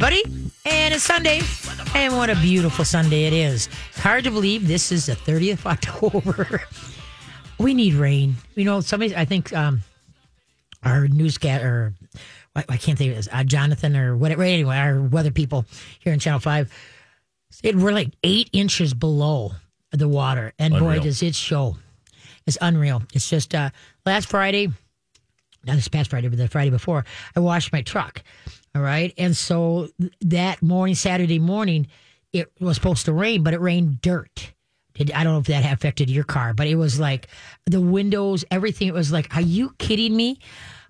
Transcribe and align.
everybody. 0.00 0.52
And 0.64 0.94
it's 0.94 1.02
Sunday. 1.02 1.40
And 1.92 2.16
what 2.16 2.30
a 2.30 2.36
beautiful 2.36 2.84
Sunday 2.84 3.24
it 3.24 3.32
is. 3.32 3.68
It's 3.90 3.98
hard 3.98 4.22
to 4.24 4.30
believe 4.30 4.68
this 4.68 4.92
is 4.92 5.06
the 5.06 5.16
30th 5.16 5.54
of 5.54 5.66
October. 5.66 6.62
we 7.58 7.74
need 7.74 7.94
rain. 7.94 8.36
You 8.54 8.64
know, 8.64 8.80
somebody, 8.80 9.16
I 9.16 9.24
think 9.24 9.52
um, 9.52 9.80
our 10.84 11.08
newscat 11.08 11.64
or 11.64 11.94
I, 12.54 12.64
I 12.68 12.76
can't 12.76 12.96
think 12.96 13.10
of 13.10 13.26
it, 13.26 13.28
uh, 13.32 13.42
Jonathan 13.42 13.96
or 13.96 14.16
whatever. 14.16 14.44
Anyway, 14.44 14.76
our 14.76 15.02
weather 15.02 15.32
people 15.32 15.64
here 15.98 16.12
in 16.12 16.20
Channel 16.20 16.38
5 16.38 16.72
said 17.50 17.74
we're 17.74 17.90
like 17.90 18.12
eight 18.22 18.50
inches 18.52 18.94
below 18.94 19.50
the 19.90 20.06
water. 20.06 20.52
And 20.60 20.78
boy, 20.78 21.00
does 21.00 21.24
it 21.24 21.34
show. 21.34 21.76
It's 22.46 22.58
unreal. 22.60 23.02
It's 23.14 23.28
just 23.28 23.52
uh, 23.52 23.70
last 24.06 24.28
Friday, 24.28 24.68
not 25.64 25.74
this 25.74 25.88
past 25.88 26.10
Friday, 26.10 26.28
but 26.28 26.38
the 26.38 26.46
Friday 26.46 26.70
before, 26.70 27.04
I 27.34 27.40
washed 27.40 27.72
my 27.72 27.82
truck. 27.82 28.22
All 28.78 28.84
right. 28.84 29.12
And 29.18 29.36
so 29.36 29.88
that 30.20 30.62
morning, 30.62 30.94
Saturday 30.94 31.40
morning, 31.40 31.88
it 32.32 32.52
was 32.60 32.76
supposed 32.76 33.06
to 33.06 33.12
rain, 33.12 33.42
but 33.42 33.52
it 33.52 33.60
rained 33.60 34.00
dirt. 34.00 34.52
It, 34.94 35.12
I 35.16 35.24
don't 35.24 35.32
know 35.32 35.40
if 35.40 35.46
that 35.46 35.72
affected 35.72 36.08
your 36.08 36.22
car, 36.22 36.54
but 36.54 36.68
it 36.68 36.76
was 36.76 37.00
like 37.00 37.26
the 37.66 37.80
windows, 37.80 38.44
everything. 38.52 38.86
It 38.86 38.94
was 38.94 39.10
like, 39.10 39.34
are 39.34 39.42
you 39.42 39.74
kidding 39.78 40.14
me? 40.14 40.38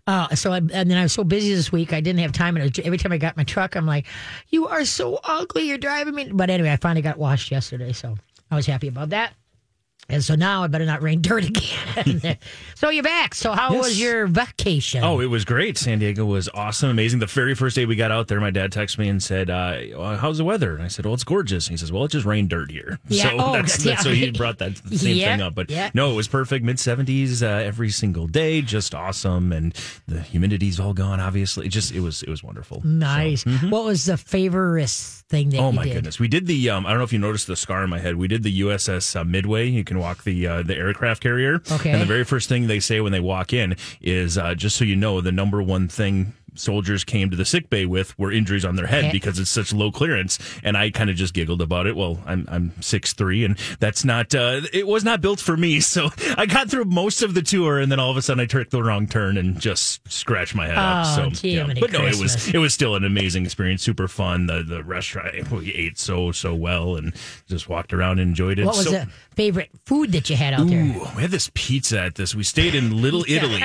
Uh, 0.07 0.35
so 0.35 0.53
I, 0.53 0.59
and 0.59 0.71
then 0.71 0.99
I 0.99 1.03
was 1.03 1.15
so 1.15 1.25
busy 1.25 1.55
this 1.55 1.73
week, 1.73 1.95
I 1.95 2.03
didn't 2.03 2.21
have 2.21 2.33
time. 2.33 2.59
And 2.59 2.79
every 2.81 2.99
time 2.99 3.13
I 3.13 3.17
got 3.17 3.39
my 3.39 3.45
truck, 3.45 3.75
I'm 3.75 3.87
like, 3.87 4.07
"You 4.49 4.67
are 4.69 4.85
so 4.85 5.19
ugly. 5.25 5.69
You're 5.69 5.79
driving 5.79 6.15
me." 6.15 6.31
But 6.31 6.51
anyway, 6.51 6.73
I 6.73 6.77
finally 6.77 7.03
got 7.03 7.19
washed 7.19 7.51
yesterday, 7.51 7.93
so 7.93 8.17
I 8.51 8.57
was 8.57 8.67
happy 8.67 8.89
about 8.89 9.11
that. 9.11 9.33
And 10.11 10.25
so 10.25 10.35
now 10.35 10.63
I 10.63 10.69
better 10.69 10.87
not 10.87 11.03
rain 11.03 11.21
dirt 11.21 11.45
again. 11.45 12.39
so 12.75 12.89
you're 12.89 13.03
back. 13.03 13.35
So 13.35 13.53
how 13.53 13.73
Yes. 13.73 13.85
was 13.85 14.01
your 14.01 14.27
vacation? 14.27 15.05
Oh, 15.05 15.21
it 15.21 15.27
was 15.27 15.45
great. 15.45 15.77
San 15.77 15.99
Diego 15.99 16.25
was 16.25 16.49
awesome, 16.55 16.89
amazing. 16.89 17.19
The 17.19 17.27
very 17.27 17.55
first 17.55 17.77
day 17.77 17.85
we 17.85 17.95
got 17.95 18.11
out 18.11 18.27
there, 18.29 18.41
my 18.41 18.51
dad 18.51 18.73
texted 18.73 18.97
me 19.01 19.11
and 19.11 19.23
said, 19.23 19.51
uh, 19.51 20.17
"How's 20.17 20.39
the 20.39 20.45
weather?" 20.45 20.75
And 20.75 20.83
I 20.83 20.89
said, 20.89 21.05
"Well, 21.05 21.13
it's 21.13 21.25
gorgeous." 21.25 21.67
And 21.67 21.73
he 21.75 21.77
says, 21.77 21.93
"Well, 21.93 22.05
it 22.07 22.11
just 22.11 22.25
rained 22.25 22.49
dirt 22.49 22.71
here." 22.71 22.99
Yeah. 23.09 23.25
So 23.31 23.37
Oh, 23.39 23.53
that's, 23.53 23.85
yeah. 23.85 23.93
that's 23.93 24.05
so 24.05 24.11
he 24.13 24.31
brought 24.31 24.57
that 24.59 24.79
same 24.93 25.17
Yeah. 25.17 25.33
thing 25.37 25.43
up. 25.43 25.55
But 25.55 25.69
Yeah. 25.71 25.91
no, 25.93 26.11
it 26.11 26.15
was 26.15 26.27
perfect. 26.27 26.65
Mid 26.65 26.79
seventies 26.81 27.43
uh, 27.43 27.47
every 27.47 27.91
single 27.91 28.27
day, 28.27 28.63
just 28.63 28.95
awesome, 28.95 29.53
and 29.53 29.75
the 30.07 30.21
humidity's 30.23 30.81
all 30.81 30.95
gone. 30.95 31.21
Obviously, 31.21 31.67
it 31.67 31.69
just 31.69 31.93
it 31.93 32.01
was 32.01 32.23
it 32.23 32.31
was 32.31 32.43
wonderful. 32.43 32.81
Nice. 32.83 33.45
What 33.45 33.85
was 33.85 34.07
the 34.07 34.17
favorite 34.17 34.89
thing 35.29 35.51
that 35.51 35.57
Mm-hmm. 35.59 35.65
Oh 35.67 35.73
my 35.73 35.85
did? 35.85 35.93
goodness, 35.93 36.19
we 36.19 36.29
did 36.29 36.47
the. 36.47 36.71
Um, 36.71 36.87
I 36.87 36.91
don't 36.91 36.99
know 36.99 37.05
if 37.05 37.13
you 37.13 37.19
noticed 37.19 37.47
the 37.47 37.57
scar 37.57 37.83
on 37.83 37.91
my 37.91 37.99
head. 37.99 38.17
We 38.17 38.27
did 38.29 38.43
the 38.43 38.61
USS 38.63 39.15
uh, 39.15 39.25
Midway. 39.25 39.69
You 39.69 39.85
can 39.85 39.98
walk 39.99 40.25
the 40.25 40.47
uh, 40.47 40.63
the 40.63 40.77
aircraft 40.77 41.23
carrier. 41.23 41.61
Okay. 41.71 41.91
And 41.91 42.01
the 42.01 42.07
very 42.07 42.25
first 42.25 42.49
thing 42.49 42.67
they 42.67 42.81
say 42.81 43.01
when 43.01 43.13
they 43.13 43.21
walk 43.21 43.53
in 43.53 43.77
is 44.01 44.39
uh, 44.39 44.55
just 44.55 44.77
so 44.77 44.85
you 44.85 44.97
know, 44.97 45.21
the 45.21 45.33
number 45.33 45.63
one 45.63 45.89
thing 45.89 46.35
soldiers 46.55 47.05
came 47.05 47.31
to 47.31 47.37
the 47.37 47.45
sick 47.45 47.71
bay 47.71 47.87
with 47.87 48.19
were 48.19 48.33
injuries 48.33 48.65
on 48.65 48.77
their 48.77 48.87
head 48.87 49.05
Okay. 49.05 49.13
because 49.13 49.39
it's 49.39 49.51
such 49.51 49.73
low 49.73 49.91
clearance. 49.93 50.39
And 50.63 50.77
I 50.77 50.91
kind 50.91 51.11
of 51.11 51.17
just 51.17 51.35
giggled 51.35 51.63
about 51.63 51.87
it. 51.87 51.97
Well, 51.97 52.19
I'm 52.27 52.47
I'm 52.51 52.73
six 52.83 53.13
three, 53.13 53.45
and 53.45 53.59
that's 53.81 54.05
not. 54.05 54.35
Uh, 54.35 54.63
it 54.73 54.87
was 54.87 55.05
not 55.05 55.21
built 55.21 55.41
for 55.41 55.57
me. 55.57 55.81
So 55.99 56.11
I 56.37 56.47
got 56.47 56.71
through 56.71 56.85
most 56.85 57.23
of 57.23 57.35
the 57.35 57.43
tour, 57.43 57.79
and 57.79 57.91
then 57.91 57.99
all 57.99 58.11
of 58.11 58.17
a 58.17 58.23
sudden 58.23 58.41
I 58.41 58.47
took 58.47 58.71
the 58.71 58.83
wrong 58.83 59.07
turn 59.07 59.37
and 59.37 59.59
just 59.59 60.01
scratched 60.11 60.55
my 60.55 60.67
head 60.67 60.77
up. 60.79 61.07
Oh, 61.07 61.31
So 61.31 61.49
Jiminy 61.49 61.81
but 61.81 61.93
no, 61.93 62.05
it 62.07 62.17
was 62.17 62.53
it 62.53 62.59
was 62.59 62.75
still 62.75 62.95
an 62.95 63.05
amazing 63.05 63.45
experience, 63.45 63.83
super 63.83 64.07
fun. 64.07 64.47
The 64.47 64.63
the 64.63 64.85
restaurant 64.85 65.51
we 65.51 65.73
ate 65.75 65.99
so 65.99 66.31
so 66.33 66.55
well 66.55 66.97
and 66.97 67.15
just 67.49 67.69
walked 67.69 67.93
around 67.93 68.19
and 68.19 68.29
enjoyed 68.29 68.59
it. 68.59 68.67
What 68.67 68.77
was 68.77 68.85
so, 68.87 68.91
the 68.93 69.09
favorite 69.35 69.71
food 69.87 70.13
that 70.13 70.29
you 70.31 70.37
had 70.37 70.55
out 70.55 70.69
there? 70.69 70.85
We 71.17 71.23
had 71.23 71.31
this 71.31 71.51
pizza 71.55 72.01
at 72.01 72.15
this. 72.17 72.35
We 72.35 72.43
stayed 72.43 72.75
in 72.75 73.01
Little 73.03 73.25
Italy, 73.29 73.63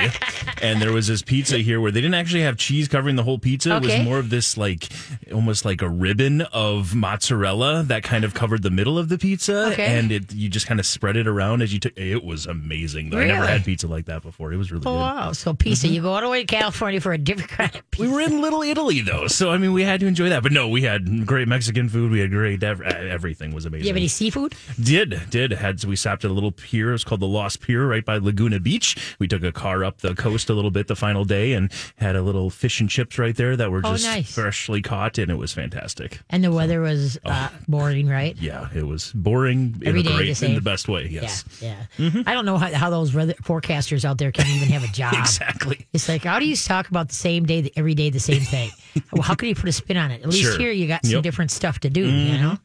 and 0.62 0.80
there 0.80 0.92
was 0.92 1.06
this 1.06 1.22
pizza 1.22 1.58
here 1.58 1.80
where 1.80 1.90
they 1.92 2.00
didn't 2.00 2.14
actually 2.14 2.42
have 2.42 2.56
cheese 2.56 2.73
covering 2.88 3.16
the 3.16 3.22
whole 3.22 3.38
pizza. 3.38 3.76
It 3.76 3.82
was 3.82 3.98
more 4.04 4.18
of 4.18 4.30
this 4.30 4.56
like 4.56 4.88
almost 5.32 5.64
like 5.64 5.82
a 5.82 5.88
ribbon 5.88 6.42
of 6.52 6.94
mozzarella 6.94 7.82
that 7.84 8.02
kind 8.02 8.24
of 8.24 8.34
covered 8.34 8.62
the 8.62 8.70
middle 8.70 8.98
of 8.98 9.08
the 9.08 9.18
pizza, 9.18 9.68
Okay. 9.72 9.86
and 9.98 10.10
it 10.12 10.32
you 10.34 10.48
just 10.48 10.66
kind 10.66 10.80
of 10.80 10.86
spread 10.86 11.16
it 11.16 11.26
around 11.26 11.62
as 11.62 11.72
you 11.72 11.80
took. 11.80 11.96
It 11.98 12.24
was 12.24 12.46
amazing. 12.46 13.10
Though. 13.10 13.18
I 13.18 13.26
never 13.26 13.46
had 13.46 13.64
pizza 13.64 13.86
like 13.86 14.06
that 14.06 14.22
before. 14.22 14.52
It 14.52 14.56
was 14.56 14.70
really 14.72 14.84
Oh, 14.86 14.92
good. 14.92 14.98
wow. 14.98 15.32
So 15.32 15.54
pizza. 15.54 15.86
Mm-hmm. 15.86 15.94
You 15.94 16.02
go 16.02 16.12
all 16.14 16.20
the 16.20 16.28
way 16.28 16.44
to 16.44 16.46
California 16.46 17.00
for 17.00 17.12
a 17.12 17.18
different 17.18 17.50
kind 17.50 17.74
of 17.74 17.90
pizza. 17.90 18.08
We 18.08 18.14
were 18.14 18.20
in 18.20 18.40
Little 18.40 18.62
Italy 18.62 19.00
though, 19.00 19.26
so 19.28 19.50
I 19.50 19.58
mean 19.58 19.72
we 19.72 19.82
had 19.84 20.00
to 20.00 20.06
enjoy 20.06 20.28
that. 20.30 20.42
But 20.42 20.52
no, 20.52 20.68
we 20.68 20.82
had 20.82 21.26
great 21.26 21.48
Mexican 21.48 21.88
food. 21.88 22.10
We 22.10 22.20
had 22.20 22.30
great 22.30 22.62
ev- 22.62 22.80
everything 22.82 23.54
was 23.54 23.64
amazing. 23.66 23.84
you 23.86 23.90
have 23.90 23.96
any 23.96 24.08
seafood? 24.08 24.54
Did 24.82 25.20
did 25.30 25.52
had 25.52 25.82
we 25.84 25.96
stopped 25.96 26.24
at 26.24 26.30
a 26.30 26.34
little 26.34 26.52
pier. 26.52 26.90
It 26.90 26.92
was 26.92 27.04
called 27.04 27.20
the 27.20 27.26
Lost 27.26 27.60
Pier, 27.60 27.86
right 27.86 28.04
by 28.04 28.18
Laguna 28.18 28.60
Beach. 28.60 28.96
We 29.18 29.28
took 29.28 29.42
a 29.42 29.52
car 29.52 29.84
up 29.84 29.98
the 30.00 30.14
coast 30.14 30.48
a 30.50 30.54
little 30.54 30.70
bit 30.70 30.86
the 30.88 30.96
final 30.96 31.24
day 31.24 31.52
and 31.52 31.70
had 31.96 32.16
a 32.16 32.22
little 32.22 32.50
fish 32.64 32.80
and 32.80 32.88
chips 32.88 33.18
right 33.18 33.36
there 33.36 33.54
that 33.58 33.70
were 33.70 33.82
Oh, 33.84 33.92
just 33.92 34.06
nice. 34.06 34.34
freshly 34.34 34.80
caught, 34.80 35.18
and 35.18 35.30
it 35.30 35.34
was 35.34 35.52
fantastic. 35.52 36.20
And 36.30 36.42
the 36.42 36.50
weather 36.50 36.80
was 36.80 37.18
uh, 37.26 37.50
boring, 37.68 38.08
right? 38.08 38.34
Yeah, 38.40 38.68
it 38.74 38.86
was 38.86 39.12
boring 39.12 39.82
Every 39.84 40.00
in 40.00 40.06
day 40.06 40.10
a 40.10 40.12
the 40.12 40.16
great, 40.16 40.28
in 40.30 40.34
same. 40.34 40.54
the 40.54 40.62
best 40.62 40.88
way. 40.88 41.06
Yes, 41.10 41.44
Yeah, 41.60 41.74
yeah. 41.98 42.22
I 42.26 42.32
don't 42.32 42.46
know 42.46 42.56
how, 42.56 42.72
how 42.72 42.88
those 42.88 43.12
weather 43.14 43.34
forecasters 43.42 44.06
out 44.06 44.16
there 44.16 44.32
can 44.32 44.46
even 44.46 44.68
have 44.68 44.82
a 44.82 44.86
job. 44.94 45.12
exactly. 45.12 45.86
It's 45.92 46.08
like, 46.08 46.24
how 46.24 46.38
do 46.38 46.46
you 46.46 46.56
talk 46.56 46.88
about 46.88 47.08
the 47.08 47.14
same 47.14 47.44
day, 47.44 47.70
every 47.76 47.94
day, 47.94 48.08
the 48.08 48.18
same 48.18 48.40
thing? 48.40 48.70
well, 49.12 49.20
how 49.20 49.34
can 49.34 49.48
you 49.50 49.54
put 49.54 49.68
a 49.68 49.72
spin 49.72 49.98
on 49.98 50.10
it? 50.10 50.22
At 50.22 50.28
least 50.30 50.42
Sure. 50.44 50.58
here 50.58 50.70
you 50.72 50.88
got 50.88 51.04
some 51.04 51.10
Yep. 51.10 51.18
Mm-hmm. 51.18 51.22
different 51.22 51.50
stuff 51.50 51.80
to 51.80 51.90
do, 51.90 52.08
you 52.08 52.38
know? 52.38 52.56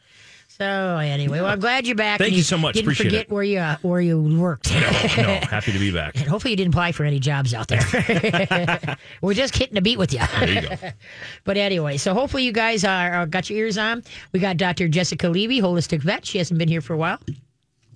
So 0.62 0.98
anyway, 0.98 1.40
well, 1.40 1.50
I'm 1.50 1.62
glad 1.62 1.88
you're 1.88 1.96
back. 1.96 2.18
Thank 2.18 2.32
and 2.32 2.38
you 2.38 2.44
so 2.44 2.58
much. 2.58 2.74
Didn't 2.74 2.88
Appreciate 2.88 3.06
forget 3.06 3.22
it. 3.28 3.32
where 3.32 3.44
you 3.44 3.60
uh, 3.60 3.78
where 3.82 4.02
you 4.02 4.22
worked. 4.22 4.74
No, 4.74 4.82
no, 4.82 4.88
happy 5.50 5.72
to 5.72 5.80
be 5.80 5.90
back. 5.90 6.18
And 6.18 6.28
hopefully 6.28 6.52
you 6.52 6.58
didn't 6.58 6.74
apply 6.74 6.92
for 6.92 7.06
any 7.06 7.18
jobs 7.18 7.54
out 7.54 7.70
there. 7.70 7.80
We're 9.22 9.36
just 9.36 9.56
hitting 9.56 9.78
a 9.78 9.82
beat 9.82 9.98
with 9.98 10.12
you. 10.12 10.20
There 10.20 10.50
you 10.50 10.68
go. 10.68 10.76
But 11.46 11.56
anyway, 11.56 11.96
so 11.96 12.14
hopefully 12.14 12.44
you 12.44 12.52
guys 12.52 12.84
are, 12.84 13.14
are 13.14 13.26
got 13.26 13.50
your 13.50 13.60
ears 13.60 13.78
on. 13.78 14.04
We 14.34 14.42
got 14.42 14.58
Dr. 14.58 14.90
Jessica 14.90 15.30
Levy, 15.30 15.62
holistic 15.62 16.02
vet. 16.02 16.26
She 16.26 16.40
hasn't 16.40 16.58
been 16.58 16.68
here 16.68 16.82
for 16.82 16.94
a 16.94 16.98
while. 16.98 17.20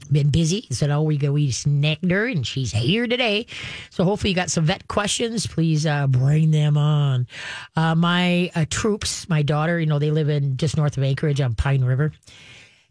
Been 0.10 0.30
busy, 0.30 0.66
so 0.70 0.88
oh, 0.90 1.02
we 1.02 1.18
go 1.18 1.34
we 1.34 1.52
snagged 1.52 2.10
her, 2.12 2.28
and 2.28 2.48
she's 2.48 2.72
here 2.72 3.08
today. 3.08 3.46
So 3.90 4.06
hopefully 4.06 4.30
you 4.30 4.36
got 4.38 4.50
some 4.50 4.64
vet 4.64 4.88
questions. 4.88 5.48
Please 5.48 5.86
uh, 5.86 6.08
bring 6.08 6.52
them 6.52 6.78
on. 6.78 7.28
Uh, 7.76 7.96
my 7.96 8.52
uh, 8.56 8.64
troops, 8.70 9.28
my 9.28 9.42
daughter, 9.42 9.82
you 9.82 9.86
know 9.86 10.00
they 10.00 10.12
live 10.12 10.30
in 10.30 10.56
just 10.56 10.78
north 10.78 10.98
of 10.98 11.04
Anchorage 11.04 11.42
on 11.42 11.56
Pine 11.56 11.84
River, 11.84 12.12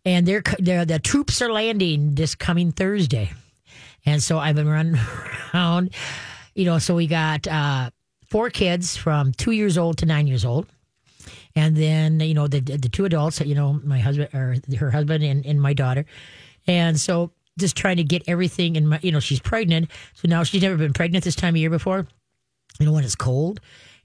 and 0.04 0.26
they're, 0.26 0.42
they're 0.58 0.84
the 0.84 0.98
troops 0.98 1.40
are 1.42 1.52
landing 1.52 2.14
this 2.14 2.34
coming 2.34 2.72
Thursday, 2.72 3.32
and 4.04 4.22
so 4.22 4.38
I've 4.38 4.56
been 4.56 4.68
running 4.68 5.00
around. 5.54 5.90
You 6.54 6.66
know, 6.66 6.78
so 6.78 6.94
we 6.94 7.06
got 7.06 7.46
uh, 7.46 7.90
four 8.32 8.48
kids 8.48 8.96
from 8.96 9.32
two 9.32 9.52
years 9.52 9.76
old 9.76 9.98
to 9.98 10.06
nine 10.06 10.26
years 10.26 10.44
old. 10.44 10.66
And 11.54 11.76
then 11.76 12.18
you 12.20 12.32
know 12.32 12.48
the 12.48 12.60
the 12.60 12.88
two 12.88 13.04
adults 13.04 13.40
you 13.40 13.54
know 13.54 13.74
my 13.84 13.98
husband 13.98 14.30
or 14.34 14.56
her 14.78 14.90
husband 14.90 15.22
and, 15.22 15.44
and 15.44 15.60
my 15.60 15.74
daughter. 15.74 16.06
And 16.66 16.98
so 16.98 17.30
just 17.58 17.76
trying 17.76 17.98
to 17.98 18.04
get 18.04 18.22
everything 18.26 18.76
in 18.76 18.86
my 18.86 18.98
you 19.02 19.12
know 19.12 19.20
she's 19.20 19.38
pregnant. 19.38 19.90
So 20.14 20.28
now 20.28 20.44
she's 20.44 20.62
never 20.62 20.78
been 20.78 20.94
pregnant 20.94 21.24
this 21.24 21.36
time 21.36 21.54
of 21.54 21.58
year 21.58 21.68
before. 21.68 22.06
You 22.80 22.86
know 22.86 22.92
when 22.92 23.04
it's 23.04 23.14
cold. 23.14 23.60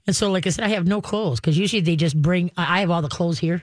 And 0.06 0.14
so 0.14 0.30
like 0.30 0.46
i 0.46 0.50
said 0.50 0.64
i 0.64 0.68
have 0.68 0.86
no 0.86 1.00
clothes 1.00 1.40
because 1.40 1.56
usually 1.56 1.80
they 1.80 1.96
just 1.96 2.20
bring 2.20 2.50
i 2.58 2.80
have 2.80 2.90
all 2.90 3.00
the 3.00 3.08
clothes 3.08 3.38
here. 3.38 3.62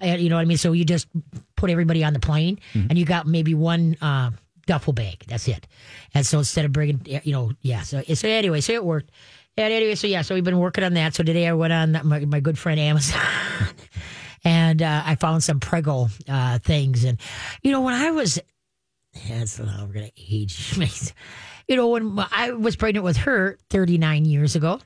You 0.00 0.30
know 0.30 0.36
what 0.36 0.42
i 0.42 0.46
mean? 0.46 0.56
So 0.56 0.72
you 0.72 0.86
just 0.86 1.08
put 1.56 1.70
everybody 1.70 2.04
on 2.04 2.12
the 2.12 2.20
plane 2.20 2.58
and 2.74 2.98
you 2.98 3.04
got 3.04 3.26
maybe 3.26 3.54
one 3.54 3.96
uh, 4.00 4.30
duffel 4.66 4.92
bag 4.92 5.24
that's 5.26 5.48
it 5.48 5.66
and 6.14 6.26
so 6.26 6.38
instead 6.38 6.64
of 6.64 6.72
bringing 6.72 7.00
you 7.24 7.32
know 7.32 7.52
yeah 7.62 7.82
so 7.82 8.02
so 8.02 8.28
anyway 8.28 8.60
so 8.60 8.72
it 8.72 8.84
worked 8.84 9.10
and 9.58 9.72
anyway, 9.72 9.94
so 9.94 10.06
yeah, 10.06 10.20
so 10.20 10.34
we've 10.34 10.44
been 10.44 10.58
working 10.58 10.84
on 10.84 10.94
that. 10.94 11.14
So 11.14 11.22
today 11.22 11.46
I 11.46 11.54
went 11.54 11.72
on 11.72 11.92
my, 12.04 12.20
my 12.26 12.40
good 12.40 12.58
friend 12.58 12.78
Amazon 12.78 13.22
and 14.44 14.82
uh, 14.82 15.02
I 15.04 15.14
found 15.14 15.42
some 15.42 15.60
Prego 15.60 16.08
uh, 16.28 16.58
things. 16.58 17.04
And, 17.04 17.18
you 17.62 17.72
know, 17.72 17.80
when 17.80 17.94
I 17.94 18.10
was, 18.10 18.38
it's, 19.14 19.58
uh, 19.58 19.84
we're 19.86 19.94
going 19.94 20.10
to 20.10 20.34
age. 20.34 20.78
You 21.68 21.74
know, 21.74 21.88
when 21.88 22.16
I 22.30 22.52
was 22.52 22.76
pregnant 22.76 23.02
with 23.02 23.16
her 23.16 23.58
39 23.70 24.24
years 24.24 24.54
ago, 24.54 24.78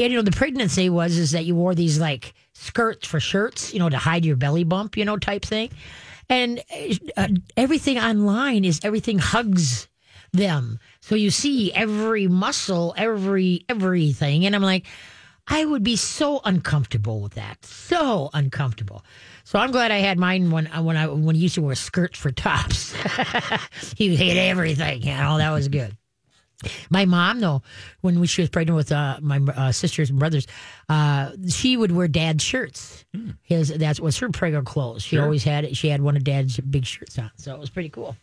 and, 0.00 0.10
you 0.10 0.16
know, 0.16 0.22
the 0.22 0.32
pregnancy 0.32 0.90
was 0.90 1.16
is 1.16 1.30
that 1.30 1.44
you 1.44 1.54
wore 1.54 1.76
these 1.76 2.00
like 2.00 2.34
skirts 2.58 3.06
for 3.06 3.20
shirts, 3.20 3.72
you 3.72 3.78
know, 3.78 3.88
to 3.88 3.96
hide 3.96 4.24
your 4.24 4.36
belly 4.36 4.64
bump, 4.64 4.96
you 4.96 5.04
know, 5.04 5.16
type 5.16 5.44
thing. 5.44 5.70
And 6.28 6.62
uh, 7.16 7.28
everything 7.56 7.98
online 7.98 8.64
is 8.64 8.80
everything 8.82 9.18
hugs 9.18 9.88
them. 10.32 10.78
So 11.00 11.14
you 11.14 11.30
see 11.30 11.72
every 11.72 12.26
muscle, 12.26 12.94
every 12.96 13.64
everything. 13.68 14.44
And 14.44 14.54
I'm 14.54 14.62
like, 14.62 14.86
I 15.46 15.64
would 15.64 15.82
be 15.82 15.96
so 15.96 16.40
uncomfortable 16.44 17.20
with 17.20 17.34
that. 17.34 17.64
So 17.64 18.28
uncomfortable. 18.34 19.04
So 19.44 19.58
I'm 19.58 19.70
glad 19.70 19.90
I 19.90 19.98
had 19.98 20.18
mine 20.18 20.50
when 20.50 20.66
when 20.66 20.96
I 20.96 21.06
when 21.06 21.36
I 21.36 21.38
used 21.38 21.54
to 21.54 21.62
wear 21.62 21.74
skirts 21.74 22.18
for 22.18 22.30
tops. 22.30 22.94
you 23.96 24.16
hit 24.16 24.36
everything, 24.36 25.02
you 25.02 25.14
know, 25.14 25.38
that 25.38 25.50
was 25.50 25.68
good. 25.68 25.96
My 26.90 27.04
mom, 27.04 27.38
though, 27.40 27.62
when 28.00 28.18
we, 28.18 28.26
she 28.26 28.42
was 28.42 28.50
pregnant 28.50 28.76
with 28.76 28.90
uh, 28.90 29.18
my 29.22 29.38
uh, 29.38 29.70
sisters 29.70 30.10
and 30.10 30.18
brothers, 30.18 30.46
uh, 30.88 31.30
she 31.48 31.76
would 31.76 31.92
wear 31.92 32.08
dad's 32.08 32.42
shirts. 32.42 33.04
His 33.42 33.68
that 33.68 34.00
was 34.00 34.18
her 34.18 34.28
prego 34.30 34.62
clothes. 34.62 35.02
She 35.02 35.18
always 35.18 35.44
had 35.44 35.64
it. 35.64 35.76
She 35.76 35.88
had 35.88 36.00
one 36.00 36.16
of 36.16 36.24
dad's 36.24 36.58
big 36.58 36.84
shirts 36.84 37.16
on, 37.18 37.30
so 37.36 37.54
it 37.54 37.60
was 37.60 37.70
pretty 37.70 37.90
cool. 37.90 38.16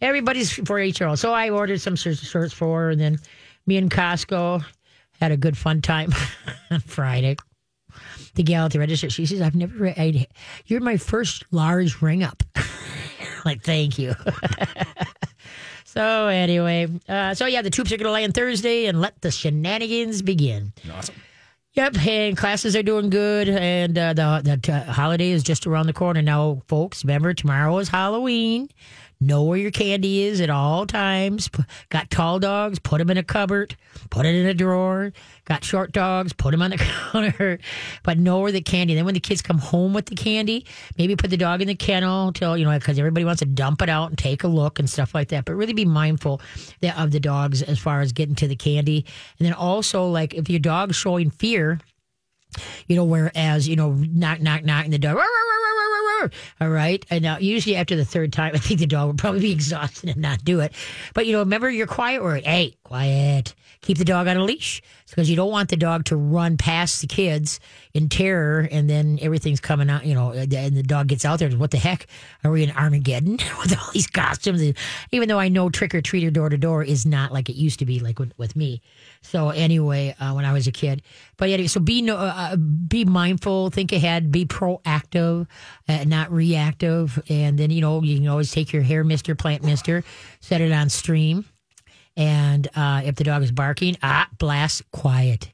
Everybody's 0.00 0.50
for 0.50 0.78
each 0.80 1.02
own. 1.02 1.16
So 1.18 1.32
I 1.32 1.50
ordered 1.50 1.80
some 1.82 1.94
shirts 1.96 2.20
shirts 2.20 2.54
for 2.54 2.80
her, 2.80 2.90
and 2.90 3.00
then 3.00 3.18
me 3.66 3.76
and 3.76 3.90
Costco 3.90 4.64
had 5.20 5.30
a 5.30 5.36
good 5.36 5.56
fun 5.58 5.82
time 5.82 6.12
on 6.70 6.80
Friday. 6.80 7.36
the 8.34 8.42
gal 8.42 8.64
at 8.66 8.72
the 8.72 8.78
register. 8.78 9.10
She 9.10 9.26
says, 9.26 9.42
"I've 9.42 9.54
never. 9.54 9.76
Re- 9.76 9.94
I'd, 9.98 10.26
you're 10.64 10.80
my 10.80 10.96
first 10.96 11.44
large 11.50 12.00
ring 12.00 12.22
up." 12.22 12.42
like, 13.44 13.62
thank 13.62 13.98
you. 13.98 14.14
so 15.92 16.28
anyway, 16.28 16.88
uh, 17.06 17.34
so 17.34 17.44
yeah, 17.44 17.60
the 17.60 17.68
troops 17.68 17.92
are 17.92 17.98
going 17.98 18.06
to 18.06 18.12
land 18.12 18.32
Thursday 18.32 18.86
and 18.86 18.98
let 19.00 19.20
the 19.20 19.30
shenanigans 19.30 20.22
begin. 20.22 20.72
Awesome. 20.90 21.14
Yep, 21.74 22.06
and 22.06 22.36
classes 22.36 22.74
are 22.76 22.82
doing 22.82 23.10
good, 23.10 23.48
and 23.48 23.96
uh, 23.98 24.12
the 24.14 24.58
the 24.58 24.72
uh, 24.72 24.92
holiday 24.92 25.30
is 25.30 25.42
just 25.42 25.66
around 25.66 25.86
the 25.86 25.92
corner 25.92 26.22
now, 26.22 26.62
folks. 26.66 27.04
Remember, 27.04 27.34
tomorrow 27.34 27.76
is 27.78 27.88
Halloween. 27.88 28.68
Know 29.22 29.44
where 29.44 29.58
your 29.58 29.70
candy 29.70 30.24
is 30.24 30.40
at 30.40 30.50
all 30.50 30.84
times. 30.84 31.48
Got 31.90 32.10
tall 32.10 32.40
dogs, 32.40 32.80
put 32.80 32.98
them 32.98 33.08
in 33.08 33.16
a 33.18 33.22
cupboard, 33.22 33.76
put 34.10 34.26
it 34.26 34.34
in 34.34 34.46
a 34.46 34.54
drawer. 34.54 35.12
Got 35.44 35.62
short 35.62 35.92
dogs, 35.92 36.32
put 36.32 36.50
them 36.50 36.60
on 36.60 36.70
the 36.70 36.76
counter. 37.12 37.60
But 38.02 38.18
know 38.18 38.40
where 38.40 38.50
the 38.50 38.60
candy. 38.60 38.96
Then 38.96 39.04
when 39.04 39.14
the 39.14 39.20
kids 39.20 39.40
come 39.40 39.58
home 39.58 39.92
with 39.92 40.06
the 40.06 40.16
candy, 40.16 40.66
maybe 40.98 41.14
put 41.14 41.30
the 41.30 41.36
dog 41.36 41.62
in 41.62 41.68
the 41.68 41.76
kennel 41.76 42.32
till 42.32 42.56
you 42.56 42.64
know 42.64 42.76
because 42.76 42.98
everybody 42.98 43.24
wants 43.24 43.38
to 43.38 43.46
dump 43.46 43.80
it 43.80 43.88
out 43.88 44.08
and 44.08 44.18
take 44.18 44.42
a 44.42 44.48
look 44.48 44.80
and 44.80 44.90
stuff 44.90 45.14
like 45.14 45.28
that. 45.28 45.44
But 45.44 45.54
really 45.54 45.72
be 45.72 45.84
mindful 45.84 46.40
of 46.96 47.12
the 47.12 47.20
dogs 47.20 47.62
as 47.62 47.78
far 47.78 48.00
as 48.00 48.12
getting 48.12 48.34
to 48.36 48.48
the 48.48 48.56
candy, 48.56 49.06
and 49.38 49.46
then 49.46 49.52
also 49.52 50.08
like 50.08 50.34
if 50.34 50.50
your 50.50 50.58
dog's 50.58 50.96
showing 50.96 51.30
fear 51.30 51.78
you 52.86 52.96
know, 52.96 53.04
whereas, 53.04 53.66
you 53.66 53.76
know, 53.76 53.92
knock, 53.92 54.40
knock, 54.40 54.62
knock, 54.62 54.84
and 54.84 54.92
the 54.92 54.98
dog, 54.98 55.16
"Roar, 56.22 56.30
roar, 56.30 56.68
roar, 56.68 56.68
roar, 56.68 56.68
roar, 56.68 56.68
roar." 56.68 56.68
all 56.68 56.74
right. 56.74 57.04
And 57.10 57.22
now, 57.22 57.38
usually 57.38 57.76
after 57.76 57.96
the 57.96 58.04
third 58.04 58.32
time, 58.32 58.52
I 58.54 58.58
think 58.58 58.80
the 58.80 58.86
dog 58.86 59.08
would 59.08 59.18
probably 59.18 59.40
be 59.40 59.52
exhausted 59.52 60.10
and 60.10 60.18
not 60.18 60.44
do 60.44 60.60
it. 60.60 60.72
But, 61.14 61.26
you 61.26 61.32
know, 61.32 61.40
remember 61.40 61.70
your 61.70 61.86
quiet 61.86 62.22
word. 62.22 62.44
Hey, 62.44 62.76
quiet. 62.92 63.54
Keep 63.80 63.96
the 63.96 64.04
dog 64.04 64.28
on 64.28 64.36
a 64.36 64.44
leash 64.44 64.82
because 65.08 65.30
you 65.30 65.34
don't 65.34 65.50
want 65.50 65.70
the 65.70 65.78
dog 65.78 66.04
to 66.04 66.14
run 66.14 66.58
past 66.58 67.00
the 67.00 67.06
kids 67.06 67.58
in 67.94 68.10
terror 68.10 68.68
and 68.70 68.88
then 68.88 69.18
everything's 69.22 69.60
coming 69.60 69.88
out, 69.88 70.04
you 70.04 70.12
know, 70.14 70.32
and 70.32 70.50
the 70.50 70.82
dog 70.82 71.06
gets 71.06 71.24
out 71.24 71.38
there. 71.38 71.50
What 71.52 71.70
the 71.70 71.78
heck? 71.78 72.06
Are 72.44 72.50
we 72.50 72.62
in 72.62 72.70
Armageddon 72.70 73.38
with 73.60 73.78
all 73.78 73.90
these 73.94 74.06
costumes? 74.06 74.74
Even 75.10 75.26
though 75.26 75.38
I 75.38 75.48
know 75.48 75.70
trick 75.70 75.94
or 75.94 76.02
treater 76.02 76.30
door 76.30 76.50
to 76.50 76.58
door 76.58 76.84
is 76.84 77.06
not 77.06 77.32
like 77.32 77.48
it 77.48 77.56
used 77.56 77.78
to 77.78 77.86
be, 77.86 77.98
like 77.98 78.18
with, 78.18 78.34
with 78.36 78.56
me. 78.56 78.82
So 79.22 79.48
anyway, 79.48 80.14
uh, 80.20 80.34
when 80.34 80.44
I 80.44 80.52
was 80.52 80.66
a 80.66 80.72
kid, 80.72 81.00
but 81.38 81.48
yeah, 81.48 81.66
so 81.68 81.80
be 81.80 82.02
no, 82.02 82.18
uh, 82.18 82.56
be 82.56 83.06
mindful, 83.06 83.70
think 83.70 83.92
ahead, 83.92 84.30
be 84.30 84.44
proactive, 84.44 85.46
uh, 85.88 86.04
not 86.04 86.30
reactive, 86.30 87.22
and 87.30 87.58
then 87.58 87.70
you 87.70 87.80
know 87.80 88.02
you 88.02 88.18
can 88.18 88.28
always 88.28 88.52
take 88.52 88.70
your 88.70 88.82
hair 88.82 89.02
mister, 89.02 89.34
plant 89.34 89.64
mister, 89.64 90.04
set 90.40 90.60
it 90.60 90.72
on 90.72 90.90
stream, 90.90 91.46
and 92.16 92.68
uh, 92.74 93.02
if 93.04 93.16
the 93.16 93.24
dog 93.24 93.42
is 93.42 93.52
barking, 93.52 93.96
ah, 94.02 94.28
blast 94.38 94.90
quiet. 94.90 95.52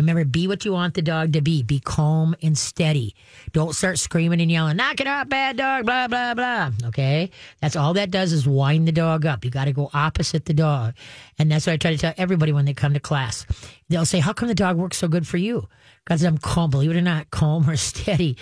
Remember, 0.00 0.24
be 0.24 0.48
what 0.48 0.64
you 0.64 0.72
want 0.72 0.94
the 0.94 1.02
dog 1.02 1.34
to 1.34 1.42
be. 1.42 1.62
Be 1.62 1.78
calm 1.78 2.34
and 2.42 2.56
steady. 2.56 3.14
Don't 3.52 3.74
start 3.74 3.98
screaming 3.98 4.40
and 4.40 4.50
yelling, 4.50 4.78
knock 4.78 4.98
it 4.98 5.06
out, 5.06 5.28
bad 5.28 5.58
dog, 5.58 5.84
blah, 5.84 6.08
blah, 6.08 6.32
blah. 6.32 6.70
Okay? 6.86 7.30
That's 7.60 7.76
all 7.76 7.92
that 7.94 8.10
does 8.10 8.32
is 8.32 8.48
wind 8.48 8.88
the 8.88 8.92
dog 8.92 9.26
up. 9.26 9.44
You 9.44 9.50
got 9.50 9.66
to 9.66 9.72
go 9.72 9.90
opposite 9.92 10.46
the 10.46 10.54
dog. 10.54 10.94
And 11.38 11.52
that's 11.52 11.66
what 11.66 11.74
I 11.74 11.76
try 11.76 11.90
to 11.90 11.98
tell 11.98 12.14
everybody 12.16 12.52
when 12.52 12.64
they 12.64 12.72
come 12.72 12.94
to 12.94 13.00
class. 13.00 13.44
They'll 13.90 14.06
say, 14.06 14.20
How 14.20 14.32
come 14.32 14.48
the 14.48 14.54
dog 14.54 14.78
works 14.78 14.96
so 14.96 15.06
good 15.06 15.26
for 15.26 15.36
you? 15.36 15.68
Because 16.04 16.22
I'm 16.22 16.38
calm, 16.38 16.70
believe 16.70 16.92
it 16.92 16.96
or 16.96 17.02
not, 17.02 17.30
calm 17.30 17.68
or 17.68 17.76
steady. 17.76 18.38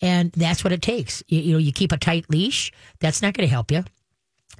And 0.00 0.32
that's 0.32 0.64
what 0.64 0.72
it 0.72 0.80
takes. 0.80 1.22
You, 1.28 1.40
you 1.40 1.52
know, 1.52 1.58
you 1.58 1.72
keep 1.72 1.92
a 1.92 1.98
tight 1.98 2.24
leash, 2.30 2.72
that's 3.00 3.20
not 3.20 3.34
going 3.34 3.46
to 3.46 3.52
help 3.52 3.70
you. 3.70 3.84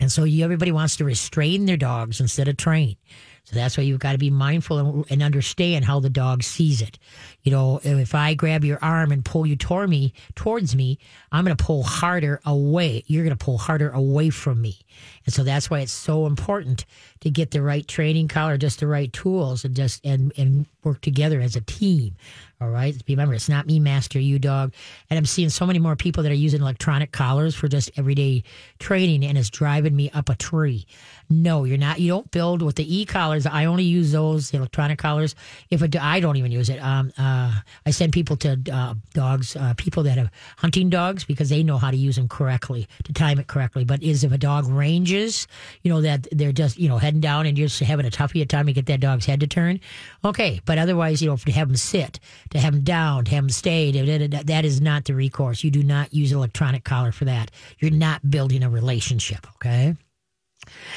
And 0.00 0.10
so 0.10 0.24
you, 0.24 0.44
everybody 0.44 0.72
wants 0.72 0.96
to 0.96 1.04
restrain 1.04 1.66
their 1.66 1.76
dogs 1.76 2.20
instead 2.20 2.48
of 2.48 2.56
train. 2.56 2.96
So 3.44 3.56
that's 3.56 3.76
why 3.76 3.82
you've 3.82 3.98
got 3.98 4.12
to 4.12 4.18
be 4.18 4.30
mindful 4.30 4.78
and, 4.78 5.04
and 5.10 5.22
understand 5.22 5.84
how 5.84 5.98
the 5.98 6.08
dog 6.08 6.44
sees 6.44 6.80
it. 6.80 6.98
You 7.42 7.50
know, 7.50 7.80
if 7.82 8.14
I 8.14 8.34
grab 8.34 8.64
your 8.64 8.78
arm 8.80 9.10
and 9.10 9.24
pull 9.24 9.46
you 9.46 9.56
toward 9.56 9.90
me, 9.90 10.14
towards 10.36 10.76
me, 10.76 10.98
I'm 11.32 11.44
going 11.44 11.56
to 11.56 11.64
pull 11.64 11.82
harder 11.82 12.40
away. 12.44 13.02
You're 13.08 13.24
going 13.24 13.36
to 13.36 13.44
pull 13.44 13.58
harder 13.58 13.90
away 13.90 14.30
from 14.30 14.62
me. 14.62 14.78
And 15.26 15.34
so 15.34 15.42
that's 15.42 15.68
why 15.68 15.80
it's 15.80 15.92
so 15.92 16.26
important 16.26 16.84
to 17.20 17.30
get 17.30 17.50
the 17.50 17.62
right 17.62 17.86
training 17.86 18.28
collar, 18.28 18.56
just 18.56 18.78
the 18.78 18.86
right 18.86 19.12
tools, 19.12 19.64
and 19.64 19.74
just 19.74 20.04
and 20.04 20.32
and 20.36 20.66
work 20.84 21.00
together 21.00 21.40
as 21.40 21.56
a 21.56 21.60
team. 21.60 22.14
All 22.62 22.70
right. 22.70 22.94
Remember, 23.08 23.34
it's 23.34 23.48
not 23.48 23.66
me, 23.66 23.80
master 23.80 24.20
you, 24.20 24.38
dog. 24.38 24.72
And 25.10 25.18
I'm 25.18 25.26
seeing 25.26 25.48
so 25.48 25.66
many 25.66 25.80
more 25.80 25.96
people 25.96 26.22
that 26.22 26.30
are 26.30 26.36
using 26.36 26.60
electronic 26.60 27.10
collars 27.10 27.56
for 27.56 27.66
just 27.66 27.90
everyday 27.96 28.44
training, 28.78 29.24
and 29.24 29.36
it's 29.36 29.50
driving 29.50 29.96
me 29.96 30.10
up 30.10 30.28
a 30.28 30.36
tree. 30.36 30.86
No, 31.28 31.64
you're 31.64 31.78
not. 31.78 31.98
You 31.98 32.08
don't 32.08 32.30
build 32.30 32.62
with 32.62 32.76
the 32.76 33.00
e 33.00 33.04
collars. 33.04 33.46
I 33.46 33.64
only 33.64 33.84
use 33.84 34.12
those 34.12 34.52
electronic 34.52 34.98
collars. 34.98 35.34
If 35.70 35.82
it, 35.82 35.96
I 35.96 36.20
don't 36.20 36.36
even 36.36 36.52
use 36.52 36.68
it. 36.68 36.78
Um, 36.78 37.12
uh, 37.18 37.52
I 37.86 37.90
send 37.90 38.12
people 38.12 38.36
to 38.36 38.60
uh, 38.72 38.94
dogs, 39.14 39.56
uh, 39.56 39.74
people 39.76 40.04
that 40.04 40.18
have 40.18 40.30
hunting 40.58 40.90
dogs 40.90 41.24
because 41.24 41.48
they 41.48 41.62
know 41.62 41.78
how 41.78 41.90
to 41.90 41.96
use 41.96 42.16
them 42.16 42.28
correctly 42.28 42.86
to 43.04 43.12
time 43.12 43.40
it 43.40 43.46
correctly. 43.48 43.84
But 43.84 44.02
is 44.02 44.22
if 44.22 44.30
a 44.30 44.38
dog 44.38 44.68
ranges, 44.68 45.48
you 45.82 45.90
know 45.90 46.02
that 46.02 46.28
they're 46.30 46.52
just 46.52 46.78
you 46.78 46.88
know 46.88 46.98
heading 46.98 47.20
down 47.20 47.46
and 47.46 47.58
you're 47.58 47.68
just 47.68 47.80
having 47.80 48.06
a 48.06 48.10
toughie 48.10 48.42
a 48.42 48.46
time 48.46 48.66
to 48.66 48.72
get 48.72 48.86
that 48.86 49.00
dog's 49.00 49.26
head 49.26 49.40
to 49.40 49.46
turn. 49.46 49.80
Okay, 50.24 50.60
but 50.64 50.78
otherwise, 50.78 51.22
you 51.22 51.28
know, 51.28 51.36
to 51.36 51.52
have 51.52 51.68
them 51.68 51.76
sit, 51.76 52.20
to 52.52 52.58
have 52.58 52.74
them 52.74 52.82
down, 52.82 53.24
to 53.24 53.30
have 53.32 53.44
them 53.44 53.50
stay, 53.50 53.90
that 53.90 54.64
is 54.64 54.80
not 54.80 55.04
the 55.06 55.14
recourse. 55.14 55.64
You 55.64 55.70
do 55.70 55.82
not 55.82 56.12
use 56.12 56.32
electronic 56.32 56.84
collar 56.84 57.12
for 57.12 57.24
that. 57.24 57.50
You're 57.78 57.90
not 57.90 58.30
building 58.30 58.62
a 58.62 58.70
relationship. 58.70 59.46
Okay. 59.56 59.96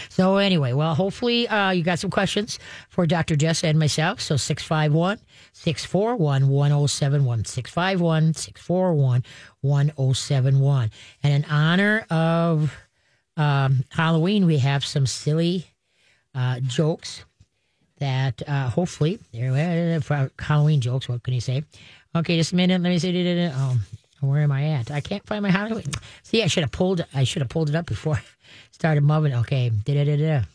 So 0.10 0.38
anyway, 0.38 0.74
well, 0.74 0.94
hopefully 0.94 1.48
uh, 1.48 1.72
you 1.72 1.84
got 1.84 2.00
some 2.00 2.12
questions 2.12 2.60
for 2.90 3.08
Dr. 3.08 3.36
Jess 3.36 3.64
and 3.64 3.80
myself. 3.80 4.22
So 4.22 4.38
651 4.38 5.20
641 5.54 6.48
1071. 6.48 7.46
651 7.46 8.34
641 8.34 9.24
1071. 9.62 10.92
And 11.24 11.34
in 11.34 11.52
honor 11.52 12.06
of 12.10 12.76
um, 13.38 13.84
Halloween, 13.90 14.46
we 14.46 14.60
have 14.60 14.86
some 14.86 15.08
silly 15.08 15.66
uh, 16.36 16.60
jokes 16.60 17.24
that 18.06 18.44
uh, 18.48 18.70
hopefully, 18.70 19.20
there, 19.34 20.00
for 20.00 20.30
Halloween 20.38 20.80
jokes, 20.80 21.10
what 21.10 21.24
can 21.24 21.34
you 21.34 21.42
say? 21.42 21.64
Okay, 22.16 22.38
just 22.38 22.54
a 22.54 22.56
minute. 22.56 22.80
Let 22.80 22.90
me 22.90 23.00
see. 23.00 23.50
Oh, 23.52 23.78
where 24.22 24.42
am 24.42 24.52
I 24.52 24.64
at? 24.78 24.92
I 24.92 25.02
can't 25.02 25.26
find 25.26 25.42
my 25.42 25.50
Halloween. 25.50 25.92
See, 26.22 26.44
I 26.44 26.48
should 26.48 26.64
have 26.64 26.72
pulled. 26.72 27.04
I 27.14 27.24
should 27.24 27.42
have 27.42 27.50
pulled 27.50 27.70
it 27.70 27.76
up 27.76 27.88
before 27.88 28.16
I 28.16 28.22
started 28.72 29.04
moving. 29.04 29.34
Okay, 29.34 29.70
da-da-da-da. 29.70 30.46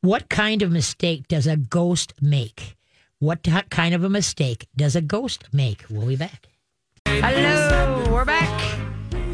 What 0.00 0.28
kind 0.30 0.62
of 0.62 0.70
mistake 0.70 1.28
does 1.28 1.46
a 1.46 1.56
ghost 1.56 2.14
make? 2.20 2.76
What 3.18 3.42
t- 3.42 3.52
kind 3.70 3.94
of 3.94 4.04
a 4.04 4.08
mistake 4.08 4.66
does 4.74 4.96
a 4.96 5.02
ghost 5.02 5.44
make? 5.52 5.84
We'll 5.90 6.06
be 6.06 6.16
back. 6.16 6.46
Hello, 7.06 8.04
we're 8.10 8.24
back. 8.24 8.78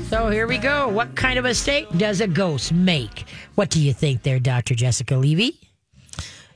So 0.09 0.31
here 0.31 0.47
we 0.49 0.59
go. 0.59 0.88
What 0.88 1.15
kind 1.15 1.38
of 1.38 1.45
mistake 1.45 1.87
does 1.97 2.21
a 2.21 2.26
ghost 2.26 2.73
make? 2.73 3.25
What 3.55 3.71
do 3.71 3.81
you 3.81 3.93
think 3.93 4.23
there, 4.25 4.41
Dr. 4.41 4.75
Jessica 4.75 5.17
Levy? 5.17 5.62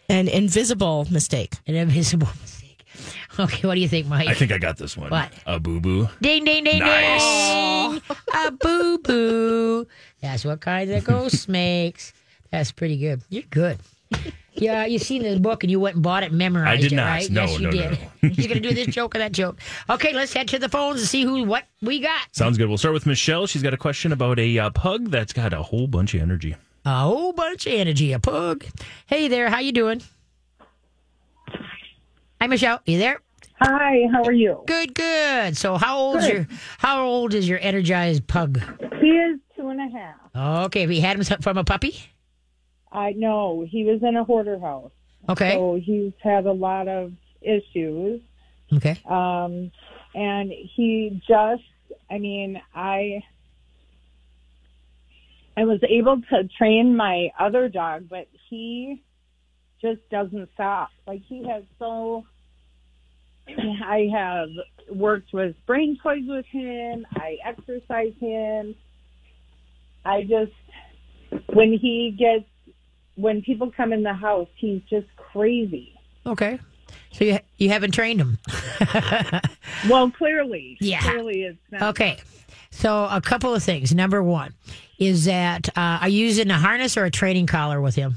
An 0.09 0.29
invisible 0.29 1.07
mistake. 1.11 1.55
An 1.67 1.75
invisible 1.75 2.29
mistake. 2.41 2.85
Okay, 3.39 3.67
what 3.69 3.75
do 3.75 3.81
you 3.81 3.89
think, 3.89 4.07
Mike? 4.07 4.29
I 4.29 4.35
think 4.35 4.51
I 4.53 4.59
got 4.59 4.79
this 4.79 4.97
one. 4.97 5.11
What? 5.11 5.31
A 5.47 5.61
boo 5.61 5.81
boo. 5.81 6.09
Ding, 6.23 6.45
ding, 6.45 6.65
ding, 6.65 6.79
Nice. 6.79 8.01
ding. 8.01 8.03
A 8.35 8.51
boo 8.53 8.99
boo. 8.99 9.87
That's 10.23 10.45
what 10.45 10.61
kind 10.61 10.91
of 10.91 11.05
ghost 11.05 11.49
makes. 11.49 12.13
That's 12.51 12.73
pretty 12.73 12.97
good. 12.97 13.23
You're 13.29 13.43
good. 13.51 13.79
Yeah, 14.55 14.87
you 14.87 14.99
seen 14.99 15.23
this 15.23 15.39
book 15.39 15.65
and 15.65 15.71
you 15.71 15.79
went 15.79 15.97
and 15.97 16.03
bought 16.03 16.23
it 16.23 16.31
and 16.31 16.39
memorized 16.39 16.79
I 16.79 16.81
did 16.81 16.93
it, 16.93 16.97
not. 16.97 17.05
right? 17.09 17.31
No, 17.31 17.43
yes, 17.43 17.53
you 17.59 17.61
no, 17.67 17.71
no, 17.71 17.77
did. 17.77 17.91
no. 17.91 18.09
You're 18.31 18.49
gonna 18.49 18.61
do 18.61 18.73
this 18.73 18.87
joke 18.87 19.15
or 19.15 19.19
that 19.19 19.33
joke. 19.33 19.59
Okay, 19.91 20.15
let's 20.15 20.33
head 20.33 20.49
to 20.49 20.59
the 20.59 20.71
phones 20.71 21.01
and 21.01 21.09
see 21.09 21.25
who 21.25 21.45
what 21.45 21.65
we 21.83 22.01
got. 22.01 22.23
Sounds 22.33 22.57
good. 22.57 22.69
We'll 22.69 22.79
start 22.79 22.95
with 22.95 23.05
Michelle. 23.05 23.47
She's 23.47 23.63
got 23.63 23.75
a 23.75 23.77
question 23.77 24.13
about 24.13 24.39
a 24.39 24.59
uh, 24.59 24.71
pug 24.71 25.11
that's 25.11 25.35
got 25.35 25.53
a 25.53 25.63
whole 25.63 25.87
bunch 25.89 26.15
of 26.15 26.23
energy. 26.23 26.55
A 26.87 27.01
whole 27.01 27.33
bunch 27.33 27.67
of 27.67 27.73
energy, 27.73 28.13
a 28.13 28.21
pug. 28.21 28.65
Hey 29.07 29.27
there, 29.27 29.51
how 29.51 29.59
you 29.59 29.73
doing? 29.73 30.03
Hi, 32.41 32.47
Michelle. 32.47 32.81
You 32.87 32.99
there? 32.99 33.21
Hi, 33.61 34.03
how 34.13 34.23
are 34.23 34.33
you? 34.33 34.63
Good, 34.69 34.95
good. 34.95 35.57
So, 35.57 35.79
how 35.79 35.99
old 35.99 36.19
is 36.19 36.27
Good. 36.27 36.33
your 36.33 36.47
how 36.79 37.05
old 37.05 37.35
is 37.35 37.49
your 37.49 37.59
energized 37.61 38.29
pug? 38.29 38.61
He 39.01 39.09
is 39.09 39.41
two 39.57 39.69
and 39.69 39.81
a 39.81 39.99
half. 39.99 40.65
Okay, 40.67 40.83
have 40.83 40.93
you 40.93 41.01
had 41.01 41.19
him 41.19 41.39
from 41.43 41.59
a 41.59 41.65
puppy? 41.65 41.97
I 42.93 43.13
know 43.13 43.67
he 43.69 43.83
was 43.85 44.01
in 44.03 44.15
a 44.17 44.23
hoarder 44.23 44.59
house, 44.61 44.93
Okay, 45.29 45.55
so 45.55 45.81
he's 45.83 46.13
had 46.23 46.47
a 46.47 46.53
lot 46.53 46.87
of 46.87 47.13
issues. 47.43 48.21
okay. 48.75 49.01
Um, 49.07 49.73
and 50.15 50.53
he 50.53 51.21
just, 51.27 51.63
I 52.11 52.19
mean, 52.19 52.61
I, 52.75 53.23
I 55.57 55.65
was 55.65 55.81
able 55.89 56.21
to 56.31 56.49
train 56.59 56.97
my 56.97 57.31
other 57.39 57.69
dog, 57.69 58.09
but 58.11 58.29
he 58.51 59.03
just 59.81 60.01
doesn't 60.11 60.51
stop. 60.55 60.91
Like 61.07 61.23
he 61.27 61.47
has 61.49 61.63
so, 61.79 62.25
I 63.49 64.09
have 64.13 64.49
worked 64.91 65.33
with 65.33 65.55
brain 65.67 65.99
toys 66.03 66.25
with 66.27 66.47
him. 66.47 67.07
I 67.15 67.39
exercise 67.45 68.13
him. 68.21 68.75
I 70.05 70.23
just, 70.23 70.53
when 71.53 71.73
he 71.73 72.15
gets, 72.17 72.45
when 73.17 73.41
people 73.43 73.73
come 73.75 73.93
in 73.93 74.03
the 74.03 74.13
house, 74.15 74.49
he's 74.57 74.83
just 74.91 75.07
crazy. 75.17 75.93
Okay. 76.27 76.59
So 77.13 77.25
you 77.25 77.39
you 77.57 77.71
haven't 77.71 77.93
trained 77.93 78.21
him. 78.21 78.39
Well, 79.89 80.11
clearly, 80.11 80.77
Yeah. 80.81 81.01
clearly 81.01 81.43
it's 81.45 81.59
not. 81.71 81.83
Okay. 81.91 82.19
So 82.77 83.09
a 83.11 83.23
couple 83.23 83.55
of 83.55 83.63
things. 83.63 83.95
Number 83.95 84.23
one 84.23 84.53
is 84.99 85.25
that 85.25 85.71
uh, 85.71 85.99
are 86.03 86.11
you 86.11 86.27
using 86.27 86.51
a 86.51 86.59
harness 86.59 86.99
or 86.99 87.07
a 87.07 87.11
training 87.11 87.47
collar 87.47 87.81
with 87.81 87.95
him? 87.95 88.17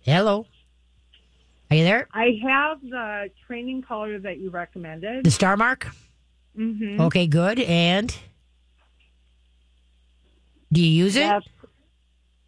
Hello. 0.00 0.46
Are 1.70 1.76
you 1.76 1.84
there? 1.84 2.06
I 2.12 2.38
have 2.42 2.82
the 2.82 3.30
training 3.46 3.80
collar 3.80 4.18
that 4.18 4.40
you 4.40 4.50
recommended. 4.50 5.24
The 5.24 5.30
StarMark? 5.30 5.90
Mm-hmm. 6.58 7.00
Okay, 7.00 7.26
good. 7.26 7.58
And 7.58 8.14
do 10.70 10.82
you 10.82 11.04
use 11.04 11.16
it? 11.16 11.42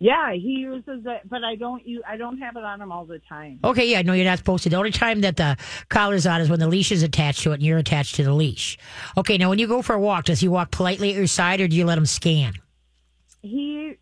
Yeah, 0.01 0.33
he 0.33 0.59
uses 0.59 1.05
it, 1.07 1.23
but 1.29 1.45
I 1.45 1.55
don't 1.55 1.87
use. 1.87 2.03
I 2.07 2.17
don't 2.17 2.39
have 2.39 2.57
it 2.57 2.65
on 2.65 2.81
him 2.83 2.91
all 2.93 3.05
the 3.05 3.21
time. 3.29 3.61
Okay, 3.65 3.89
yeah, 3.89 4.03
no, 4.03 4.13
you're 4.13 4.25
not 4.25 4.39
supposed 4.39 4.65
to. 4.65 4.69
The 4.69 4.77
only 4.77 4.91
time 4.91 5.21
that 5.23 5.37
the 5.37 5.57
collar's 5.89 6.27
on 6.27 6.41
is 6.41 6.51
when 6.51 6.59
the 6.61 6.69
leash 6.69 6.91
is 6.93 7.03
attached 7.03 7.43
to 7.45 7.53
it 7.53 7.55
and 7.55 7.63
you're 7.63 7.79
attached 7.79 8.17
to 8.17 8.25
the 8.25 8.35
leash. 8.35 8.77
Okay, 9.17 9.39
now 9.39 9.49
when 9.51 9.59
you 9.59 9.67
go 9.69 9.83
for 9.83 9.95
a 9.95 10.01
walk, 10.01 10.25
does 10.25 10.41
he 10.41 10.49
walk 10.49 10.73
politely 10.73 11.11
at 11.11 11.17
your 11.17 11.27
side 11.29 11.61
or 11.61 11.69
do 11.69 11.77
you 11.77 11.87
let 11.87 11.97
him 11.97 12.07
scan? 12.07 12.55
He, 13.41 13.95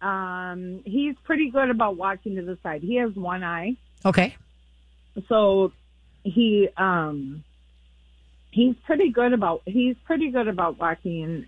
um, 0.00 0.82
he's 0.84 1.14
pretty 1.24 1.50
good 1.50 1.70
about 1.70 1.96
walking 1.96 2.34
to 2.36 2.42
the 2.42 2.58
side. 2.62 2.82
He 2.82 2.96
has 2.96 3.14
one 3.14 3.44
eye, 3.44 3.76
Okay. 4.04 4.34
so 5.28 5.72
he, 6.24 6.68
um, 6.76 7.44
he's 8.50 8.74
pretty 8.84 9.10
good 9.10 9.32
about. 9.32 9.62
He's 9.66 9.96
pretty 10.04 10.30
good 10.30 10.48
about 10.48 10.78
walking. 10.78 11.46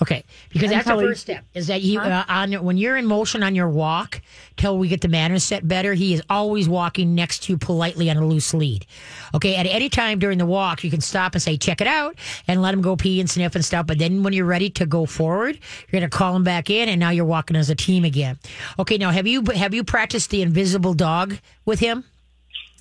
Okay, 0.00 0.24
because 0.50 0.70
that's 0.70 0.86
the 0.86 0.96
first 0.96 1.22
step 1.22 1.44
is 1.54 1.66
that 1.66 1.82
you 1.82 1.98
uh, 1.98 2.24
on 2.28 2.52
when 2.64 2.76
you're 2.76 2.96
in 2.96 3.04
motion 3.04 3.42
on 3.42 3.56
your 3.56 3.68
walk 3.68 4.20
till 4.56 4.78
we 4.78 4.86
get 4.86 5.00
the 5.00 5.08
manners 5.08 5.42
set 5.42 5.66
better. 5.66 5.92
He 5.92 6.14
is 6.14 6.22
always 6.30 6.68
walking 6.68 7.16
next 7.16 7.44
to 7.44 7.52
you 7.52 7.58
politely 7.58 8.08
on 8.08 8.16
a 8.16 8.24
loose 8.24 8.54
lead. 8.54 8.86
Okay, 9.34 9.56
at 9.56 9.66
any 9.66 9.88
time 9.88 10.20
during 10.20 10.38
the 10.38 10.46
walk, 10.46 10.84
you 10.84 10.90
can 10.90 11.00
stop 11.00 11.34
and 11.34 11.42
say 11.42 11.56
check 11.56 11.80
it 11.80 11.88
out 11.88 12.16
and 12.46 12.62
let 12.62 12.74
him 12.74 12.80
go 12.80 12.94
pee 12.94 13.18
and 13.18 13.28
sniff 13.28 13.56
and 13.56 13.64
stuff. 13.64 13.88
But 13.88 13.98
then 13.98 14.22
when 14.22 14.32
you're 14.32 14.44
ready 14.44 14.70
to 14.70 14.86
go 14.86 15.04
forward, 15.04 15.58
you're 15.90 16.00
going 16.00 16.08
to 16.08 16.16
call 16.16 16.36
him 16.36 16.44
back 16.44 16.70
in, 16.70 16.88
and 16.88 17.00
now 17.00 17.10
you're 17.10 17.24
walking 17.24 17.56
as 17.56 17.68
a 17.68 17.74
team 17.74 18.04
again. 18.04 18.38
Okay, 18.78 18.98
now 18.98 19.10
have 19.10 19.26
you 19.26 19.42
have 19.54 19.74
you 19.74 19.82
practiced 19.82 20.30
the 20.30 20.42
invisible 20.42 20.94
dog 20.94 21.38
with 21.64 21.80
him? 21.80 22.04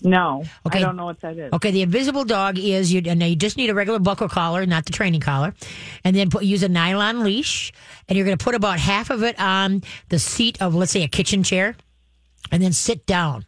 No, 0.04 0.44
Okay. 0.66 0.80
I 0.80 0.82
don't 0.82 0.96
know 0.96 1.06
what 1.06 1.22
that 1.22 1.38
is. 1.38 1.52
Okay, 1.54 1.72
the 1.72 1.82
invisible 1.82 2.24
dog 2.24 2.60
is 2.60 2.94
you, 2.94 3.02
and 3.06 3.22
you 3.22 3.36
just 3.36 3.58
need 3.58 3.70
a 3.70 3.74
regular 3.74 4.00
buckle 4.00 4.30
collar, 4.30 4.66
not 4.66 4.86
the 4.86 4.92
training 4.92 5.22
collar, 5.22 5.54
and 6.04 6.16
then 6.16 6.30
put, 6.30 6.44
use 6.44 6.62
a 6.64 6.70
nylon 6.70 7.24
leash, 7.24 7.74
and 8.08 8.16
you're 8.16 8.26
going 8.26 8.38
to 8.38 8.44
put 8.44 8.54
about 8.54 8.80
half 8.80 9.10
of 9.10 9.24
it 9.24 9.40
on 9.40 9.84
the 10.10 10.20
seat 10.20 10.62
of, 10.62 10.76
let's 10.76 10.92
say, 10.92 11.04
a 11.04 11.08
kitchen 11.08 11.42
chair, 11.44 11.76
and 12.52 12.62
then 12.62 12.74
sit 12.74 13.06
down. 13.06 13.46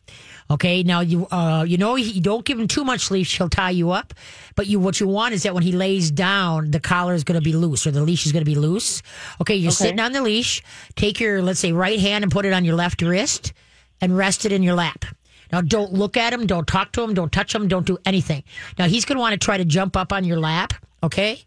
Okay, 0.52 0.82
now 0.82 1.02
you 1.02 1.28
uh, 1.28 1.64
you 1.68 1.78
know 1.78 1.96
you 1.96 2.22
don't 2.22 2.44
give 2.44 2.60
him 2.60 2.68
too 2.68 2.84
much 2.84 3.12
leash; 3.12 3.38
he'll 3.38 3.50
tie 3.50 3.70
you 3.70 3.92
up. 3.92 4.16
But 4.56 4.66
you 4.66 4.80
what 4.80 5.00
you 5.00 5.08
want 5.08 5.36
is 5.36 5.44
that 5.44 5.54
when 5.54 5.62
he 5.62 5.72
lays 5.72 6.10
down, 6.10 6.72
the 6.72 6.80
collar 6.80 7.14
is 7.14 7.24
going 7.24 7.40
to 7.40 7.44
be 7.44 7.54
loose 7.54 7.86
or 7.86 7.92
the 7.92 8.02
leash 8.02 8.26
is 8.26 8.32
going 8.32 8.44
to 8.44 8.50
be 8.50 8.56
loose. 8.56 9.04
Okay, 9.40 9.56
you're 9.56 9.72
sitting 9.72 10.00
on 10.00 10.12
the 10.12 10.24
leash. 10.24 10.64
Take 10.96 11.20
your 11.20 11.44
let's 11.44 11.60
say 11.60 11.72
right 11.72 12.00
hand 12.00 12.24
and 12.24 12.32
put 12.32 12.46
it 12.46 12.54
on 12.54 12.66
your 12.66 12.74
left 12.76 13.04
wrist, 13.04 13.54
and 14.02 14.18
rest 14.18 14.44
it 14.44 14.52
in 14.52 14.64
your 14.64 14.74
lap. 14.74 15.06
Now, 15.52 15.62
don't 15.62 15.94
look 15.94 16.18
at 16.18 16.34
him, 16.34 16.46
don't 16.48 16.68
talk 16.68 16.92
to 16.94 17.02
him, 17.02 17.14
don't 17.14 17.32
touch 17.32 17.54
him, 17.54 17.68
don't 17.68 17.86
do 17.86 17.98
anything. 18.06 18.44
Now, 18.78 18.88
he's 18.88 19.06
going 19.06 19.18
to 19.18 19.22
want 19.22 19.34
to 19.34 19.44
try 19.44 19.58
to 19.58 19.66
jump 19.66 19.98
up 19.98 20.14
on 20.14 20.24
your 20.24 20.40
lap, 20.40 20.74
okay? 21.04 21.44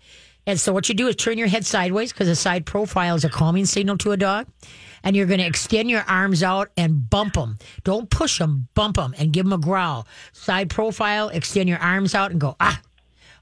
And 0.46 0.58
so, 0.58 0.72
what 0.72 0.88
you 0.88 0.94
do 0.94 1.08
is 1.08 1.16
turn 1.16 1.38
your 1.38 1.48
head 1.48 1.64
sideways 1.64 2.12
because 2.12 2.28
a 2.28 2.36
side 2.36 2.66
profile 2.66 3.14
is 3.14 3.24
a 3.24 3.28
calming 3.28 3.66
signal 3.66 3.98
to 3.98 4.12
a 4.12 4.16
dog. 4.16 4.46
And 5.04 5.16
you're 5.16 5.26
going 5.26 5.40
to 5.40 5.46
extend 5.46 5.90
your 5.90 6.02
arms 6.02 6.44
out 6.44 6.70
and 6.76 7.10
bump 7.10 7.34
them. 7.34 7.58
Don't 7.82 8.08
push 8.08 8.38
them, 8.38 8.68
bump 8.74 8.96
them 8.96 9.14
and 9.18 9.32
give 9.32 9.44
them 9.44 9.52
a 9.52 9.58
growl. 9.58 10.06
Side 10.32 10.70
profile, 10.70 11.28
extend 11.28 11.68
your 11.68 11.78
arms 11.78 12.14
out 12.14 12.30
and 12.30 12.40
go, 12.40 12.54
ah, 12.60 12.80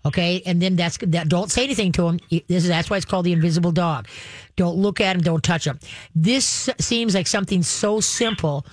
Okay, 0.03 0.43
and 0.47 0.63
then 0.63 0.77
that's 0.77 0.97
that. 0.99 1.29
Don't 1.29 1.51
say 1.51 1.65
anything 1.65 1.93
to 1.93 2.09
him. 2.09 2.21
This 2.31 2.63
is 2.65 2.69
that's 2.69 2.89
why 2.89 2.97
it's 2.97 3.05
called 3.05 3.27
the 3.27 3.33
invisible 3.33 3.71
dog. 3.71 4.09
Don't 4.57 4.77
look 4.77 4.99
at 4.99 5.15
him. 5.15 5.23
Don't 5.23 5.45
touch 5.45 5.67
him. 5.67 5.79
This 6.15 6.71
seems 6.79 7.15
like 7.15 7.27
something 7.27 7.63
so 7.63 8.01
simple, 8.01 8.65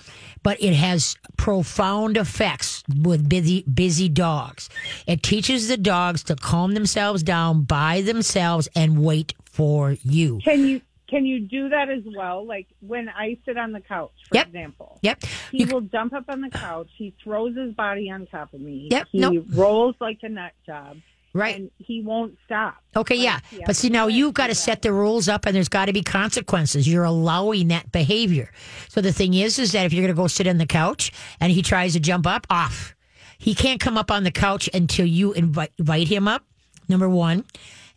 but 0.42 0.60
it 0.62 0.74
has 0.74 1.16
profound 1.36 2.16
effects 2.16 2.82
with 3.02 3.28
busy 3.28 3.62
busy 3.62 4.08
dogs. 4.08 4.68
It 5.06 5.22
teaches 5.22 5.68
the 5.68 5.76
dogs 5.76 6.22
to 6.24 6.36
calm 6.36 6.74
themselves 6.74 7.22
down 7.22 7.62
by 7.62 8.00
themselves 8.02 8.68
and 8.74 9.02
wait 9.02 9.34
for 9.44 9.92
you. 10.02 10.40
Can 10.44 10.66
you 10.66 10.80
can 11.08 11.24
you 11.24 11.40
do 11.40 11.70
that 11.70 11.88
as 11.88 12.02
well? 12.14 12.44
Like 12.46 12.66
when 12.80 13.08
I 13.08 13.38
sit 13.46 13.56
on 13.56 13.72
the 13.72 13.80
couch, 13.80 14.12
for 14.28 14.34
Yep. 14.36 14.46
example. 14.48 14.98
Yep. 15.02 15.22
He 15.50 15.60
You- 15.64 15.66
will 15.68 15.80
jump 15.80 16.12
up 16.12 16.24
on 16.28 16.42
the 16.42 16.50
couch. 16.50 16.88
He 16.96 17.14
throws 17.24 17.56
his 17.56 17.72
body 17.74 18.10
on 18.10 18.26
top 18.26 18.52
of 18.52 18.60
me. 18.60 18.88
Yep, 18.90 19.08
He 19.12 19.18
nope. 19.18 19.46
rolls 19.54 19.94
like 20.00 20.18
a 20.22 20.28
nut 20.28 20.52
job. 20.66 20.98
Right. 21.32 21.56
And 21.56 21.70
he 21.78 22.00
won't 22.02 22.36
stop. 22.44 22.76
Okay, 22.96 23.16
yeah. 23.16 23.40
he 23.50 23.62
But 23.64 23.76
see, 23.76 23.88
now 23.88 24.06
you've 24.06 24.34
got 24.34 24.48
to 24.48 24.54
set 24.54 24.82
the 24.82 24.92
rules 24.92 25.28
up 25.28 25.46
and 25.46 25.54
there's 25.54 25.68
got 25.68 25.86
to 25.86 25.92
be 25.92 26.02
consequences. 26.02 26.88
You're 26.88 27.04
allowing 27.04 27.68
that 27.68 27.90
behavior. 27.92 28.50
So 28.88 29.00
the 29.00 29.12
thing 29.12 29.34
is, 29.34 29.58
is 29.58 29.72
that 29.72 29.86
if 29.86 29.92
you're 29.92 30.02
going 30.02 30.14
to 30.14 30.20
go 30.20 30.28
sit 30.28 30.46
on 30.46 30.58
the 30.58 30.66
couch 30.66 31.12
and 31.40 31.52
he 31.52 31.62
tries 31.62 31.92
to 31.94 32.00
jump 32.00 32.26
up, 32.26 32.46
off. 32.50 32.94
He 33.38 33.54
can't 33.54 33.80
come 33.80 33.96
up 33.96 34.10
on 34.10 34.24
the 34.24 34.32
couch 34.32 34.68
until 34.74 35.06
you 35.06 35.32
invite, 35.32 35.70
invite 35.78 36.08
him 36.08 36.26
up, 36.26 36.44
number 36.88 37.08
one. 37.08 37.44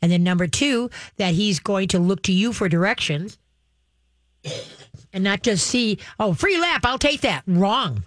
And 0.02 0.12
then 0.12 0.24
number 0.24 0.48
two, 0.48 0.90
that 1.18 1.34
he's 1.34 1.60
going 1.60 1.88
to 1.90 2.00
look 2.00 2.24
to 2.24 2.32
you 2.32 2.54
for 2.54 2.70
directions 2.70 3.38
and 5.14 5.24
not 5.24 5.44
just 5.44 5.68
see, 5.68 6.00
oh, 6.20 6.34
free 6.34 6.60
lap, 6.60 6.82
I'll 6.86 6.98
take 6.98 7.22
that. 7.22 7.44
Wrong. 7.48 8.04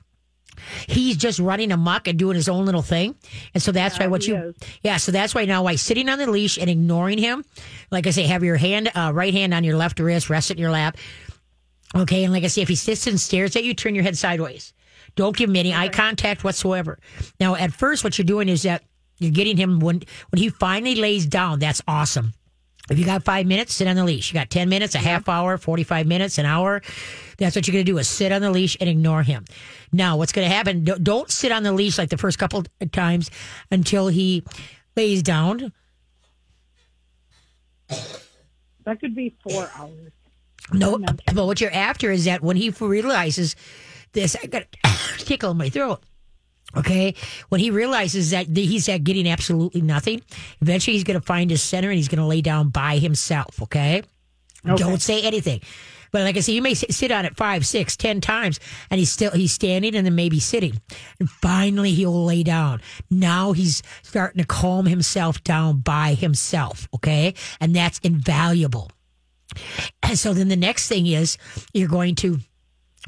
He's 0.89 1.17
just 1.17 1.39
running 1.39 1.73
amok 1.73 2.09
and 2.09 2.19
doing 2.19 2.37
his 2.37 2.49
own 2.49 2.65
little 2.67 2.83
thing. 2.83 3.15
And 3.55 3.63
so 3.63 3.73
that's 3.73 3.99
why 3.99 4.07
what 4.07 4.27
you, 4.27 4.37
is. 4.37 4.55
yeah, 4.83 4.97
so 4.97 5.13
that's 5.13 5.35
why 5.35 5.45
now 5.45 5.63
why 5.65 5.77
sitting 5.77 6.09
on 6.09 6.19
the 6.19 6.31
leash 6.31 6.59
and 6.59 6.69
ignoring 6.71 7.19
him, 7.19 7.45
like 7.91 8.07
I 8.07 8.11
say, 8.11 8.25
have 8.25 8.45
your 8.45 8.57
hand, 8.57 8.91
uh, 8.95 9.13
right 9.15 9.33
hand 9.33 9.55
on 9.55 9.65
your 9.65 9.77
left 9.77 9.99
wrist, 10.01 10.31
rest 10.31 10.51
it 10.51 10.55
in 10.55 10.61
your 10.61 10.71
lap. 10.71 10.97
Okay. 11.95 12.25
And 12.25 12.33
like 12.33 12.45
I 12.45 12.49
say, 12.49 12.63
if 12.63 12.69
he 12.69 12.75
sits 12.75 13.07
and 13.07 13.21
stares 13.21 13.57
at 13.57 13.65
you, 13.65 13.75
turn 13.75 13.95
your 13.95 14.05
head 14.05 14.19
sideways. 14.19 14.73
Don't 15.17 15.37
give 15.37 15.49
him 15.49 15.57
any 15.57 15.73
eye 15.73 15.89
contact 15.89 16.43
whatsoever. 16.43 16.99
Now, 17.39 17.55
at 17.55 17.73
first, 17.73 18.03
what 18.03 18.19
you're 18.19 18.25
doing 18.25 18.49
is 18.49 18.63
that 18.63 18.83
you're 19.19 19.31
getting 19.31 19.57
him 19.57 19.79
when, 19.79 20.03
when 20.31 20.43
he 20.43 20.49
finally 20.49 20.97
lays 20.97 21.27
down. 21.27 21.61
That's 21.61 21.81
awesome. 21.87 22.33
If 22.91 22.99
you 22.99 23.07
got 23.07 23.25
five 23.25 23.47
minutes, 23.47 23.75
sit 23.75 23.89
on 23.89 23.97
the 23.97 24.05
leash. 24.05 24.31
You 24.31 24.39
got 24.39 24.51
10 24.51 24.69
minutes, 24.69 24.95
a 24.95 24.99
half 24.99 25.29
hour, 25.29 25.57
45 25.57 26.07
minutes, 26.07 26.37
an 26.37 26.45
hour. 26.45 26.83
That's 27.39 27.57
what 27.57 27.67
you're 27.67 27.73
going 27.73 27.85
to 27.85 27.91
do 27.91 27.99
is 27.99 28.09
sit 28.09 28.31
on 28.31 28.43
the 28.43 28.51
leash 28.51 28.77
and 28.79 28.91
ignore 28.91 29.23
him. 29.23 29.45
Now, 29.93 30.19
what's 30.19 30.33
going 30.33 30.47
to 30.47 30.55
happen? 30.55 30.85
Don't, 30.85 31.03
don't 31.03 31.31
sit 31.31 31.51
on 31.51 31.63
the 31.63 31.73
leash 31.73 31.97
like 31.97 32.11
the 32.11 32.19
first 32.19 32.39
couple 32.39 32.65
of 32.81 32.93
times 32.93 33.31
until 33.71 34.09
he 34.09 34.45
lays 34.97 35.23
down. 35.23 35.73
That 38.85 39.01
could 39.01 39.15
be 39.15 39.35
four 39.43 39.71
hours. 39.77 40.13
No, 40.73 40.99
but 41.35 41.47
what 41.47 41.61
you're 41.61 41.73
after 41.73 42.11
is 42.11 42.25
that 42.27 42.43
when 42.43 42.57
he 42.57 42.71
realizes 42.71 43.57
this, 44.13 44.37
I 44.43 44.47
got 44.47 44.65
a 44.85 44.89
tickle 45.19 45.53
in 45.53 45.57
my 45.57 45.71
throat. 45.71 46.03
Okay, 46.77 47.15
when 47.51 47.61
he 47.61 47.71
realizes 47.71 48.31
that 48.31 48.47
he's 48.49 48.89
at 48.89 49.05
getting 49.05 49.29
absolutely 49.29 49.81
nothing, 49.81 50.23
eventually 50.61 50.95
he's 50.95 51.05
going 51.05 51.21
to 51.21 51.25
find 51.25 51.51
his 51.51 51.63
center 51.63 51.89
and 51.89 51.97
he's 51.97 52.09
going 52.09 52.19
to 52.19 52.27
lay 52.27 52.41
down 52.41 52.71
by 52.71 52.99
himself. 52.99 53.63
Okay, 53.63 54.03
don't 54.65 55.01
say 55.01 55.23
anything. 55.23 55.61
But 56.15 56.23
like 56.23 56.37
I 56.37 56.41
said, 56.41 56.53
you 56.53 56.63
may 56.63 56.75
sit 56.75 56.95
sit 56.95 57.11
on 57.11 57.25
it 57.25 57.37
five, 57.37 57.67
six, 57.67 57.97
ten 57.97 58.21
times, 58.21 58.61
and 58.89 59.01
he's 59.01 59.11
still 59.11 59.33
he's 59.33 59.53
standing 59.53 59.97
and 59.97 60.07
then 60.07 60.15
maybe 60.15 60.39
sitting, 60.39 60.81
and 61.19 61.29
finally 61.29 61.91
he'll 61.91 62.25
lay 62.25 62.45
down. 62.45 62.81
Now 63.11 63.51
he's 63.51 63.83
starting 64.03 64.41
to 64.41 64.47
calm 64.47 64.87
himself 64.87 65.43
down 65.43 65.79
by 65.81 66.15
himself. 66.15 66.89
Okay, 66.95 67.35
and 67.61 67.75
that's 67.75 67.99
invaluable. 67.99 68.93
And 70.05 70.17
so 70.19 70.35
then 70.35 70.47
the 70.47 70.57
next 70.57 70.87
thing 70.87 71.07
is 71.07 71.37
you're 71.73 71.89
going 71.89 72.15
to 72.17 72.39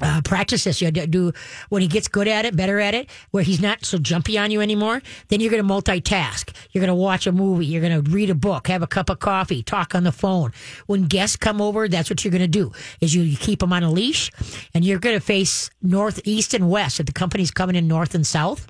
uh, 0.02 0.20
practice 0.22 0.64
this. 0.64 0.80
You 0.82 0.90
do- 0.90 1.06
do 1.06 1.32
when 1.70 1.80
he 1.82 1.88
gets 1.88 2.06
good 2.08 2.28
at 2.28 2.44
it, 2.44 2.54
better 2.56 2.78
at 2.80 2.94
it, 2.94 3.08
where 3.30 3.42
he's 3.42 3.60
not 3.60 3.84
so 3.84 3.98
jumpy 3.98 4.36
on 4.36 4.50
you 4.50 4.60
anymore. 4.60 5.00
Then 5.28 5.40
you're 5.40 5.50
going 5.50 5.66
to 5.66 5.68
multitask. 5.68 6.54
You're 6.72 6.80
going 6.84 6.88
to 6.88 6.94
watch 6.94 7.26
a 7.26 7.32
movie. 7.32 7.66
You're 7.66 7.80
going 7.80 8.04
to 8.04 8.10
read 8.10 8.28
a 8.30 8.34
book, 8.34 8.68
have 8.68 8.82
a 8.82 8.86
cup 8.86 9.08
of 9.08 9.18
coffee, 9.20 9.62
talk 9.62 9.94
on 9.94 10.04
the 10.04 10.12
phone. 10.12 10.52
When 10.86 11.04
guests 11.04 11.36
come 11.36 11.60
over, 11.60 11.88
that's 11.88 12.10
what 12.10 12.24
you're 12.24 12.30
going 12.32 12.42
to 12.42 12.46
do. 12.48 12.72
Is 13.00 13.14
you, 13.14 13.22
you 13.22 13.36
keep 13.36 13.60
them 13.60 13.72
on 13.72 13.82
a 13.82 13.90
leash, 13.90 14.30
and 14.74 14.84
you're 14.84 14.98
going 14.98 15.16
to 15.16 15.20
face 15.24 15.70
north, 15.80 16.20
east, 16.24 16.52
and 16.54 16.68
west. 16.70 17.00
If 17.00 17.06
the 17.06 17.12
company's 17.12 17.50
coming 17.50 17.76
in 17.76 17.88
north 17.88 18.14
and 18.14 18.26
south, 18.26 18.66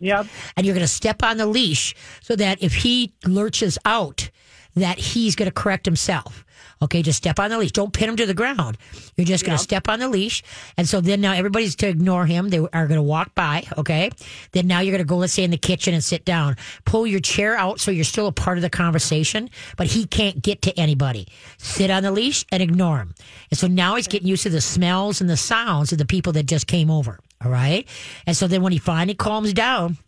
Yep. 0.00 0.26
and 0.56 0.66
you're 0.66 0.74
going 0.74 0.84
to 0.86 0.92
step 0.92 1.22
on 1.22 1.36
the 1.36 1.46
leash 1.46 1.94
so 2.20 2.34
that 2.36 2.62
if 2.62 2.74
he 2.74 3.14
lurches 3.24 3.78
out, 3.84 4.28
that 4.74 4.98
he's 4.98 5.36
going 5.36 5.46
to 5.48 5.52
correct 5.54 5.86
himself. 5.86 6.44
Okay, 6.82 7.02
just 7.02 7.18
step 7.18 7.38
on 7.38 7.50
the 7.50 7.58
leash. 7.58 7.72
Don't 7.72 7.92
pin 7.92 8.08
him 8.08 8.16
to 8.16 8.26
the 8.26 8.34
ground. 8.34 8.76
You're 9.16 9.26
just 9.26 9.44
going 9.44 9.56
to 9.56 9.62
step 9.62 9.88
on 9.88 10.00
the 10.00 10.08
leash. 10.08 10.42
And 10.76 10.88
so 10.88 11.00
then 11.00 11.20
now 11.20 11.32
everybody's 11.32 11.74
to 11.76 11.88
ignore 11.88 12.26
him. 12.26 12.50
They 12.50 12.58
are 12.58 12.86
going 12.86 12.98
to 12.98 13.02
walk 13.02 13.34
by. 13.34 13.64
Okay. 13.78 14.10
Then 14.52 14.66
now 14.66 14.80
you're 14.80 14.92
going 14.92 15.04
to 15.04 15.08
go, 15.08 15.16
let's 15.16 15.32
say, 15.32 15.44
in 15.44 15.50
the 15.50 15.56
kitchen 15.56 15.94
and 15.94 16.02
sit 16.02 16.24
down. 16.24 16.56
Pull 16.84 17.06
your 17.06 17.20
chair 17.20 17.56
out 17.56 17.80
so 17.80 17.90
you're 17.90 18.04
still 18.04 18.26
a 18.26 18.32
part 18.32 18.58
of 18.58 18.62
the 18.62 18.70
conversation, 18.70 19.50
but 19.76 19.86
he 19.86 20.06
can't 20.06 20.42
get 20.42 20.62
to 20.62 20.78
anybody. 20.78 21.28
Sit 21.58 21.90
on 21.90 22.02
the 22.02 22.10
leash 22.10 22.44
and 22.50 22.62
ignore 22.62 22.98
him. 22.98 23.14
And 23.50 23.58
so 23.58 23.66
now 23.66 23.96
he's 23.96 24.08
getting 24.08 24.28
used 24.28 24.42
to 24.44 24.50
the 24.50 24.60
smells 24.60 25.20
and 25.20 25.30
the 25.30 25.36
sounds 25.36 25.92
of 25.92 25.98
the 25.98 26.04
people 26.04 26.32
that 26.32 26.46
just 26.46 26.66
came 26.66 26.90
over. 26.90 27.18
All 27.44 27.50
right. 27.50 27.86
And 28.26 28.36
so 28.36 28.46
then 28.48 28.62
when 28.62 28.72
he 28.72 28.78
finally 28.78 29.14
calms 29.14 29.52
down, 29.52 29.98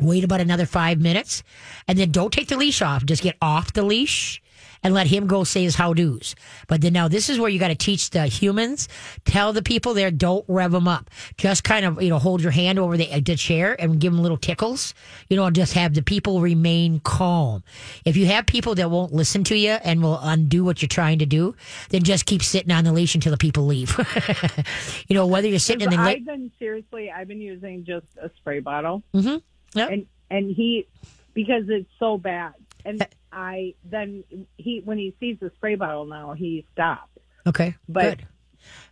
wait 0.00 0.24
about 0.24 0.40
another 0.40 0.66
five 0.66 1.00
minutes 1.00 1.42
and 1.88 1.98
then 1.98 2.10
don't 2.10 2.32
take 2.32 2.48
the 2.48 2.56
leash 2.56 2.82
off. 2.82 3.04
Just 3.04 3.22
get 3.22 3.36
off 3.40 3.72
the 3.72 3.82
leash 3.82 4.42
and 4.86 4.94
let 4.94 5.08
him 5.08 5.26
go 5.26 5.42
say 5.42 5.64
his 5.64 5.74
how 5.74 5.92
do's. 5.94 6.36
But 6.68 6.80
then 6.80 6.92
now 6.92 7.08
this 7.08 7.28
is 7.28 7.40
where 7.40 7.50
you 7.50 7.58
got 7.58 7.68
to 7.68 7.74
teach 7.74 8.10
the 8.10 8.26
humans, 8.26 8.88
tell 9.24 9.52
the 9.52 9.60
people 9.60 9.94
there, 9.94 10.12
don't 10.12 10.44
rev 10.46 10.70
them 10.70 10.86
up. 10.86 11.10
Just 11.36 11.64
kind 11.64 11.84
of, 11.84 12.00
you 12.00 12.08
know, 12.08 12.20
hold 12.20 12.40
your 12.40 12.52
hand 12.52 12.78
over 12.78 12.96
the, 12.96 13.18
the 13.20 13.34
chair 13.34 13.74
and 13.80 13.98
give 13.98 14.12
them 14.12 14.22
little 14.22 14.36
tickles, 14.36 14.94
you 15.28 15.36
know, 15.36 15.50
just 15.50 15.72
have 15.72 15.94
the 15.94 16.02
people 16.02 16.40
remain 16.40 17.00
calm. 17.00 17.64
If 18.04 18.16
you 18.16 18.26
have 18.26 18.46
people 18.46 18.76
that 18.76 18.88
won't 18.88 19.12
listen 19.12 19.42
to 19.44 19.56
you 19.58 19.72
and 19.72 20.04
will 20.04 20.20
undo 20.22 20.62
what 20.62 20.80
you're 20.82 20.88
trying 20.88 21.18
to 21.18 21.26
do, 21.26 21.56
then 21.88 22.04
just 22.04 22.24
keep 22.24 22.44
sitting 22.44 22.70
on 22.70 22.84
the 22.84 22.92
leash 22.92 23.16
until 23.16 23.32
the 23.32 23.38
people 23.38 23.66
leave. 23.66 23.90
you 25.08 25.14
know, 25.16 25.26
whether 25.26 25.48
you're 25.48 25.58
sitting 25.58 25.82
in 25.82 25.90
the, 25.90 25.96
I've 26.00 26.24
been 26.24 26.52
seriously, 26.60 27.10
I've 27.10 27.26
been 27.26 27.40
using 27.40 27.84
just 27.84 28.06
a 28.22 28.30
spray 28.36 28.60
bottle, 28.60 29.02
Mhm. 29.12 29.42
Yep. 29.74 29.90
and 29.90 30.06
and 30.30 30.54
he 30.54 30.86
because 31.34 31.64
it's 31.68 31.90
so 31.98 32.18
bad, 32.18 32.54
and 32.84 33.04
I 33.36 33.74
then 33.84 34.24
he 34.56 34.80
when 34.82 34.96
he 34.96 35.14
sees 35.20 35.36
the 35.38 35.52
spray 35.56 35.74
bottle 35.74 36.06
now 36.06 36.32
he 36.32 36.66
stops. 36.72 37.10
Okay, 37.46 37.76
But 37.86 38.18
good. 38.18 38.28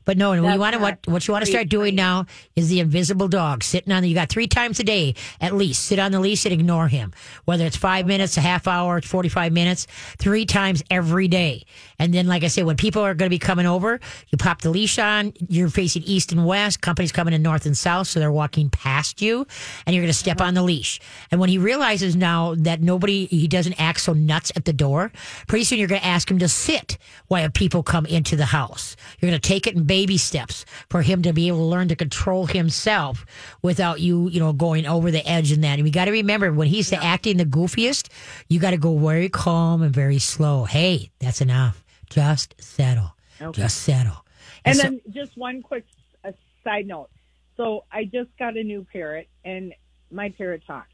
But 0.04 0.18
no, 0.18 0.32
and 0.32 0.44
we 0.44 0.58
want 0.58 0.75
to 0.75 0.80
what 0.80 0.99
what 1.06 1.26
you 1.26 1.32
want 1.32 1.44
to 1.44 1.50
start 1.50 1.68
doing 1.68 1.94
now 1.94 2.26
is 2.56 2.68
the 2.68 2.80
invisible 2.80 3.28
dog 3.28 3.62
sitting 3.62 3.92
on. 3.92 4.02
The, 4.02 4.08
you 4.08 4.14
got 4.14 4.28
three 4.28 4.46
times 4.46 4.78
a 4.80 4.84
day 4.84 5.14
at 5.40 5.54
least. 5.54 5.84
Sit 5.84 5.99
on 5.99 6.12
the 6.12 6.20
leash 6.20 6.44
and 6.44 6.52
ignore 6.52 6.88
him. 6.88 7.12
Whether 7.44 7.64
it's 7.64 7.76
five 7.76 8.06
minutes, 8.06 8.37
a 8.37 8.40
half 8.40 8.66
hour, 8.68 9.00
forty 9.00 9.28
five 9.28 9.52
minutes, 9.52 9.87
three 10.18 10.46
times 10.46 10.82
every 10.90 11.28
day. 11.28 11.64
And 11.99 12.12
then, 12.12 12.26
like 12.26 12.44
I 12.44 12.49
said, 12.49 12.64
when 12.66 12.76
people 12.76 13.02
are 13.02 13.14
going 13.14 13.28
to 13.28 13.34
be 13.34 13.38
coming 13.38 13.66
over, 13.66 14.00
you 14.28 14.38
pop 14.38 14.61
the 14.61 14.70
leash 14.70 14.99
on. 14.99 15.32
You're 15.49 15.68
facing 15.70 16.02
east 16.02 16.32
and 16.32 16.44
west. 16.44 16.80
Companies 16.80 17.12
coming 17.12 17.32
in 17.32 17.42
north 17.42 17.66
and 17.66 17.76
south, 17.76 18.08
so 18.08 18.20
they're 18.20 18.32
walking 18.32 18.68
past 18.68 19.23
you, 19.23 19.46
and 19.87 19.94
you're 19.94 20.02
going 20.02 20.12
to 20.12 20.18
step 20.18 20.40
on 20.40 20.54
the 20.54 20.62
leash. 20.62 21.00
And 21.30 21.40
when 21.40 21.49
he 21.49 21.58
realizes 21.58 22.16
now 22.16 22.54
that 22.58 22.82
nobody, 22.82 23.26
he 23.26 23.49
doesn't 23.49 23.80
act 23.80 24.00
so 24.00 24.12
nuts 24.12 24.52
at 24.56 24.64
the 24.64 24.73
door. 24.73 25.12
Pretty 25.46 25.64
soon, 25.64 25.78
you're 25.78 25.88
going 25.88 26.00
to 26.00 26.06
ask 26.06 26.30
him 26.30 26.38
to 26.40 26.49
sit 26.49 26.99
while 27.28 27.49
people 27.49 27.82
come 27.82 28.06
into 28.06 28.37
the 28.37 28.46
house. 28.46 28.96
You're 29.20 29.30
going 29.30 29.40
to 29.40 29.49
take 29.49 29.66
it 29.66 29.75
in 29.75 29.84
baby 29.94 30.18
steps 30.18 30.64
for 30.90 31.02
him 31.02 31.22
to 31.22 31.32
be 31.32 31.46
able 31.46 31.58
to 31.58 31.64
learn 31.64 31.86
to 31.86 31.94
control 31.94 32.46
himself 32.46 33.24
without 33.62 34.00
you, 34.00 34.28
you 34.28 34.40
know, 34.40 34.52
going 34.52 34.86
over 34.86 35.12
the 35.12 35.24
edge 35.24 35.52
and 35.52 35.62
that. 35.62 35.74
And 35.74 35.84
we 35.84 35.90
got 35.92 36.06
to 36.06 36.10
remember 36.10 36.52
when 36.52 36.66
he's 36.66 36.92
acting 36.92 37.36
the 37.36 37.44
goofiest, 37.44 38.08
you 38.48 38.58
got 38.58 38.72
to 38.72 38.76
go 38.76 38.98
very 38.98 39.28
calm 39.28 39.82
and 39.82 39.94
very 39.94 40.18
slow. 40.18 40.64
Hey, 40.64 41.12
that's 41.20 41.40
enough. 41.40 41.84
Just 42.10 42.56
settle. 42.60 43.14
Just 43.52 43.82
settle. 43.82 44.24
And 44.64 44.76
so- 44.76 44.82
then 44.82 45.00
just 45.10 45.36
one 45.36 45.62
quick 45.62 45.84
uh, 46.24 46.32
side 46.64 46.88
note. 46.88 47.10
So 47.56 47.84
I 47.92 48.02
just 48.02 48.30
got 48.36 48.56
a 48.56 48.64
new 48.64 48.84
parrot, 48.92 49.28
and 49.44 49.72
my 50.10 50.30
parrot 50.30 50.62
talks. 50.66 50.88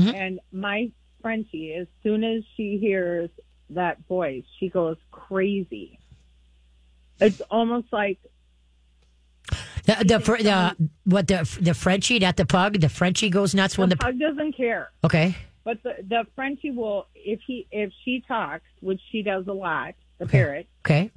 Mhm. 0.00 0.12
And 0.14 0.40
my 0.50 0.90
Frenchie, 1.22 1.72
as 1.74 1.86
soon 2.02 2.24
as 2.24 2.42
she 2.56 2.78
hears 2.78 3.30
that 3.70 3.98
voice, 4.08 4.42
she 4.58 4.68
goes 4.68 4.96
crazy. 5.12 6.00
It's 7.20 7.40
almost 7.50 7.86
like 7.92 8.18
the 9.84 10.04
the, 10.04 10.20
fr- 10.20 10.38
the 10.42 10.76
what 11.04 11.28
the 11.28 11.58
the 11.60 11.74
Frenchie, 11.74 12.18
not 12.18 12.36
the 12.36 12.46
pug. 12.46 12.80
The 12.80 12.88
Frenchie 12.88 13.30
goes 13.30 13.54
nuts 13.54 13.76
when 13.78 13.88
the 13.88 13.96
the 13.96 14.00
pug 14.04 14.18
doesn't 14.18 14.56
care. 14.56 14.90
okay. 15.04 15.36
But 15.64 15.82
the 15.82 15.94
the 16.06 16.24
Frenchie 16.34 16.70
will 16.70 17.06
if 17.14 17.40
he 17.46 17.66
if 17.70 17.90
she 18.04 18.22
talks, 18.26 18.64
which 18.80 19.00
she 19.10 19.22
does 19.22 19.46
a 19.46 19.52
lot, 19.52 19.94
the 20.18 20.26
parrot, 20.26 20.66
Okay. 20.84 21.10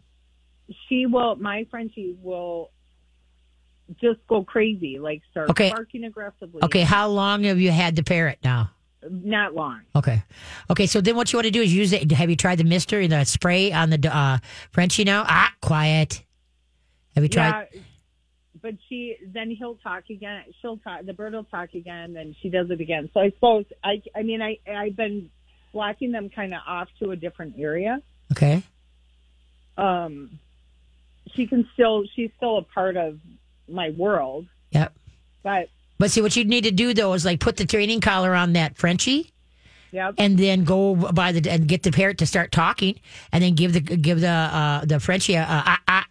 she 0.87 1.05
will 1.05 1.35
my 1.35 1.65
Frenchie 1.69 2.15
will 2.21 2.71
just 4.01 4.19
go 4.27 4.43
crazy, 4.43 4.99
like 4.99 5.21
start 5.31 5.49
Okay. 5.49 5.69
barking 5.69 6.03
aggressively. 6.03 6.61
Okay. 6.63 6.81
How 6.81 7.07
long 7.07 7.43
have 7.45 7.59
you 7.59 7.71
had 7.71 7.95
the 7.95 8.03
parrot 8.03 8.39
now? 8.43 8.71
Not 9.09 9.55
long. 9.55 9.81
Okay. 9.95 10.23
Okay. 10.69 10.85
So 10.87 11.01
then 11.01 11.15
what 11.15 11.31
you 11.31 11.37
want 11.37 11.45
to 11.45 11.51
do 11.51 11.61
is 11.61 11.73
use 11.73 11.93
it. 11.93 12.11
Have 12.11 12.29
you 12.29 12.35
tried 12.35 12.57
the 12.57 12.63
mister, 12.63 13.07
the 13.07 13.23
spray 13.25 13.71
on 13.71 13.89
the 13.89 14.15
uh, 14.15 14.37
Frenchie 14.71 15.03
now? 15.03 15.25
Ah, 15.27 15.53
quiet. 15.61 16.23
Have 17.15 17.23
you 17.23 17.29
tried? 17.29 17.67
Yeah, 17.73 17.81
but 18.61 18.73
she 18.89 19.17
then 19.33 19.49
he'll 19.51 19.75
talk 19.75 20.03
again. 20.09 20.43
She'll 20.61 20.77
talk. 20.77 21.05
The 21.05 21.13
bird 21.13 21.33
will 21.33 21.43
talk 21.45 21.73
again, 21.73 22.17
and 22.17 22.35
she 22.41 22.49
does 22.49 22.69
it 22.69 22.81
again. 22.81 23.09
So 23.13 23.19
I 23.19 23.29
suppose 23.31 23.65
I. 23.83 24.01
I 24.15 24.23
mean, 24.23 24.41
I 24.41 24.57
I've 24.69 24.95
been 24.95 25.29
blocking 25.73 26.11
them 26.11 26.29
kind 26.29 26.53
of 26.53 26.61
off 26.67 26.87
to 26.99 27.11
a 27.11 27.15
different 27.15 27.55
area. 27.57 28.01
Okay. 28.31 28.63
Um, 29.77 30.39
she 31.33 31.47
can 31.47 31.67
still. 31.73 32.03
She's 32.15 32.31
still 32.37 32.57
a 32.57 32.63
part 32.63 32.97
of 32.97 33.19
my 33.69 33.89
world, 33.91 34.47
Yep. 34.71 34.93
but 35.43 35.69
But 35.97 36.11
see, 36.11 36.21
what 36.21 36.35
you'd 36.35 36.47
need 36.47 36.63
to 36.63 36.71
do 36.71 36.93
though 36.93 37.13
is 37.13 37.25
like 37.25 37.39
put 37.39 37.57
the 37.57 37.65
training 37.65 38.01
collar 38.01 38.35
on 38.35 38.53
that 38.53 38.77
Frenchie, 38.77 39.31
yeah. 39.91 40.11
and 40.17 40.37
then 40.37 40.63
go 40.63 40.95
by 40.95 41.31
the 41.31 41.49
and 41.49 41.67
get 41.67 41.83
the 41.83 41.91
parrot 41.91 42.19
to 42.19 42.25
start 42.25 42.51
talking, 42.51 42.99
and 43.31 43.43
then 43.43 43.55
give 43.55 43.73
the 43.73 43.81
give 43.81 44.21
the 44.21 44.29
uh, 44.29 44.85
the 44.85 44.99
Frenchie 44.99 45.35
a, 45.35 45.41
a 45.41 45.47
ah 45.49 45.81
ah 45.87 46.05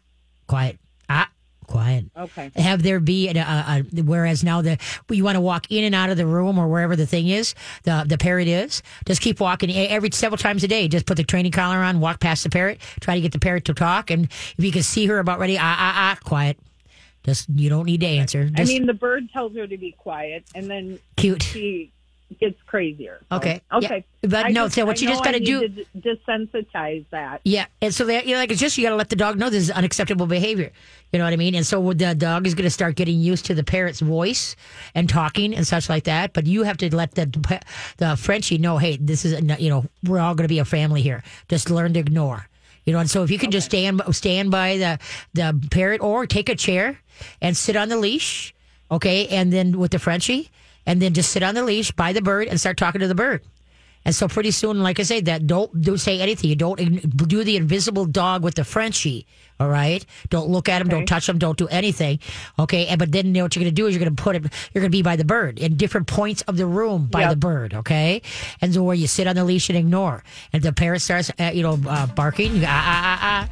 quiet 0.47 0.79
ah 1.09 1.31
quiet. 1.67 2.07
Okay. 2.17 2.51
Have 2.57 2.83
there 2.83 3.01
be 3.01 3.29
a, 3.29 3.33
a, 3.39 3.85
a 3.97 4.03
whereas 4.03 4.43
now 4.43 4.63
the 4.63 4.79
you 5.11 5.25
want 5.25 5.37
to 5.37 5.41
walk 5.41 5.71
in 5.71 5.85
and 5.85 5.95
out 5.95 6.11
of 6.11 6.17
the 6.17 6.27
room 6.27 6.59
or 6.59 6.69
wherever 6.69 6.97
the 6.97 7.07
thing 7.07 7.29
is 7.29 7.55
the 7.85 8.05
the 8.07 8.19
parrot 8.19 8.49
is 8.49 8.83
just 9.07 9.21
keep 9.21 9.41
walking 9.41 9.71
every 9.71 10.11
several 10.13 10.39
times 10.39 10.65
a 10.65 10.69
day 10.69 10.89
just 10.89 11.07
put 11.07 11.17
the 11.17 11.25
training 11.25 11.53
collar 11.53 11.79
on 11.79 12.01
walk 12.01 12.21
past 12.21 12.45
the 12.45 12.51
parrot 12.51 12.81
try 13.01 13.15
to 13.15 13.21
get 13.21 13.33
the 13.33 13.39
parrot 13.39 13.65
to 13.65 13.75
talk 13.75 14.11
and 14.11 14.25
if 14.57 14.65
you 14.65 14.73
can 14.73 14.83
see 14.83 15.07
her 15.07 15.19
about 15.19 15.39
ready 15.39 15.59
ah 15.59 15.77
ah 15.79 15.95
ah 15.97 16.19
quiet 16.25 16.59
just 17.27 17.49
you 17.55 17.69
don't 17.69 17.85
need 17.85 18.01
to 18.01 18.07
answer 18.07 18.49
I 18.57 18.65
mean, 18.65 18.87
the 18.87 18.95
bird 18.95 19.31
tells 19.33 19.55
her 19.57 19.67
to 19.67 19.77
be 19.77 19.93
quiet, 19.93 20.45
and 20.55 20.71
then 20.71 20.99
cute 21.17 21.43
she 21.43 21.93
gets 22.41 22.61
crazier. 22.67 23.19
So, 23.31 23.37
Okay. 23.37 23.61
Okay. 23.73 24.05
Yeah. 24.23 24.29
But 24.29 24.47
I 24.47 24.49
no, 24.49 24.65
just- 24.65 24.75
so 24.75 24.85
what 24.85 24.99
I 24.99 25.01
you 25.03 25.09
just 25.09 25.23
gotta 25.23 25.39
do- 25.39 25.61
need 25.61 25.77
d- 25.77 25.87
desensitize 26.01 27.05
that. 27.11 27.41
Yeah, 27.45 27.67
and 27.81 27.95
so 27.95 28.05
that 28.07 28.27
you 28.27 28.33
know, 28.33 28.39
like 28.41 28.51
it's 28.51 28.61
just 28.61 28.77
you 28.77 28.85
got 28.85 28.91
to 28.91 28.97
let 28.97 29.11
the 29.11 29.17
dog 29.17 29.39
know 29.39 29.49
this 29.51 29.63
is 29.63 29.71
unacceptable 29.71 30.27
behavior. 30.27 30.73
You 31.13 31.21
know 31.21 31.25
what 31.25 31.33
I 31.33 31.37
mean? 31.37 31.55
And 31.55 31.65
so 31.65 31.93
the 31.93 32.15
dog 32.17 32.47
is 32.47 32.55
going 32.55 32.65
to 32.65 32.71
start 32.71 32.97
getting 32.97 33.21
used 33.21 33.45
to 33.47 33.55
the 33.55 33.63
parrot's 33.63 34.01
voice 34.01 34.57
and 34.95 35.09
talking 35.09 35.55
and 35.55 35.65
such 35.67 35.89
like 35.89 36.05
that. 36.05 36.33
But 36.33 36.47
you 36.47 36.65
have 36.65 36.77
to 36.79 36.95
let 36.95 37.13
the 37.15 37.27
the 37.99 38.17
Frenchie 38.17 38.59
know, 38.59 38.79
hey, 38.79 38.97
this 38.97 39.25
is 39.25 39.41
you 39.61 39.69
know 39.71 39.85
we're 40.05 40.19
all 40.19 40.35
going 40.35 40.45
to 40.49 40.53
be 40.53 40.59
a 40.59 40.65
family 40.65 41.03
here. 41.03 41.23
Just 41.49 41.71
learn 41.71 41.93
to 41.95 42.01
ignore. 42.01 42.49
You 42.87 42.93
know, 42.93 43.01
and 43.01 43.11
so 43.11 43.25
if 43.25 43.31
you 43.31 43.39
can 43.39 43.51
just 43.51 43.67
stand 43.67 44.01
stand 44.13 44.51
by 44.51 44.79
the 44.79 44.99
the 45.35 45.69
parrot 45.71 46.01
or 46.01 46.25
take 46.27 46.49
a 46.49 46.55
chair 46.55 47.01
and 47.43 47.57
sit 47.57 47.77
on 47.77 47.89
the 47.89 47.97
leash, 47.97 48.55
okay, 48.91 49.27
and 49.27 49.53
then 49.53 49.79
with 49.79 49.91
the 49.91 49.99
Frenchie, 49.99 50.51
and 50.87 51.03
then 51.03 51.13
just 51.13 51.31
sit 51.33 51.43
on 51.43 51.55
the 51.55 51.65
leash 51.65 51.91
by 51.91 52.13
the 52.13 52.23
bird 52.23 52.47
and 52.47 52.61
start 52.61 52.77
talking 52.77 53.01
to 53.01 53.09
the 53.09 53.15
bird. 53.15 53.43
And 54.07 54.15
so 54.15 54.29
pretty 54.29 54.53
soon, 54.53 54.83
like 54.85 55.01
I 55.01 55.03
say, 55.03 55.21
that 55.23 55.47
don't 55.49 55.69
don't 55.83 55.99
say 55.99 56.21
anything. 56.21 56.49
You 56.49 56.55
don't 56.57 56.79
do 57.29 57.43
the 57.43 57.57
invisible 57.57 58.07
dog 58.07 58.45
with 58.45 58.55
the 58.55 58.63
Frenchie. 58.65 59.27
All 59.59 59.69
right. 59.69 60.05
Don't 60.31 60.49
look 60.49 60.69
at 60.69 60.81
him. 60.81 60.87
Don't 60.89 61.07
touch 61.07 61.29
him. 61.29 61.39
Don't 61.39 61.59
do 61.59 61.67
anything. 61.69 62.21
Okay. 62.59 62.87
And 62.87 62.99
but 63.01 63.11
then 63.11 63.27
you 63.27 63.33
know 63.33 63.43
what 63.45 63.57
you're 63.57 63.65
going 63.65 63.75
to 63.75 63.83
do 63.83 63.87
is 63.89 63.95
you're 63.95 64.05
going 64.05 64.15
to 64.15 64.23
put 64.23 64.37
him. 64.37 64.45
You're 64.73 64.83
going 64.83 64.93
to 64.93 64.97
be 64.97 65.03
by 65.03 65.17
the 65.17 65.25
bird 65.25 65.59
in 65.59 65.77
different 65.77 66.07
points 66.07 66.43
of 66.43 66.57
the 66.57 66.67
room 66.67 67.07
by 67.07 67.23
Yep. 67.23 67.31
the 67.31 67.37
bird. 67.37 67.75
Okay. 67.75 68.23
And 68.61 68.73
so 68.73 68.85
where 68.85 68.95
you 68.95 69.09
sit 69.09 69.27
on 69.27 69.35
the 69.35 69.45
leash 69.45 69.69
and 69.71 69.77
ignore. 69.79 70.23
And 70.53 70.63
the 70.63 70.73
parrot 70.73 71.01
starts, 71.01 71.33
uh, 71.41 71.51
you 71.53 71.65
know, 71.65 71.77
uh, 71.89 72.07
barking. 72.07 72.55
You 72.55 72.61
go, 72.61 72.67
ah 72.69 72.85
ah 72.87 73.19
ah 73.21 73.49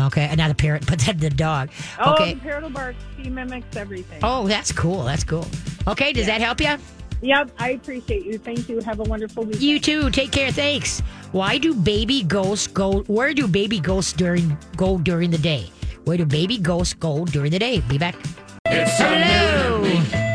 ah. 0.00 0.06
Okay. 0.06 0.22
And 0.24 0.38
not 0.38 0.48
the 0.48 0.54
parrot, 0.56 0.84
but 0.90 0.98
then 0.98 1.18
the 1.18 1.30
dog. 1.30 1.70
Oh, 2.00 2.14
Okay. 2.14 2.34
the 2.34 2.40
parrot 2.40 2.62
will 2.64 2.70
bark. 2.70 2.96
She 3.22 3.30
mimics 3.30 3.76
everything. 3.76 4.18
Oh, 4.24 4.48
that's 4.48 4.72
cool. 4.72 5.04
That's 5.04 5.22
cool. 5.22 5.46
Okay. 5.86 6.12
Does 6.12 6.26
that 6.26 6.40
help 6.40 6.60
you? 6.60 6.76
Yep, 7.22 7.52
I 7.58 7.70
appreciate 7.70 8.26
you. 8.26 8.36
Thank 8.36 8.68
you. 8.68 8.80
Have 8.80 8.98
a 8.98 9.04
wonderful 9.04 9.44
week. 9.44 9.60
You 9.60 9.78
too. 9.78 10.10
Take 10.10 10.32
care. 10.32 10.50
Thanks. 10.50 11.00
Why 11.30 11.56
do 11.56 11.72
baby 11.72 12.24
ghosts 12.24 12.66
go? 12.66 13.02
Where 13.06 13.32
do 13.32 13.46
baby 13.46 13.78
ghosts 13.78 14.12
during 14.12 14.58
go 14.76 14.98
during 14.98 15.30
the 15.30 15.38
day? 15.38 15.70
Where 16.04 16.16
do 16.16 16.26
baby 16.26 16.58
ghosts 16.58 16.94
go 16.94 17.24
during 17.24 17.52
the 17.52 17.60
day? 17.60 17.80
Be 17.88 17.96
back. 17.96 18.16
It's 18.66 18.98
Hello. 18.98 19.82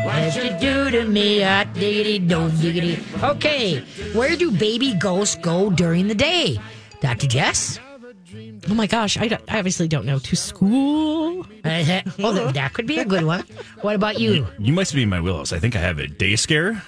What 0.06 0.36
you 0.36 0.58
do 0.60 0.90
to 0.92 1.06
me? 1.06 1.44
Ah, 1.44 1.66
diggity 1.74 2.20
don't 2.20 2.56
diggity. 2.62 3.04
Okay. 3.22 3.84
Where 4.14 4.36
do 4.38 4.52
baby 4.52 4.94
ghosts 4.94 5.36
go 5.36 5.70
during 5.70 6.08
the 6.08 6.16
day? 6.16 6.58
Dr. 7.02 7.28
Jess? 7.28 7.80
Oh 8.70 8.74
my 8.74 8.88
gosh, 8.88 9.18
I, 9.18 9.28
don't- 9.28 9.44
I 9.48 9.60
obviously 9.60 9.88
don't 9.88 10.06
know. 10.06 10.20
To 10.20 10.36
school? 10.36 11.42
Uh, 11.64 12.02
oh, 12.20 12.34
that- 12.34 12.54
that 12.56 12.74
could 12.74 12.88
be 12.88 12.98
a 13.00 13.06
good 13.06 13.24
one. 13.24 13.44
What 13.82 13.96
about 13.96 14.20
you? 14.20 14.48
You 14.60 14.74
must 14.74 14.94
be 14.94 15.04
in 15.04 15.10
my 15.10 15.22
wheelhouse. 15.22 15.54
I 15.54 15.60
think 15.60 15.76
I 15.76 15.80
have 15.80 16.00
a 16.00 16.08
day 16.08 16.36
scare. 16.36 16.82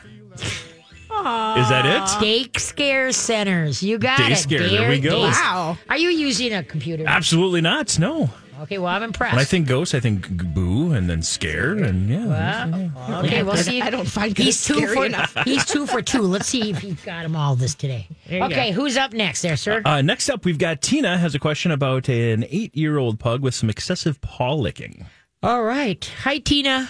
Is 1.22 1.68
that 1.70 1.86
it? 1.86 2.08
Steak 2.08 2.58
Scare 2.60 3.12
Centers. 3.12 3.84
You 3.84 3.98
got 3.98 4.20
Day 4.20 4.32
it. 4.32 4.36
Scare, 4.38 4.70
there 4.70 4.90
we 4.90 5.00
go. 5.02 5.20
Wow. 5.22 5.78
Are 5.90 5.98
you 5.98 6.10
using 6.10 6.54
a 6.54 6.64
computer? 6.64 7.04
Absolutely 7.06 7.60
not. 7.60 8.00
No. 8.00 8.30
Okay, 8.62 8.78
well, 8.78 8.94
I'm 8.94 9.04
impressed. 9.04 9.34
When 9.34 9.42
I 9.42 9.46
think 9.46 9.68
ghost, 9.68 9.96
I 9.96 10.00
think 10.00 10.28
boo 10.54 10.92
and 10.92 11.10
then 11.10 11.22
scared 11.22 11.80
and 11.80 12.10
yeah. 12.10 12.90
Well, 12.94 13.26
okay, 13.26 13.44
we'll 13.44 13.56
see. 13.56 13.82
I 13.84 13.90
don't 13.90 14.08
find 14.08 14.38
he's 14.38 14.68
ghosts 14.68 14.68
two 14.68 14.94
for 14.94 15.06
enough. 15.06 15.36
he's 15.46 15.66
two 15.66 15.86
for 15.88 16.02
two. 16.02 16.22
Let's 16.22 16.48
see 16.48 16.70
if 16.72 16.80
he's 16.80 17.02
got 17.04 17.24
them 17.24 17.36
all 17.36 17.56
this 17.56 17.74
today. 17.76 18.08
you 18.28 18.44
Okay, 18.44 18.72
who's 18.72 18.98
up 18.98 19.14
next, 19.14 19.42
there, 19.42 19.56
sir? 19.56 19.82
Uh, 19.86 20.02
next 20.02 20.30
up, 20.30 20.46
we've 20.46 20.58
got 20.58 20.82
Tina 20.82 21.18
has 21.18 21.36
a 21.36 21.40
question 21.40 21.72
about 21.72 22.10
an 22.10 22.46
eight-year-old 22.50 23.20
pug 23.20 23.42
with 23.42 23.56
some 23.56 23.70
excessive 23.70 24.20
paw 24.22 24.54
licking. 24.54 25.06
all 25.42 25.64
right. 25.64 26.04
Hi, 26.24 26.40
Tina. 26.40 26.90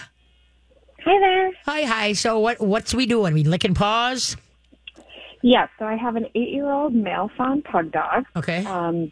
Hi 1.04 1.18
there. 1.18 1.50
Hi, 1.64 1.82
hi. 1.82 2.12
So 2.12 2.38
what 2.40 2.60
what's 2.60 2.92
we 2.92 3.06
doing? 3.06 3.32
We 3.32 3.44
licking 3.44 3.74
paws? 3.74 4.36
Yes, 5.42 5.68
so 5.78 5.86
I 5.86 5.96
have 5.96 6.16
an 6.16 6.26
eight-year-old 6.34 6.94
male 6.94 7.30
fawn 7.36 7.62
pug 7.62 7.92
dog. 7.92 8.26
Okay. 8.36 8.64
Um, 8.66 9.10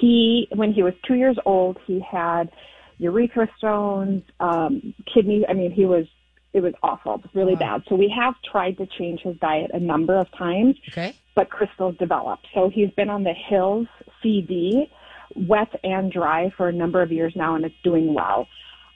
he, 0.00 0.48
when 0.54 0.72
he 0.72 0.82
was 0.82 0.94
two 1.06 1.14
years 1.14 1.36
old, 1.44 1.78
he 1.86 2.00
had 2.00 2.50
urethra 2.98 3.48
stones, 3.56 4.22
um, 4.40 4.94
kidney. 5.12 5.44
I 5.48 5.52
mean, 5.54 5.72
he 5.72 5.84
was. 5.84 6.06
It 6.54 6.62
was 6.62 6.72
awful. 6.82 7.16
It 7.16 7.22
was 7.24 7.30
really 7.34 7.56
bad. 7.56 7.82
So 7.88 7.94
we 7.94 8.12
have 8.18 8.34
tried 8.50 8.78
to 8.78 8.86
change 8.86 9.20
his 9.20 9.36
diet 9.36 9.70
a 9.74 9.78
number 9.78 10.18
of 10.18 10.28
times, 10.36 10.76
Okay. 10.88 11.14
but 11.36 11.50
crystals 11.50 11.94
developed. 11.98 12.46
So 12.54 12.70
he's 12.70 12.90
been 12.92 13.10
on 13.10 13.22
the 13.22 13.34
Hill's 13.34 13.86
c/d, 14.22 14.90
wet 15.36 15.68
and 15.84 16.10
dry, 16.10 16.50
for 16.56 16.68
a 16.68 16.72
number 16.72 17.02
of 17.02 17.12
years 17.12 17.34
now, 17.36 17.54
and 17.54 17.66
it's 17.66 17.74
doing 17.84 18.14
well. 18.14 18.48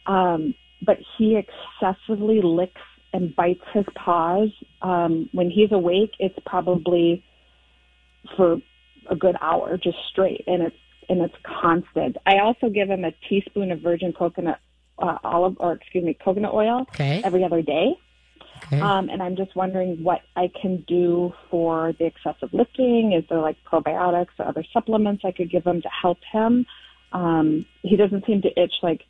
Um, 0.06 0.54
but 0.80 0.96
he 1.16 1.36
excessively 1.36 2.40
licks 2.42 2.80
and 3.12 3.36
bites 3.36 3.64
his 3.74 3.84
paws. 3.94 4.48
Um, 4.80 5.28
when 5.32 5.50
he's 5.50 5.72
awake, 5.72 6.12
it's 6.18 6.38
probably 6.46 7.22
for 8.34 8.56
a 9.10 9.14
good 9.14 9.36
hour, 9.42 9.76
just 9.76 9.98
straight, 10.10 10.44
and 10.46 10.62
it's 10.62 10.76
and 11.12 11.20
it's 11.22 11.34
constant. 11.60 12.16
I 12.26 12.38
also 12.38 12.68
give 12.68 12.88
him 12.90 13.04
a 13.04 13.12
teaspoon 13.28 13.70
of 13.70 13.80
virgin 13.80 14.12
coconut 14.12 14.58
uh, 14.98 15.18
olive, 15.24 15.56
or 15.60 15.72
excuse 15.74 16.04
me, 16.04 16.14
coconut 16.14 16.52
oil 16.54 16.82
Okay. 16.94 17.22
every 17.24 17.44
other 17.44 17.62
day. 17.62 17.92
Okay. 18.66 18.80
Um, 18.80 19.08
and 19.08 19.22
I'm 19.22 19.36
just 19.36 19.54
wondering 19.56 20.02
what 20.04 20.20
I 20.36 20.48
can 20.60 20.84
do 20.86 21.32
for 21.50 21.92
the 21.98 22.06
excessive 22.06 22.50
licking. 22.52 23.12
Is 23.12 23.24
there 23.28 23.40
like 23.40 23.56
probiotics 23.70 24.28
or 24.38 24.46
other 24.46 24.64
supplements 24.72 25.22
I 25.24 25.32
could 25.32 25.50
give 25.50 25.64
him 25.64 25.82
to 25.82 25.88
help 25.88 26.18
him? 26.32 26.66
Um, 27.12 27.66
he 27.82 27.96
doesn't 27.96 28.24
seem 28.26 28.42
to 28.42 28.48
itch 28.60 28.72
like 28.82 29.02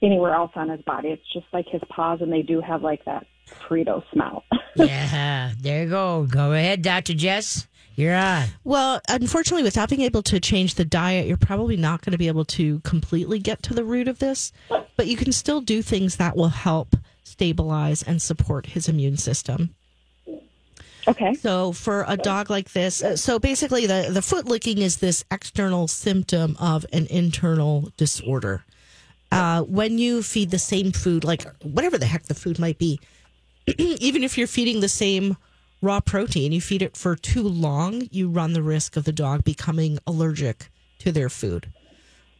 anywhere 0.00 0.32
else 0.34 0.52
on 0.54 0.68
his 0.68 0.80
body. 0.82 1.08
It's 1.08 1.32
just 1.32 1.46
like 1.52 1.66
his 1.68 1.82
paws, 1.88 2.20
and 2.20 2.32
they 2.32 2.42
do 2.42 2.60
have 2.60 2.82
like 2.82 3.04
that 3.04 3.26
Frito 3.68 4.02
smell. 4.12 4.44
yeah. 4.76 5.52
There 5.60 5.82
you 5.84 5.88
go. 5.90 6.26
Go 6.30 6.52
ahead, 6.52 6.82
Dr. 6.82 7.14
Jess. 7.14 7.66
You're 7.94 8.14
on. 8.14 8.48
Well, 8.64 9.00
unfortunately, 9.08 9.62
without 9.62 9.88
being 9.88 10.02
able 10.02 10.22
to 10.24 10.40
change 10.40 10.74
the 10.74 10.84
diet, 10.84 11.26
you're 11.26 11.36
probably 11.36 11.76
not 11.76 12.02
going 12.02 12.12
to 12.12 12.18
be 12.18 12.28
able 12.28 12.44
to 12.46 12.80
completely 12.80 13.38
get 13.38 13.62
to 13.64 13.74
the 13.74 13.84
root 13.84 14.08
of 14.08 14.18
this. 14.18 14.52
But 14.96 15.06
you 15.06 15.16
can 15.16 15.32
still 15.32 15.60
do 15.60 15.82
things 15.82 16.16
that 16.16 16.36
will 16.36 16.48
help 16.48 16.96
stabilize 17.24 18.02
and 18.02 18.20
support 18.20 18.66
his 18.66 18.88
immune 18.88 19.16
system. 19.16 19.74
okay. 21.06 21.34
So 21.34 21.72
for 21.72 22.04
a 22.08 22.16
dog 22.16 22.50
like 22.50 22.72
this, 22.72 23.02
uh, 23.02 23.16
so 23.16 23.38
basically 23.38 23.86
the 23.86 24.08
the 24.10 24.22
foot 24.22 24.46
licking 24.46 24.78
is 24.78 24.98
this 24.98 25.24
external 25.30 25.88
symptom 25.88 26.56
of 26.60 26.86
an 26.92 27.06
internal 27.08 27.92
disorder. 27.96 28.64
Uh, 29.30 29.62
when 29.62 29.96
you 29.98 30.22
feed 30.22 30.50
the 30.50 30.58
same 30.58 30.92
food, 30.92 31.24
like 31.24 31.42
whatever 31.62 31.96
the 31.96 32.04
heck 32.04 32.24
the 32.24 32.34
food 32.34 32.58
might 32.58 32.78
be, 32.78 33.00
even 33.78 34.22
if 34.22 34.36
you're 34.36 34.46
feeding 34.46 34.80
the 34.80 34.88
same 34.88 35.36
raw 35.82 36.00
protein, 36.00 36.52
you 36.52 36.60
feed 36.60 36.80
it 36.80 36.96
for 36.96 37.16
too 37.16 37.42
long, 37.42 38.08
you 38.10 38.28
run 38.28 38.54
the 38.54 38.62
risk 38.62 38.96
of 38.96 39.04
the 39.04 39.12
dog 39.12 39.44
becoming 39.44 39.98
allergic 40.06 40.70
to 41.00 41.12
their 41.12 41.28
food. 41.28 41.70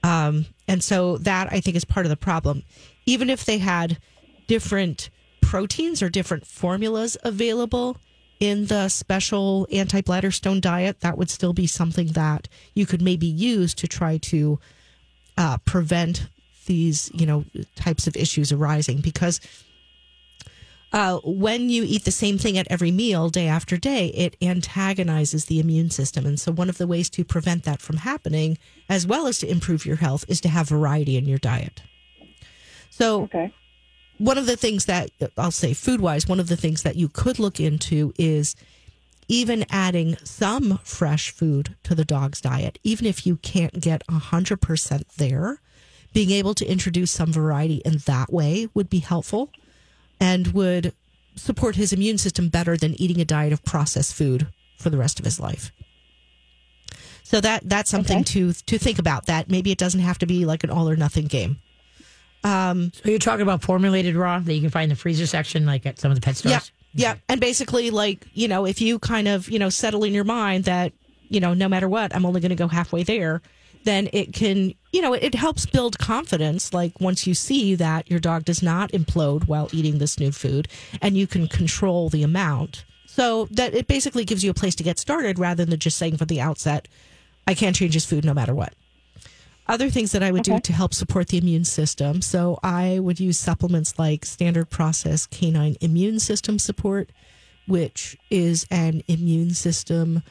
Um, 0.04 0.46
and 0.66 0.82
so 0.82 1.18
that 1.18 1.52
I 1.52 1.60
think 1.60 1.76
is 1.76 1.84
part 1.84 2.06
of 2.06 2.10
the 2.10 2.16
problem. 2.16 2.62
Even 3.04 3.28
if 3.28 3.44
they 3.44 3.58
had 3.58 3.98
different 4.46 5.10
proteins 5.40 6.02
or 6.02 6.08
different 6.08 6.46
formulas 6.46 7.16
available 7.24 7.98
in 8.40 8.66
the 8.66 8.88
special 8.88 9.68
anti 9.70 10.00
bladder 10.00 10.30
stone 10.30 10.60
diet, 10.60 11.00
that 11.00 11.18
would 11.18 11.30
still 11.30 11.52
be 11.52 11.66
something 11.66 12.08
that 12.08 12.48
you 12.74 12.86
could 12.86 13.02
maybe 13.02 13.26
use 13.26 13.74
to 13.74 13.86
try 13.86 14.18
to 14.18 14.58
uh, 15.36 15.58
prevent 15.58 16.28
these, 16.66 17.10
you 17.14 17.26
know, 17.26 17.44
types 17.74 18.06
of 18.06 18.16
issues 18.16 18.52
arising 18.52 19.00
because 19.00 19.40
uh, 20.92 21.18
when 21.24 21.70
you 21.70 21.84
eat 21.86 22.04
the 22.04 22.10
same 22.10 22.36
thing 22.36 22.58
at 22.58 22.66
every 22.70 22.90
meal 22.90 23.30
day 23.30 23.48
after 23.48 23.76
day, 23.78 24.08
it 24.08 24.36
antagonizes 24.42 25.46
the 25.46 25.58
immune 25.58 25.90
system. 25.90 26.26
And 26.26 26.38
so, 26.38 26.52
one 26.52 26.68
of 26.68 26.78
the 26.78 26.86
ways 26.86 27.08
to 27.10 27.24
prevent 27.24 27.64
that 27.64 27.80
from 27.80 27.98
happening, 27.98 28.58
as 28.88 29.06
well 29.06 29.26
as 29.26 29.38
to 29.38 29.50
improve 29.50 29.86
your 29.86 29.96
health, 29.96 30.24
is 30.28 30.40
to 30.42 30.48
have 30.48 30.68
variety 30.68 31.16
in 31.16 31.24
your 31.26 31.38
diet. 31.38 31.82
So, 32.90 33.22
Okay. 33.22 33.52
one 34.18 34.36
of 34.36 34.44
the 34.46 34.56
things 34.56 34.84
that 34.84 35.10
I'll 35.38 35.50
say 35.50 35.72
food 35.72 36.00
wise, 36.02 36.28
one 36.28 36.40
of 36.40 36.48
the 36.48 36.56
things 36.56 36.82
that 36.82 36.96
you 36.96 37.08
could 37.08 37.38
look 37.38 37.58
into 37.58 38.12
is 38.18 38.54
even 39.28 39.64
adding 39.70 40.16
some 40.24 40.78
fresh 40.84 41.30
food 41.30 41.74
to 41.84 41.94
the 41.94 42.04
dog's 42.04 42.40
diet, 42.42 42.78
even 42.84 43.06
if 43.06 43.26
you 43.26 43.36
can't 43.36 43.80
get 43.80 44.06
100% 44.08 45.02
there, 45.16 45.58
being 46.12 46.30
able 46.30 46.52
to 46.52 46.66
introduce 46.66 47.10
some 47.10 47.32
variety 47.32 47.76
in 47.86 47.96
that 48.04 48.30
way 48.30 48.68
would 48.74 48.90
be 48.90 48.98
helpful 48.98 49.50
and 50.22 50.46
would 50.54 50.94
support 51.34 51.74
his 51.74 51.92
immune 51.92 52.16
system 52.16 52.48
better 52.48 52.76
than 52.76 52.94
eating 53.00 53.20
a 53.20 53.24
diet 53.24 53.52
of 53.52 53.64
processed 53.64 54.14
food 54.14 54.46
for 54.78 54.88
the 54.88 54.96
rest 54.96 55.18
of 55.18 55.24
his 55.24 55.40
life. 55.40 55.72
So 57.24 57.40
that 57.40 57.68
that's 57.68 57.90
something 57.90 58.24
to 58.24 58.52
to 58.52 58.78
think 58.78 58.98
about. 58.98 59.26
That 59.26 59.50
maybe 59.50 59.72
it 59.72 59.78
doesn't 59.78 60.00
have 60.00 60.18
to 60.18 60.26
be 60.26 60.44
like 60.44 60.64
an 60.64 60.70
all 60.70 60.88
or 60.88 60.96
nothing 60.96 61.26
game. 61.26 61.58
Um, 62.44 62.92
so 62.94 63.08
you're 63.08 63.18
talking 63.18 63.42
about 63.42 63.62
formulated 63.62 64.14
raw 64.14 64.38
that 64.38 64.52
you 64.52 64.60
can 64.60 64.70
find 64.70 64.84
in 64.84 64.88
the 64.90 64.96
freezer 64.96 65.26
section, 65.26 65.66
like 65.66 65.86
at 65.86 65.98
some 65.98 66.10
of 66.10 66.16
the 66.16 66.20
pet 66.20 66.36
stores? 66.36 66.52
Yeah. 66.52 66.60
Yeah. 66.94 67.14
And 67.28 67.40
basically, 67.40 67.90
like, 67.90 68.26
you 68.34 68.48
know, 68.48 68.66
if 68.66 68.80
you 68.80 68.98
kind 68.98 69.28
of, 69.28 69.48
you 69.48 69.58
know, 69.58 69.70
settle 69.70 70.04
in 70.04 70.12
your 70.12 70.24
mind 70.24 70.64
that, 70.64 70.92
you 71.28 71.40
know, 71.40 71.54
no 71.54 71.68
matter 71.68 71.88
what, 71.88 72.14
I'm 72.14 72.26
only 72.26 72.40
going 72.40 72.50
to 72.50 72.56
go 72.56 72.68
halfway 72.68 73.02
there, 73.02 73.40
then 73.84 74.08
it 74.12 74.32
can, 74.32 74.74
you 74.92 75.02
know, 75.02 75.12
it 75.12 75.34
helps 75.34 75.66
build 75.66 75.98
confidence. 75.98 76.72
Like, 76.72 77.00
once 77.00 77.26
you 77.26 77.34
see 77.34 77.74
that 77.74 78.10
your 78.10 78.20
dog 78.20 78.44
does 78.44 78.62
not 78.62 78.90
implode 78.92 79.46
while 79.46 79.68
eating 79.72 79.98
this 79.98 80.18
new 80.18 80.32
food 80.32 80.68
and 81.00 81.16
you 81.16 81.26
can 81.26 81.48
control 81.48 82.08
the 82.08 82.22
amount. 82.22 82.84
So 83.06 83.46
that 83.50 83.74
it 83.74 83.86
basically 83.86 84.24
gives 84.24 84.42
you 84.42 84.50
a 84.50 84.54
place 84.54 84.74
to 84.76 84.82
get 84.82 84.98
started 84.98 85.38
rather 85.38 85.64
than 85.64 85.78
just 85.78 85.98
saying 85.98 86.16
from 86.16 86.28
the 86.28 86.40
outset, 86.40 86.88
I 87.46 87.54
can't 87.54 87.76
change 87.76 87.94
his 87.94 88.06
food 88.06 88.24
no 88.24 88.32
matter 88.32 88.54
what 88.54 88.74
other 89.66 89.90
things 89.90 90.12
that 90.12 90.22
I 90.22 90.30
would 90.30 90.42
do 90.42 90.58
to 90.58 90.72
help 90.72 90.92
support 90.92 91.28
the 91.28 91.38
immune 91.38 91.64
system. 91.64 92.20
So 92.20 92.58
I 92.62 92.98
would 92.98 93.20
use 93.20 93.38
supplements 93.38 93.98
like 93.98 94.24
standard 94.24 94.70
process 94.70 95.26
canine 95.26 95.76
immune 95.80 96.20
system 96.20 96.58
support, 96.58 97.10
which 97.66 98.16
is 98.30 98.66
an 98.70 99.02
immune 99.08 99.54
system 99.54 100.22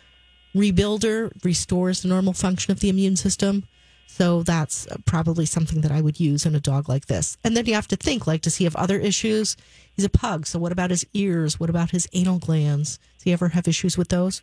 rebuilder, 0.55 1.31
restores 1.43 2.01
the 2.01 2.07
normal 2.07 2.33
function 2.33 2.71
of 2.71 2.79
the 2.79 2.89
immune 2.89 3.15
system. 3.15 3.63
So 4.07 4.43
that's 4.43 4.87
probably 5.05 5.45
something 5.45 5.81
that 5.81 5.91
I 5.91 6.01
would 6.01 6.19
use 6.19 6.45
in 6.45 6.53
a 6.53 6.59
dog 6.59 6.89
like 6.89 7.05
this. 7.05 7.37
And 7.45 7.55
then 7.55 7.65
you 7.65 7.73
have 7.75 7.87
to 7.87 7.95
think 7.95 8.27
like, 8.27 8.41
does 8.41 8.57
he 8.57 8.65
have 8.65 8.75
other 8.75 8.99
issues? 8.99 9.55
He's 9.95 10.03
a 10.03 10.09
pug. 10.09 10.45
So 10.45 10.59
what 10.59 10.73
about 10.73 10.89
his 10.89 11.05
ears? 11.13 11.59
What 11.59 11.69
about 11.69 11.91
his 11.91 12.09
anal 12.11 12.37
glands? 12.37 12.99
Does 13.15 13.23
he 13.23 13.31
ever 13.31 13.47
have 13.49 13.69
issues 13.69 13.97
with 13.97 14.09
those? 14.09 14.41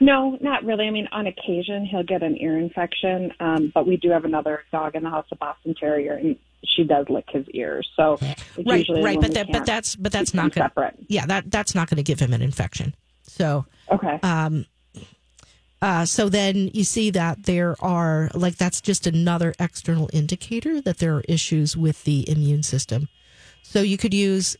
No, 0.00 0.38
not 0.40 0.64
really. 0.64 0.86
I 0.86 0.90
mean, 0.90 1.08
on 1.10 1.26
occasion 1.26 1.84
he'll 1.84 2.04
get 2.04 2.22
an 2.22 2.36
ear 2.38 2.56
infection, 2.56 3.32
um, 3.40 3.72
but 3.74 3.86
we 3.86 3.96
do 3.96 4.10
have 4.10 4.24
another 4.24 4.62
dog 4.70 4.94
in 4.94 5.02
the 5.02 5.10
house, 5.10 5.26
a 5.32 5.36
Boston 5.36 5.74
Terrier, 5.74 6.14
and 6.14 6.36
she 6.64 6.84
does 6.84 7.06
lick 7.10 7.26
his 7.30 7.46
ears. 7.48 7.90
So 7.96 8.16
right, 8.64 8.78
usually 8.78 9.02
right. 9.02 9.20
But 9.20 9.34
that, 9.34 9.50
but 9.50 9.66
that's, 9.66 9.96
but 9.96 10.12
that's 10.12 10.32
not 10.34 10.54
going 10.54 10.68
separate. 10.68 10.94
yeah, 11.08 11.26
that, 11.26 11.50
that's 11.50 11.74
not 11.74 11.90
going 11.90 11.96
to 11.96 12.04
give 12.04 12.20
him 12.20 12.32
an 12.32 12.42
infection. 12.42 12.94
So, 13.22 13.66
Okay. 13.90 14.18
Uh, 15.82 16.04
so 16.04 16.28
then 16.28 16.70
you 16.74 16.84
see 16.84 17.10
that 17.10 17.44
there 17.44 17.74
are 17.80 18.30
like 18.34 18.56
that's 18.56 18.80
just 18.80 19.06
another 19.06 19.54
external 19.58 20.10
indicator 20.12 20.80
that 20.82 20.98
there 20.98 21.16
are 21.16 21.24
issues 21.26 21.76
with 21.76 22.04
the 22.04 22.28
immune 22.28 22.62
system. 22.62 23.08
So 23.62 23.80
you 23.80 23.96
could 23.96 24.12
use 24.12 24.56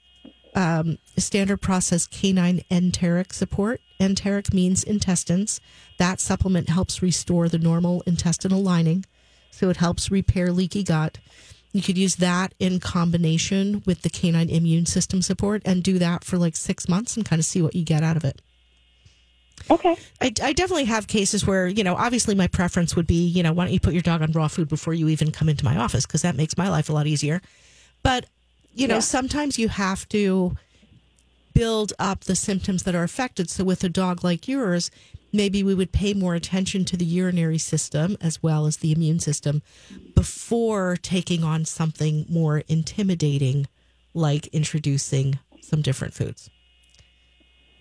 um, 0.55 0.99
standard 1.19 1.59
process 1.59 2.07
canine 2.07 2.63
enteric 2.71 3.33
support. 3.35 3.81
Enteric 4.01 4.55
means 4.55 4.83
intestines. 4.83 5.61
That 5.99 6.21
supplement 6.21 6.71
helps 6.71 7.03
restore 7.03 7.49
the 7.49 7.59
normal 7.59 8.03
intestinal 8.07 8.63
lining, 8.63 9.05
so 9.51 9.69
it 9.69 9.77
helps 9.77 10.11
repair 10.11 10.51
leaky 10.53 10.83
gut. 10.83 11.19
You 11.73 11.83
could 11.83 11.99
use 11.99 12.17
that 12.17 12.55
in 12.59 12.81
combination 12.81 13.83
with 13.85 14.03
the 14.03 14.11
canine 14.11 14.49
immune 14.49 14.87
system 14.87 15.21
support 15.21 15.61
and 15.67 15.83
do 15.83 15.99
that 15.99 16.25
for 16.25 16.39
like 16.39 16.57
six 16.57 16.89
months 16.89 17.17
and 17.17 17.27
kind 17.27 17.39
of 17.39 17.47
see 17.47 17.61
what 17.61 17.77
you 17.77 17.85
get 17.85 18.03
out 18.03 18.17
of 18.17 18.25
it. 18.25 18.41
Okay. 19.71 19.97
I, 20.21 20.33
I 20.43 20.53
definitely 20.53 20.85
have 20.87 21.07
cases 21.07 21.47
where, 21.47 21.67
you 21.67 21.85
know, 21.85 21.95
obviously 21.95 22.35
my 22.35 22.47
preference 22.47 22.97
would 22.97 23.07
be, 23.07 23.27
you 23.27 23.43
know, 23.43 23.53
why 23.53 23.65
don't 23.65 23.73
you 23.75 23.81
put 23.81 23.93
your 23.93 24.03
dog 24.03 24.23
on 24.23 24.33
raw 24.33 24.49
food 24.49 24.69
before 24.69 24.95
you 24.95 25.09
even 25.09 25.31
come 25.31 25.49
into 25.49 25.65
my 25.65 25.77
office? 25.77 26.07
Because 26.07 26.23
that 26.23 26.37
makes 26.37 26.57
my 26.57 26.69
life 26.69 26.89
a 26.89 26.93
lot 26.93 27.07
easier. 27.07 27.41
But, 28.03 28.27
you 28.75 28.89
know, 28.89 28.95
Yeah. 28.97 29.01
sometimes 29.01 29.59
you 29.59 29.69
have 29.69 30.09
to 30.11 30.57
build 31.55 31.93
up 31.99 32.25
the 32.25 32.37
symptoms 32.37 32.85
that 32.85 32.95
are 32.95 33.03
affected. 33.03 33.51
So 33.51 33.65
with 33.65 33.83
a 33.85 33.89
dog 33.89 34.23
like 34.25 34.47
yours, 34.49 34.91
maybe 35.33 35.63
we 35.63 35.75
would 35.75 35.93
pay 35.93 36.15
more 36.15 36.35
attention 36.35 36.85
to 36.87 36.97
the 36.97 37.05
urinary 37.05 37.59
system 37.59 38.17
as 38.21 38.43
well 38.43 38.67
as 38.67 38.79
the 38.79 38.93
immune 38.93 39.19
system 39.21 39.63
before 40.15 40.97
taking 41.01 41.43
on 41.45 41.65
something 41.65 42.25
more 42.29 42.59
intimidating 42.69 43.67
like 44.15 44.47
introducing 44.49 45.39
some 45.61 45.83
different 45.83 46.15
foods. 46.15 46.51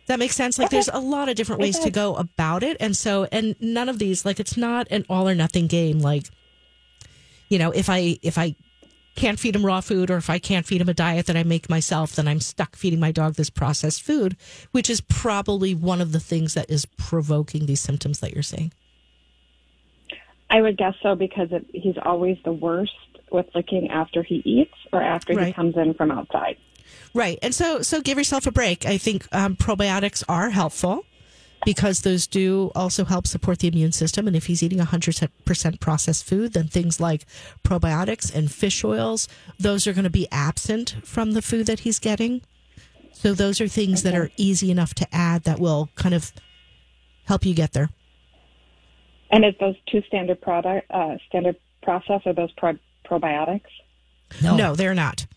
That 0.10 0.18
makes 0.18 0.36
sense? 0.36 0.58
Like 0.58 0.72
there's 0.72 0.90
a 0.92 0.98
lot 0.98 1.30
of 1.30 1.36
different 1.36 1.62
ways 1.62 1.78
to 1.78 1.92
go 1.92 2.16
about 2.16 2.64
it. 2.64 2.78
And 2.80 2.98
so 2.98 3.28
and 3.32 3.56
none 3.62 3.88
of 3.88 4.00
these 4.00 4.26
like 4.26 4.40
it's 4.40 4.58
not 4.58 4.88
an 4.90 5.06
all 5.08 5.30
or 5.30 5.36
nothing 5.36 5.68
game 5.68 6.00
like 6.00 6.26
you 7.48 7.60
know, 7.60 7.70
if 7.70 7.92
I 7.92 8.18
if 8.24 8.36
I 8.36 8.56
can't 9.16 9.40
feed 9.40 9.56
him 9.56 9.64
raw 9.64 9.82
food 9.82 10.10
or 10.10 10.18
if 10.18 10.28
I 10.28 10.40
can't 10.40 10.66
feed 10.66 10.82
him 10.82 10.90
a 10.90 10.96
diet 10.96 11.28
that 11.28 11.38
I 11.38 11.44
make 11.44 11.70
myself, 11.70 12.16
then 12.16 12.28
I'm 12.28 12.40
stuck 12.40 12.76
feeding 12.76 13.00
my 13.00 13.12
dog 13.12 13.36
this 13.36 13.52
processed 13.52 14.02
food, 14.02 14.36
which 14.72 14.90
is 14.90 15.00
probably 15.00 15.76
one 15.76 16.02
of 16.02 16.12
the 16.12 16.20
things 16.20 16.56
that 16.56 16.72
is 16.72 16.88
provoking 16.98 17.68
these 17.68 17.80
symptoms 17.80 18.20
that 18.22 18.34
you're 18.34 18.42
seeing. 18.42 18.74
I 20.50 20.62
would 20.64 20.76
guess 20.76 20.96
so 21.04 21.14
because 21.14 21.50
it, 21.52 21.68
he's 21.72 21.98
always 22.02 22.38
the 22.44 22.52
worst 22.52 22.94
with 23.32 23.46
licking 23.54 23.92
after 23.92 24.24
he 24.24 24.42
eats 24.44 24.74
or 24.92 25.04
after 25.04 25.40
he 25.40 25.54
comes 25.54 25.78
in 25.78 25.94
from 25.94 26.10
outside. 26.10 26.58
Right. 27.14 27.40
And 27.42 27.56
so 27.56 27.82
so 27.82 28.02
give 28.02 28.18
yourself 28.18 28.46
a 28.46 28.52
break. 28.52 28.86
I 28.86 28.98
think 28.98 29.28
um, 29.34 29.56
probiotics 29.56 30.24
are 30.30 30.50
helpful 30.50 31.06
because 31.66 32.02
those 32.02 32.28
do 32.28 32.72
also 32.76 33.06
help 33.06 33.28
support 33.28 33.60
the 33.60 33.68
immune 33.68 33.92
system. 33.92 34.28
And 34.28 34.36
if 34.36 34.46
he's 34.46 34.64
eating 34.64 34.80
100% 34.80 35.80
processed 35.80 36.26
food, 36.26 36.54
then 36.54 36.68
things 36.68 37.00
like 37.00 37.26
probiotics 37.64 38.34
and 38.34 38.52
fish 38.52 38.84
oils, 38.84 39.28
those 39.60 39.86
are 39.86 39.94
going 39.94 40.04
to 40.04 40.10
be 40.10 40.28
absent 40.32 40.96
from 41.04 41.32
the 41.32 41.42
food 41.42 41.66
that 41.66 41.82
he's 41.82 42.00
getting. 42.00 42.42
So 43.12 43.34
those 43.34 43.60
are 43.60 43.68
things 43.68 44.04
that 44.04 44.16
are 44.16 44.30
easy 44.38 44.72
enough 44.72 44.94
to 44.96 45.08
add 45.12 45.44
that 45.44 45.60
will 45.60 45.90
kind 45.96 46.16
of 46.16 46.32
help 47.26 47.46
you 47.46 47.54
get 47.54 47.74
there. 47.74 47.90
And 49.32 49.46
is 49.46 49.54
those 49.60 49.76
two 49.92 50.02
standard 50.08 50.42
product 50.42 50.90
uh, 50.90 51.18
standard 51.28 51.58
process 51.84 52.22
are 52.26 52.34
those 52.34 52.52
pro- 52.54 52.80
probiotics? 53.06 53.62
No. 54.42 54.56
No, 54.56 54.76
they're 54.76 54.96
not. 54.96 55.28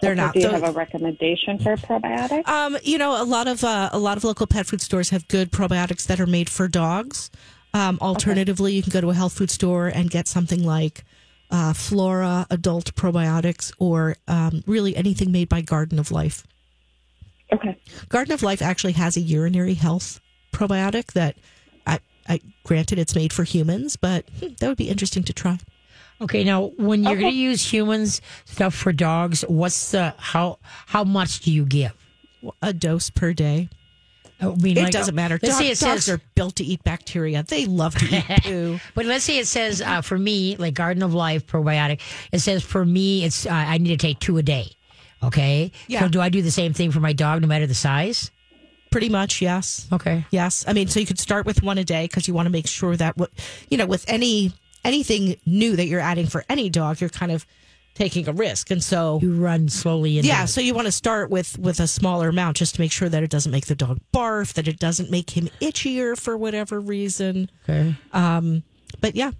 They're 0.00 0.12
Okay, 0.12 0.20
not. 0.20 0.34
Do 0.34 0.40
you 0.40 0.48
have 0.50 0.62
a 0.62 0.70
recommendation 0.70 1.58
for 1.58 1.72
a 1.72 1.76
probiotic? 1.76 2.46
Um, 2.48 2.76
you 2.82 2.98
know, 2.98 3.20
a 3.20 3.24
lot 3.24 3.48
of 3.48 3.64
uh, 3.64 3.90
a 3.92 3.98
lot 3.98 4.16
of 4.16 4.24
local 4.24 4.46
pet 4.46 4.66
food 4.66 4.80
stores 4.80 5.10
have 5.10 5.26
good 5.28 5.50
probiotics 5.50 6.06
that 6.06 6.20
are 6.20 6.26
made 6.26 6.48
for 6.48 6.68
dogs. 6.68 7.30
Um, 7.74 7.98
alternatively, 8.00 8.72
you 8.74 8.82
can 8.82 8.92
go 8.92 9.00
to 9.00 9.10
a 9.10 9.14
health 9.14 9.34
food 9.34 9.50
store 9.50 9.88
and 9.88 10.10
get 10.10 10.28
something 10.28 10.62
like 10.62 11.04
uh, 11.50 11.72
Flora 11.72 12.46
adult 12.50 12.94
probiotics, 12.94 13.72
or 13.78 14.16
um, 14.26 14.62
really 14.66 14.96
anything 14.96 15.32
made 15.32 15.48
by 15.48 15.60
Garden 15.60 15.98
of 15.98 16.10
Life. 16.10 16.46
Okay. 17.52 17.76
Garden 18.08 18.32
of 18.32 18.42
Life 18.42 18.62
actually 18.62 18.92
has 18.92 19.16
a 19.16 19.20
urinary 19.20 19.74
health 19.74 20.20
probiotic 20.52 21.12
that, 21.12 21.36
I, 21.86 22.00
I 22.28 22.40
granted, 22.64 22.98
it's 22.98 23.14
made 23.14 23.32
for 23.32 23.44
humans, 23.44 23.96
but 23.96 24.28
hmm, 24.38 24.48
that 24.60 24.68
would 24.68 24.76
be 24.76 24.90
interesting 24.90 25.22
to 25.24 25.32
try. 25.32 25.58
Okay, 26.20 26.42
now 26.44 26.72
when 26.76 27.04
you're 27.04 27.16
going 27.16 27.30
to 27.32 27.36
use 27.36 27.72
humans 27.72 28.20
stuff 28.44 28.74
for 28.74 28.92
dogs, 28.92 29.42
what's 29.48 29.92
the 29.92 30.14
how 30.18 30.58
how 30.86 31.04
much 31.04 31.40
do 31.40 31.52
you 31.52 31.64
give? 31.64 31.92
A 32.62 32.72
dose 32.72 33.10
per 33.10 33.32
day. 33.32 33.68
I 34.40 34.46
mean, 34.54 34.78
It 34.78 34.82
like, 34.84 34.92
doesn't 34.92 35.14
matter. 35.16 35.38
Let's 35.42 35.54
Dog- 35.56 35.58
say 35.62 35.66
it 35.70 35.78
dogs 35.80 36.04
says, 36.04 36.08
are 36.08 36.20
built 36.36 36.56
to 36.56 36.64
eat 36.64 36.84
bacteria. 36.84 37.42
They 37.42 37.66
love 37.66 37.96
to 37.96 38.04
eat 38.06 38.24
poo. 38.44 38.78
but 38.94 39.04
let's 39.04 39.24
say 39.24 39.38
it 39.38 39.48
says 39.48 39.82
uh, 39.82 40.00
for 40.00 40.16
me, 40.16 40.54
like 40.56 40.74
Garden 40.74 41.02
of 41.02 41.12
Life 41.12 41.46
probiotic, 41.46 42.00
it 42.30 42.38
says 42.38 42.62
for 42.62 42.84
me, 42.84 43.24
it's 43.24 43.46
uh, 43.46 43.50
I 43.50 43.78
need 43.78 43.88
to 43.88 43.96
take 43.96 44.20
two 44.20 44.38
a 44.38 44.42
day. 44.42 44.70
Okay, 45.20 45.72
Yeah. 45.88 46.00
So 46.02 46.08
do 46.08 46.20
I 46.20 46.28
do 46.28 46.42
the 46.42 46.50
same 46.52 46.72
thing 46.72 46.92
for 46.92 47.00
my 47.00 47.12
dog, 47.12 47.42
no 47.42 47.48
matter 47.48 47.66
the 47.66 47.74
size? 47.74 48.30
Pretty 48.92 49.08
much, 49.08 49.42
yes. 49.42 49.88
Okay. 49.92 50.24
Yes, 50.30 50.64
I 50.68 50.72
mean, 50.72 50.86
so 50.86 51.00
you 51.00 51.06
could 51.06 51.18
start 51.18 51.44
with 51.44 51.60
one 51.64 51.76
a 51.76 51.82
day 51.84 52.04
because 52.04 52.28
you 52.28 52.34
want 52.34 52.46
to 52.46 52.50
make 52.50 52.68
sure 52.68 52.96
that 52.96 53.16
what 53.16 53.30
you 53.68 53.76
know 53.76 53.86
with 53.86 54.04
any 54.08 54.52
anything 54.88 55.36
new 55.46 55.76
that 55.76 55.86
you're 55.86 56.00
adding 56.00 56.26
for 56.26 56.44
any 56.48 56.68
dog, 56.70 57.00
you're 57.00 57.10
kind 57.10 57.30
of 57.32 57.46
taking 57.94 58.28
a 58.28 58.32
risk, 58.32 58.70
and 58.70 58.82
so 58.82 59.18
You 59.20 59.34
run 59.34 59.68
slowly. 59.68 60.18
Into 60.18 60.28
yeah, 60.28 60.44
it. 60.44 60.48
so 60.48 60.60
you 60.60 60.72
want 60.72 60.86
to 60.86 60.92
start 60.92 61.30
with 61.30 61.58
with 61.58 61.80
a 61.80 61.86
smaller 61.88 62.28
amount 62.28 62.56
just 62.56 62.76
to 62.76 62.80
make 62.80 62.92
sure 62.92 63.08
that 63.08 63.22
it 63.24 63.30
doesn't 63.30 63.50
make 63.52 63.66
the 63.66 63.74
dog 63.74 63.98
barf, 64.14 64.52
that 64.54 64.68
it 64.68 64.78
doesn't 64.78 65.10
make 65.10 65.30
him 65.30 65.48
itchier 65.60 66.16
for 66.18 66.36
whatever 66.36 66.78
reason. 66.80 67.50
Okay. 67.68 67.94
But 69.00 69.14
yeah, 69.14 69.32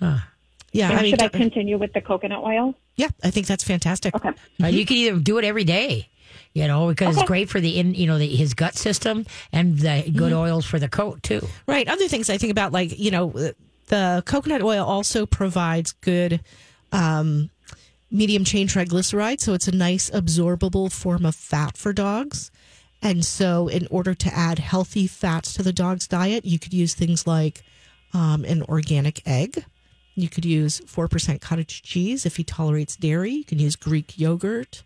yeah, 0.00 0.90
And 0.90 0.98
I 0.98 1.02
mean, 1.02 1.10
should 1.12 1.22
I 1.22 1.28
continue 1.28 1.78
with 1.78 1.92
the 1.92 2.00
coconut 2.00 2.42
oil? 2.44 2.74
yeah, 2.96 3.08
I 3.22 3.30
think 3.30 3.46
that's 3.46 3.64
fantastic. 3.64 4.14
Okay. 4.14 4.30
Uh, 4.62 4.66
you 4.68 4.84
can 4.86 4.96
either 4.96 5.18
do 5.18 5.38
it 5.38 5.44
every 5.44 5.64
day, 5.64 6.08
you 6.54 6.66
know, 6.66 6.88
because 6.88 7.16
it's 7.16 7.26
great 7.26 7.48
for 7.48 7.60
the 7.60 7.78
in, 7.78 7.94
you 7.94 8.06
know, 8.06 8.18
the, 8.18 8.26
his 8.26 8.52
gut 8.54 8.74
system 8.74 9.26
and 9.52 9.78
the 9.78 10.02
good 10.14 10.32
Mm-hmm. 10.32 10.38
oils 10.38 10.66
for 10.66 10.78
the 10.78 10.88
coat 10.88 11.22
too. 11.22 11.46
Right. 11.66 11.88
Other 11.88 12.08
things 12.08 12.28
I 12.30 12.36
think 12.38 12.50
about, 12.50 12.72
like, 12.72 12.98
you 12.98 13.10
know, 13.10 13.52
the 13.86 14.22
coconut 14.26 14.62
oil 14.62 14.84
also 14.84 15.26
provides 15.26 15.92
good 15.92 16.40
um, 16.92 17.50
medium 18.10 18.44
chain 18.44 18.68
triglycerides. 18.68 19.40
So 19.40 19.54
it's 19.54 19.68
a 19.68 19.74
nice 19.74 20.10
absorbable 20.10 20.92
form 20.92 21.24
of 21.24 21.34
fat 21.34 21.76
for 21.76 21.92
dogs. 21.92 22.50
And 23.02 23.24
so, 23.24 23.68
in 23.68 23.86
order 23.90 24.14
to 24.14 24.34
add 24.34 24.58
healthy 24.58 25.06
fats 25.06 25.52
to 25.54 25.62
the 25.62 25.72
dog's 25.72 26.08
diet, 26.08 26.44
you 26.44 26.58
could 26.58 26.72
use 26.72 26.94
things 26.94 27.26
like 27.26 27.62
um, 28.14 28.44
an 28.44 28.62
organic 28.62 29.20
egg. 29.26 29.64
You 30.14 30.30
could 30.30 30.46
use 30.46 30.80
4% 30.80 31.40
cottage 31.42 31.82
cheese 31.82 32.24
if 32.24 32.36
he 32.36 32.44
tolerates 32.44 32.96
dairy. 32.96 33.32
You 33.32 33.44
can 33.44 33.58
use 33.58 33.76
Greek 33.76 34.18
yogurt. 34.18 34.82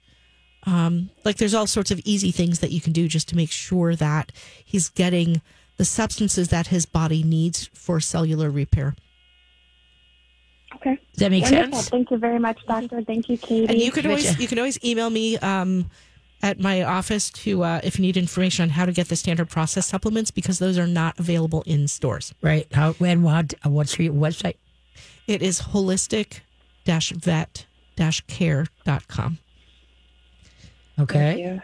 Um, 0.64 1.10
like 1.24 1.36
there's 1.36 1.54
all 1.54 1.68
sorts 1.68 1.92
of 1.92 2.00
easy 2.04 2.32
things 2.32 2.58
that 2.58 2.72
you 2.72 2.80
can 2.80 2.92
do 2.92 3.08
just 3.08 3.28
to 3.28 3.36
make 3.36 3.50
sure 3.50 3.94
that 3.94 4.32
he's 4.64 4.88
getting 4.88 5.40
the 5.80 5.84
substances 5.86 6.48
that 6.48 6.66
his 6.66 6.84
body 6.84 7.22
needs 7.22 7.70
for 7.72 8.00
cellular 8.00 8.50
repair. 8.50 8.94
Okay. 10.76 11.00
Does 11.12 11.20
that 11.20 11.30
make 11.30 11.44
Wonderful. 11.44 11.72
sense? 11.72 11.88
Thank 11.88 12.10
you 12.10 12.18
very 12.18 12.38
much, 12.38 12.58
doctor. 12.68 13.00
Thank 13.00 13.30
you, 13.30 13.38
Katie. 13.38 13.66
And 13.66 13.80
you 13.80 13.90
can 13.90 14.04
always 14.04 14.38
you 14.38 14.46
can 14.46 14.58
always 14.58 14.78
email 14.84 15.08
me 15.08 15.38
um, 15.38 15.90
at 16.42 16.60
my 16.60 16.82
office 16.82 17.30
to 17.30 17.64
uh, 17.64 17.80
if 17.82 17.98
you 17.98 18.02
need 18.02 18.18
information 18.18 18.64
on 18.64 18.68
how 18.68 18.84
to 18.84 18.92
get 18.92 19.08
the 19.08 19.16
standard 19.16 19.48
process 19.48 19.86
supplements 19.86 20.30
because 20.30 20.58
those 20.58 20.76
are 20.76 20.86
not 20.86 21.18
available 21.18 21.62
in 21.64 21.88
stores. 21.88 22.34
Right. 22.42 22.66
How 22.74 22.94
and 23.00 23.24
what? 23.24 23.54
What's 23.64 23.98
your 23.98 24.12
website? 24.12 24.56
It 25.26 25.40
is 25.40 25.62
holistic 25.62 26.40
vet 26.84 27.64
care.com. 28.28 29.38
Okay. 30.98 31.18
Thank 31.18 31.38
you. 31.38 31.62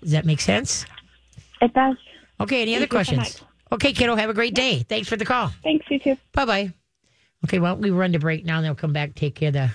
Does 0.00 0.12
that 0.12 0.24
make 0.24 0.40
sense? 0.40 0.86
It 1.60 1.74
does. 1.74 1.96
Okay. 2.42 2.62
Any 2.62 2.76
other 2.76 2.86
Thank 2.86 3.08
you 3.08 3.14
so 3.14 3.20
questions? 3.20 3.48
Okay, 3.72 3.92
kiddo. 3.92 4.16
Have 4.16 4.30
a 4.30 4.34
great 4.34 4.54
day. 4.54 4.84
Thanks 4.86 5.08
for 5.08 5.16
the 5.16 5.24
call. 5.24 5.50
Thanks, 5.62 5.86
you 5.90 5.98
too. 5.98 6.16
Bye 6.32 6.44
bye. 6.44 6.72
Okay. 7.44 7.58
Well, 7.58 7.76
we 7.76 7.90
run 7.90 8.12
to 8.12 8.18
break 8.18 8.44
now, 8.44 8.56
and 8.56 8.64
then 8.64 8.70
we'll 8.70 8.76
come 8.76 8.92
back. 8.92 9.14
Take 9.14 9.34
care 9.34 9.48
of 9.48 9.54
the 9.54 9.70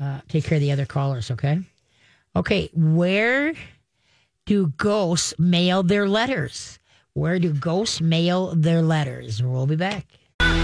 uh, 0.00 0.20
take 0.28 0.44
care 0.44 0.56
of 0.56 0.62
the 0.62 0.72
other 0.72 0.86
callers. 0.86 1.30
Okay. 1.30 1.60
Okay. 2.36 2.70
Where 2.72 3.54
do 4.46 4.68
ghosts 4.76 5.34
mail 5.38 5.82
their 5.82 6.08
letters? 6.08 6.78
Where 7.14 7.38
do 7.40 7.52
ghosts 7.52 8.00
mail 8.00 8.54
their 8.54 8.80
letters? 8.80 9.42
We'll 9.42 9.66
be 9.66 9.76
back. 9.76 10.06
And 10.38 10.62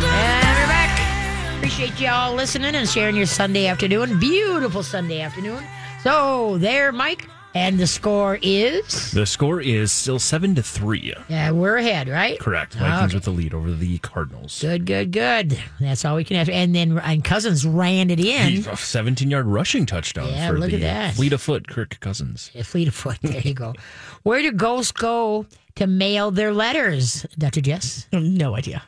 we're 0.00 0.66
back. 0.66 1.58
Appreciate 1.58 2.00
y'all 2.00 2.34
listening 2.34 2.74
and 2.74 2.88
sharing 2.88 3.14
your 3.14 3.26
Sunday 3.26 3.66
afternoon. 3.66 4.18
Beautiful 4.18 4.82
Sunday 4.82 5.20
afternoon. 5.20 5.62
So 6.02 6.56
there, 6.56 6.90
Mike, 6.90 7.28
and 7.58 7.78
the 7.78 7.86
score 7.86 8.38
is 8.42 9.10
The 9.12 9.26
score 9.26 9.60
is 9.60 9.90
still 9.92 10.18
seven 10.18 10.54
to 10.54 10.62
three. 10.62 11.14
yeah, 11.28 11.50
we're 11.50 11.76
ahead, 11.76 12.08
right? 12.08 12.38
Correct. 12.38 12.74
Vikings 12.74 13.10
Okay. 13.10 13.14
with 13.16 13.24
the 13.24 13.30
lead 13.30 13.54
over 13.54 13.70
the 13.72 13.98
Cardinals. 13.98 14.60
Good, 14.60 14.86
good, 14.86 15.10
good. 15.12 15.58
That's 15.80 16.04
all 16.04 16.16
we 16.16 16.24
can 16.24 16.36
ask. 16.36 16.50
And 16.50 16.74
then 16.74 16.98
and 16.98 17.24
Cousins 17.24 17.66
ran 17.66 18.10
it 18.10 18.20
in. 18.20 18.66
A 18.68 18.76
17 18.76 19.30
yard 19.30 19.46
rushing 19.46 19.86
touchdown 19.86 20.28
Yeah, 20.30 20.48
for 20.50 20.58
look 20.58 20.70
the 20.70 20.76
at 20.76 20.82
that. 20.82 21.14
fleet 21.14 21.32
of 21.32 21.40
foot 21.42 21.66
Kirk 21.68 21.98
Cousins. 22.00 22.50
Yeah, 22.54 22.62
Fleet 22.62 22.88
of 22.88 22.94
foot. 22.94 23.18
There 23.22 23.40
you 23.40 23.54
go. 23.54 23.74
Where 24.22 24.40
do 24.42 24.52
ghosts 24.52 24.92
go 24.92 25.46
to 25.76 25.86
mail 25.86 26.30
their 26.30 26.52
letters, 26.52 27.24
Dr. 27.38 27.60
Jess? 27.60 28.06
No 28.12 28.54
idea. 28.56 28.82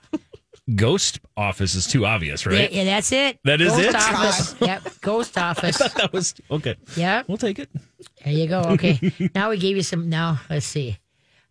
Ghost 0.74 1.20
office 1.36 1.74
is 1.74 1.86
too 1.86 2.06
obvious, 2.06 2.46
right? 2.46 2.70
yeah, 2.72 2.84
that's 2.84 3.12
it. 3.12 3.38
That 3.44 3.60
is 3.60 3.76
it? 3.78 3.92
ghost 3.92 3.96
it? 3.96 4.14
Office. 4.14 4.54
yep, 4.60 4.82
ghost 5.00 5.38
office. 5.38 5.80
I 5.80 5.88
thought 5.88 6.00
That 6.00 6.12
was 6.12 6.34
okay. 6.50 6.76
Yep. 6.96 7.28
We'll 7.28 7.38
take 7.38 7.58
it. 7.58 7.68
There 8.24 8.32
you 8.32 8.46
go. 8.46 8.60
Okay. 8.62 9.30
now 9.34 9.50
we 9.50 9.58
gave 9.58 9.76
you 9.76 9.82
some. 9.82 10.08
Now 10.08 10.40
let's 10.48 10.66
see. 10.66 10.98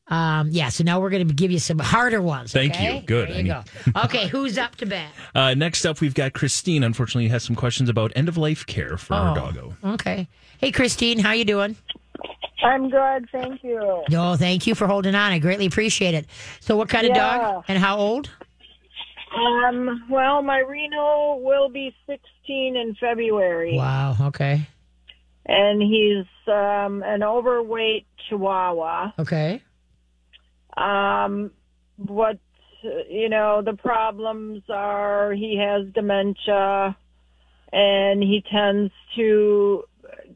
Um, 0.08 0.50
yeah. 0.52 0.70
So 0.70 0.84
now 0.84 1.00
we're 1.00 1.10
going 1.12 1.28
to 1.28 1.34
give 1.34 1.52
you 1.52 1.60
some 1.60 1.78
harder 1.80 2.22
ones. 2.22 2.52
Thank 2.52 2.74
okay? 2.74 2.96
you. 2.98 3.02
Good. 3.02 3.30
There 3.30 3.38
you 3.38 3.44
need- 3.44 3.50
go. 3.50 4.02
Okay. 4.06 4.28
Who's 4.28 4.58
up 4.58 4.76
to 4.78 4.86
bat? 4.86 5.12
Uh, 5.36 5.54
next 5.54 5.86
up, 5.86 6.02
we've 6.02 6.16
got 6.16 6.34
Christine. 6.34 6.84
Unfortunately, 6.84 7.28
has 7.30 7.44
some 7.44 7.56
questions 7.56 7.88
about 7.88 8.12
end 8.16 8.28
of 8.28 8.36
life 8.38 8.66
care 8.66 8.98
for 8.98 9.14
our 9.14 9.32
Oh. 9.32 9.36
doggo. 9.36 9.74
Okay. 9.84 10.28
Hey, 10.58 10.72
Christine, 10.72 11.20
how 11.20 11.32
you 11.34 11.46
doing? 11.46 11.76
I'm 12.64 12.90
good, 12.90 13.30
thank 13.32 13.64
you. 13.64 14.04
No, 14.10 14.36
thank 14.36 14.68
you 14.68 14.76
for 14.76 14.88
holding 14.88 15.16
on. 15.16 15.32
I 15.32 15.40
greatly 15.40 15.66
appreciate 15.68 16.14
it. 16.14 16.26
So, 16.60 16.76
what 16.76 16.90
kind 16.90 17.08
of 17.08 17.14
dog 17.14 17.64
and 17.70 17.78
how 17.78 17.98
old? 17.98 18.30
Um, 19.36 20.06
well, 20.10 20.42
my 20.42 20.60
Reno 20.60 21.36
will 21.42 21.70
be 21.70 21.94
16 22.08 22.76
in 22.76 22.96
February, 23.00 23.76
Wow. 23.76 24.16
Okay. 24.22 24.68
and 25.46 25.82
he's 25.82 26.26
um, 26.48 27.04
an 27.04 27.24
overweight 27.24 28.08
Chihuahua. 28.28 29.12
Okay. 29.20 29.62
Um, 30.76 31.52
what 31.98 32.40
you 33.10 33.28
know, 33.30 33.62
the 33.62 33.74
problems 33.74 34.64
are 34.70 35.34
he 35.34 35.58
has 35.58 35.86
dementia, 35.94 36.96
and 37.74 38.24
he 38.24 38.42
tends 38.50 38.92
to 39.18 39.84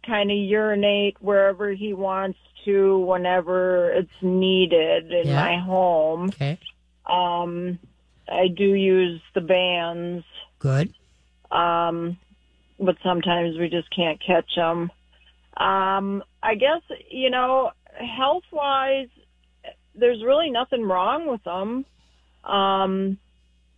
kind 0.06 0.29
of 0.29 0.38
urinate 0.38 1.15
wherever 1.21 1.71
he 1.71 1.93
wants 1.93 2.38
to, 2.65 2.99
whenever 2.99 3.91
it's 3.93 4.12
needed 4.21 5.12
in 5.12 5.27
Yeah. 5.29 5.36
my 5.36 5.58
home. 5.58 6.29
Okay. 6.29 6.60
Um, 7.06 7.79
I 8.27 8.47
do 8.47 8.73
use 8.73 9.21
the 9.33 9.41
bands, 9.41 10.25
Good. 10.59 10.93
um, 11.51 12.17
but 12.79 12.95
sometimes 13.03 13.57
we 13.57 13.69
just 13.69 13.93
can't 13.95 14.21
catch 14.25 14.55
them. 14.55 14.91
Um, 15.57 16.23
I 16.41 16.55
guess 16.55 16.81
you 17.09 17.29
know, 17.29 17.71
health 17.93 18.43
wise, 18.51 19.09
there's 19.95 20.23
really 20.23 20.49
nothing 20.49 20.83
wrong 20.83 21.27
with 21.27 21.45
him. 21.45 21.86
Um, 22.49 23.17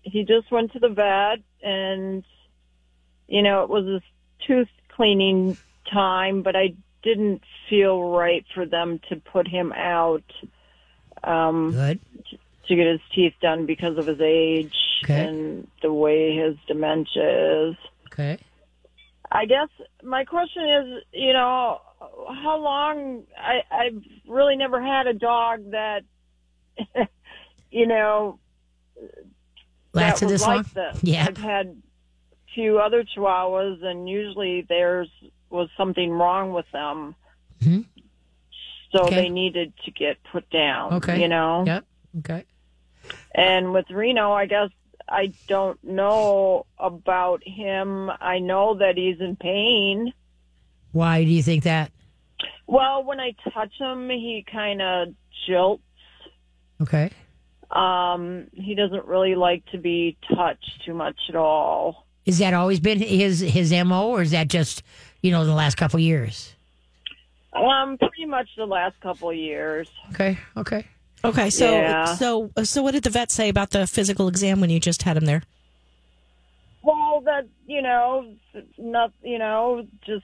he 0.01 0.23
just 0.23 0.51
went 0.51 0.73
to 0.73 0.79
the 0.79 0.89
vet, 0.89 1.43
and 1.61 2.23
you 3.27 3.41
know, 3.41 3.63
it 3.63 3.69
was 3.69 3.85
his 3.85 4.01
tooth 4.47 4.69
cleaning 4.95 5.57
time, 5.91 6.43
but 6.43 6.55
I 6.55 6.75
didn't 7.03 7.41
feel 7.69 8.11
right 8.11 8.45
for 8.53 8.65
them 8.65 8.99
to 9.09 9.15
put 9.17 9.47
him 9.47 9.71
out. 9.73 10.23
Um, 11.23 11.71
Good. 11.71 11.99
To 12.67 12.75
get 12.75 12.87
his 12.87 12.99
teeth 13.13 13.33
done 13.41 13.65
because 13.65 13.97
of 13.97 14.07
his 14.07 14.19
age 14.21 14.73
Okay. 15.03 15.25
and 15.27 15.67
the 15.81 15.91
way 15.93 16.35
his 16.35 16.55
dementia 16.67 17.69
is. 17.69 17.75
Okay. 18.07 18.37
I 19.31 19.45
guess 19.45 19.67
my 20.03 20.23
question 20.23 20.63
is, 20.69 21.03
you 21.11 21.33
know, 21.33 21.81
how 21.99 22.57
long? 22.57 23.23
I 23.37 23.61
I've 23.71 24.01
really 24.27 24.55
never 24.55 24.81
had 24.81 25.07
a 25.07 25.13
dog 25.13 25.71
that, 25.71 26.03
you 27.71 27.87
know, 27.87 28.39
Lasted 29.93 30.27
that 30.27 30.31
was 30.31 30.41
this 30.41 30.47
like 30.47 30.75
long? 30.75 30.91
this. 30.93 30.99
Yeah. 31.03 31.25
I've 31.27 31.37
had 31.37 31.81
few 32.53 32.79
other 32.79 33.03
Chihuahuas, 33.03 33.83
and 33.83 34.07
usually 34.09 34.61
there's 34.67 35.09
was 35.49 35.69
something 35.77 36.11
wrong 36.11 36.53
with 36.53 36.65
them. 36.71 37.15
Mhm. 37.61 37.85
So 38.91 39.03
Okay. 39.05 39.15
they 39.15 39.29
needed 39.29 39.73
to 39.85 39.91
get 39.91 40.17
put 40.31 40.49
down. 40.49 40.93
Okay. 40.95 41.21
You 41.21 41.27
know. 41.27 41.63
Yep. 41.65 41.85
Okay. 42.19 42.43
And 43.33 43.73
with 43.73 43.89
Reno, 43.89 44.31
I 44.31 44.45
guess 44.45 44.69
I 45.07 45.33
don't 45.47 45.81
know 45.83 46.65
about 46.77 47.43
him. 47.45 48.09
I 48.19 48.39
know 48.39 48.75
that 48.77 48.97
he's 48.97 49.19
in 49.19 49.35
pain. 49.35 50.13
Why 50.91 51.23
do 51.23 51.29
you 51.29 51.43
think 51.43 51.63
that? 51.63 51.91
Well, 52.67 53.03
when 53.03 53.19
I 53.19 53.35
touch 53.53 53.73
him, 53.77 54.09
he 54.09 54.45
kind 54.49 54.81
of 54.81 55.09
jilts. 55.47 55.81
Okay. 56.81 57.11
Um, 57.71 58.47
he 58.53 58.75
doesn't 58.75 59.05
really 59.05 59.35
like 59.35 59.65
to 59.67 59.77
be 59.77 60.17
touched 60.33 60.83
too 60.85 60.93
much 60.93 61.17
at 61.29 61.35
all. 61.35 62.05
Is 62.25 62.39
that 62.39 62.53
always 62.53 62.79
been 62.79 62.99
his 62.99 63.39
his 63.39 63.71
mo, 63.71 64.09
or 64.09 64.21
is 64.21 64.31
that 64.31 64.47
just 64.47 64.81
you 65.21 65.31
know 65.31 65.45
the 65.45 65.53
last 65.53 65.75
couple 65.75 65.99
years? 65.99 66.55
Um, 67.53 67.97
pretty 67.97 68.25
much 68.25 68.49
the 68.57 68.65
last 68.65 68.99
couple 68.99 69.29
of 69.29 69.35
years. 69.35 69.89
Okay. 70.11 70.37
Okay. 70.57 70.85
Okay, 71.25 71.49
so 71.49 71.79
Yeah. 71.79 72.05
so 72.05 72.51
uh, 72.55 72.63
so 72.63 72.81
what 72.81 72.91
did 72.91 73.03
the 73.03 73.09
vet 73.09 73.31
say 73.31 73.49
about 73.49 73.71
the 73.71 73.87
physical 73.87 74.27
exam 74.27 74.61
when 74.61 74.69
you 74.69 74.79
just 74.79 75.03
had 75.03 75.17
him 75.17 75.25
there? 75.25 75.43
Well, 76.83 77.21
that 77.25 77.47
you 77.65 77.81
know, 77.81 78.35
not 78.77 79.11
you 79.23 79.39
know, 79.39 79.87
just 80.05 80.23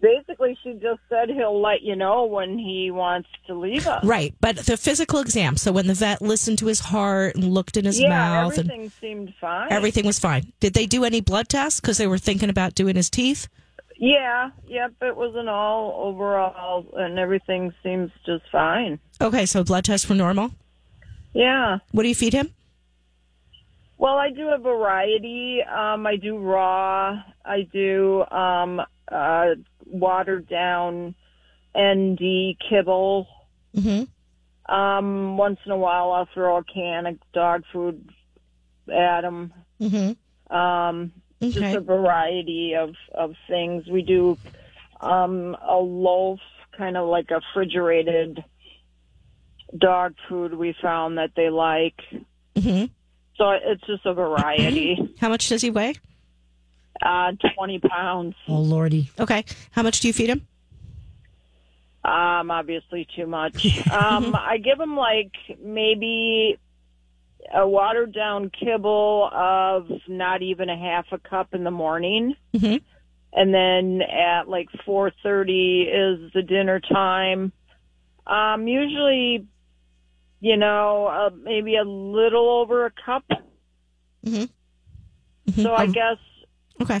basically 0.00 0.56
she 0.62 0.74
just 0.74 1.00
said 1.08 1.30
he'll 1.30 1.60
let 1.60 1.82
you 1.82 1.96
know 1.96 2.24
when 2.26 2.58
he 2.58 2.90
wants 2.90 3.28
to 3.46 3.54
leave 3.54 3.86
us. 3.86 4.04
Right, 4.04 4.34
but 4.40 4.56
the 4.58 4.76
physical 4.76 5.20
exam. 5.20 5.56
So 5.56 5.72
when 5.72 5.86
the 5.86 5.94
vet 5.94 6.20
listened 6.20 6.58
to 6.58 6.66
his 6.66 6.80
heart 6.80 7.36
and 7.36 7.52
looked 7.52 7.76
in 7.76 7.84
his 7.86 8.00
Yeah, 8.00 8.08
mouth 8.10 8.58
and 8.58 8.70
everything 8.70 8.92
seemed 9.00 9.34
fine. 9.40 9.72
everything 9.72 10.04
was 10.06 10.18
fine. 10.18 10.52
Did 10.60 10.74
they 10.74 10.86
do 10.86 11.04
any 11.04 11.20
blood 11.20 11.48
tests 11.48 11.80
because 11.80 11.98
they 11.98 12.06
were 12.06 12.18
thinking 12.18 12.50
about 12.50 12.74
doing 12.74 12.96
his 12.96 13.08
teeth? 13.10 13.48
Yeah, 13.96 14.50
yep, 14.66 14.92
it 15.02 15.16
was 15.16 15.34
an 15.36 15.48
all 15.48 16.08
overall, 16.08 16.86
and 16.96 17.18
everything 17.18 17.72
seems 17.82 18.10
just 18.26 18.44
fine. 18.50 18.98
Okay, 19.20 19.46
so 19.46 19.62
blood 19.62 19.84
tests 19.84 20.08
were 20.08 20.16
normal. 20.16 20.50
Yeah. 21.32 21.78
What 21.92 22.02
do 22.02 22.08
you 22.08 22.14
feed 22.14 22.32
him? 22.32 22.50
Well, 23.96 24.16
I 24.16 24.30
do 24.30 24.48
a 24.48 24.58
variety. 24.58 25.62
Um, 25.62 26.06
I 26.06 26.16
do 26.16 26.38
raw. 26.38 27.22
I 27.44 27.62
do 27.72 28.24
um, 28.26 28.82
uh, 29.10 29.46
watered 29.86 30.48
down 30.48 31.14
ND 31.78 32.56
kibble. 32.68 33.28
Mm-hmm. 33.76 34.74
Um, 34.74 35.36
once 35.36 35.58
in 35.64 35.72
a 35.72 35.76
while, 35.76 36.12
I'll 36.12 36.28
throw 36.32 36.56
a 36.58 36.64
can 36.64 37.06
of 37.06 37.18
dog 37.32 37.64
food 37.72 38.08
at 38.92 39.24
him. 39.24 39.52
Mm-hmm. 39.80 40.54
Um, 40.54 41.12
Okay. 41.50 41.60
just 41.60 41.76
a 41.76 41.80
variety 41.80 42.74
of 42.74 42.94
of 43.14 43.34
things. 43.48 43.86
We 43.88 44.02
do 44.02 44.38
um, 45.00 45.56
a 45.66 45.76
loaf, 45.76 46.40
kind 46.76 46.96
of 46.96 47.08
like 47.08 47.30
a 47.30 47.36
refrigerated 47.54 48.42
dog 49.76 50.14
food. 50.28 50.54
We 50.54 50.74
found 50.80 51.18
that 51.18 51.30
they 51.36 51.50
like, 51.50 51.94
Mm-hmm. 52.54 52.84
so 53.36 53.50
it's 53.50 53.84
just 53.86 54.06
a 54.06 54.14
variety. 54.14 54.96
How 55.20 55.28
much 55.28 55.48
does 55.48 55.62
he 55.62 55.70
weigh? 55.70 55.94
uh, 57.02 57.32
Twenty 57.56 57.80
pounds. 57.80 58.36
Oh 58.48 58.60
lordy. 58.60 59.10
Okay. 59.18 59.44
How 59.72 59.82
much 59.82 60.00
do 60.00 60.08
you 60.08 60.14
feed 60.14 60.30
him? 60.30 60.46
Um, 62.04 62.50
obviously 62.50 63.06
too 63.16 63.26
much. 63.26 63.66
Um, 63.90 64.34
I 64.34 64.58
give 64.58 64.78
him 64.80 64.96
like 64.96 65.32
maybe 65.62 66.58
a 67.52 67.66
watered 67.66 68.14
down 68.14 68.50
kibble 68.50 69.28
of 69.32 69.90
not 70.08 70.42
even 70.42 70.68
a 70.68 70.76
half 70.76 71.06
a 71.12 71.18
cup 71.18 71.54
in 71.54 71.64
the 71.64 71.70
morning. 71.70 72.34
Mhm. 72.54 72.82
And 73.32 73.52
then 73.52 74.02
at 74.02 74.48
like 74.48 74.68
4:30 74.84 75.82
is 75.88 76.32
the 76.32 76.42
dinner 76.42 76.80
time. 76.80 77.52
Um, 78.26 78.68
usually, 78.68 79.46
you 80.40 80.56
know, 80.56 81.06
uh, 81.06 81.30
maybe 81.36 81.76
a 81.76 81.84
little 81.84 82.48
over 82.48 82.86
a 82.86 82.90
cup. 82.90 83.24
Mhm. 84.24 84.48
mhm 85.48 85.62
So 85.62 85.74
I 85.74 85.86
guess 85.86 86.18
Okay. 86.80 87.00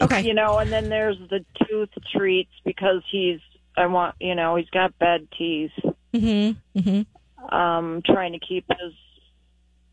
Okay. 0.00 0.22
you 0.22 0.34
know, 0.34 0.58
and 0.58 0.72
then 0.72 0.88
there's 0.88 1.18
the 1.30 1.44
tooth 1.66 1.90
treats 2.12 2.52
because 2.64 3.02
he's 3.10 3.40
I 3.76 3.86
want 3.86 4.14
you 4.20 4.34
know 4.34 4.56
he's 4.56 4.70
got 4.70 4.96
bad 4.98 5.28
teeth. 5.36 5.72
Mm-hmm. 6.12 6.78
Mm-hmm. 6.78 7.54
Um, 7.54 8.02
trying 8.04 8.32
to 8.32 8.38
keep 8.38 8.64
his 8.68 8.92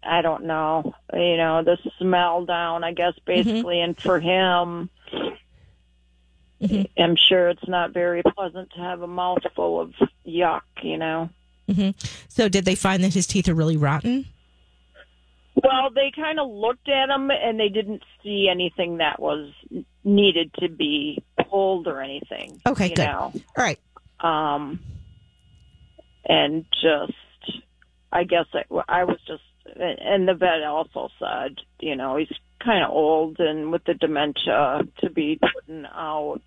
I 0.03 0.21
don't 0.21 0.45
know 0.45 0.95
you 1.13 1.37
know 1.37 1.63
the 1.63 1.77
smell 1.99 2.45
down. 2.45 2.83
I 2.83 2.93
guess 2.93 3.13
mm-hmm. 3.13 3.25
basically, 3.25 3.81
and 3.81 3.99
for 3.99 4.19
him, 4.19 4.89
mm-hmm. 6.61 6.83
I'm 6.97 7.15
sure 7.15 7.49
it's 7.49 7.67
not 7.67 7.93
very 7.93 8.23
pleasant 8.23 8.71
to 8.75 8.79
have 8.81 9.01
a 9.01 9.07
mouthful 9.07 9.79
of 9.81 9.93
yuck. 10.25 10.61
You 10.81 10.97
know. 10.97 11.29
Mm-hmm. 11.69 11.91
So 12.27 12.49
did 12.49 12.65
they 12.65 12.75
find 12.75 13.03
that 13.03 13.13
his 13.13 13.27
teeth 13.27 13.47
are 13.47 13.53
really 13.53 13.77
rotten? 13.77 14.25
Well, 15.55 15.89
they 15.93 16.11
kind 16.15 16.39
of 16.39 16.49
looked 16.49 16.89
at 16.89 17.09
him 17.09 17.29
and 17.29 17.59
they 17.59 17.69
didn't 17.69 18.03
see 18.23 18.47
anything 18.49 18.97
that 18.97 19.19
was 19.19 19.53
needed 20.03 20.53
to 20.59 20.69
be 20.69 21.23
pulled 21.49 21.87
or 21.87 22.01
anything. 22.01 22.59
Okay, 22.65 22.89
you 22.89 22.95
good. 22.95 23.05
Know? 23.05 23.33
All 23.33 23.41
right. 23.57 23.79
um, 24.21 24.79
and 26.25 26.65
just, 26.81 27.13
I 28.11 28.23
guess 28.23 28.45
I, 28.53 28.63
I 28.87 29.03
was 29.03 29.19
just, 29.27 29.43
and 29.75 30.27
the 30.27 30.33
vet 30.33 30.63
also 30.63 31.09
said, 31.19 31.57
you 31.79 31.95
know, 31.95 32.17
he's 32.17 32.31
kind 32.63 32.83
of 32.83 32.91
old 32.91 33.39
and 33.39 33.71
with 33.71 33.83
the 33.85 33.93
dementia 33.93 34.81
to 34.99 35.09
be 35.09 35.39
putting 35.53 35.85
out. 35.85 36.41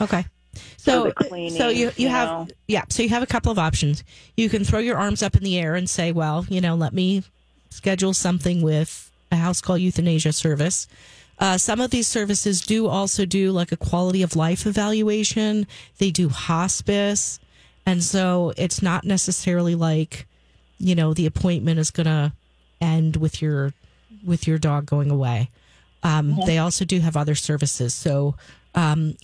Okay. 0.00 0.24
So, 0.76 1.10
cleaning, 1.12 1.52
so 1.52 1.68
you 1.68 1.86
you 1.86 1.92
you 1.96 2.08
have 2.08 2.28
know. 2.28 2.48
yeah. 2.66 2.84
So 2.88 3.02
you 3.02 3.08
have 3.10 3.22
a 3.22 3.26
couple 3.26 3.52
of 3.52 3.58
options. 3.58 4.04
You 4.36 4.50
can 4.50 4.64
throw 4.64 4.80
your 4.80 4.98
arms 4.98 5.22
up 5.22 5.36
in 5.36 5.42
the 5.42 5.58
air 5.58 5.74
and 5.74 5.88
say, 5.88 6.12
"Well, 6.12 6.44
you 6.48 6.60
know, 6.60 6.74
let 6.74 6.92
me 6.92 7.22
schedule 7.70 8.12
something 8.12 8.60
with 8.60 9.10
a 9.30 9.36
house 9.36 9.60
call 9.60 9.78
euthanasia 9.78 10.32
service." 10.32 10.88
Uh, 11.38 11.56
some 11.56 11.80
of 11.80 11.90
these 11.90 12.06
services 12.06 12.60
do 12.60 12.86
also 12.86 13.24
do 13.24 13.50
like 13.50 13.72
a 13.72 13.76
quality 13.76 14.22
of 14.22 14.36
life 14.36 14.66
evaluation. 14.66 15.66
They 15.98 16.10
do 16.10 16.28
hospice, 16.28 17.40
and 17.86 18.02
so 18.02 18.52
it's 18.56 18.82
not 18.82 19.04
necessarily 19.04 19.74
like 19.74 20.26
you 20.78 20.94
know 20.94 21.14
the 21.14 21.26
appointment 21.26 21.78
is 21.78 21.90
going 21.90 22.06
to 22.06 22.32
end 22.82 23.16
with 23.16 23.40
your 23.40 23.72
with 24.24 24.46
your 24.46 24.58
dog 24.58 24.86
going 24.86 25.10
away. 25.10 25.48
Um, 26.02 26.38
They 26.46 26.58
also 26.58 26.84
do 26.84 27.00
have 27.00 27.16
other 27.16 27.34
services. 27.34 27.94
So 27.94 28.34
um, 28.74 29.16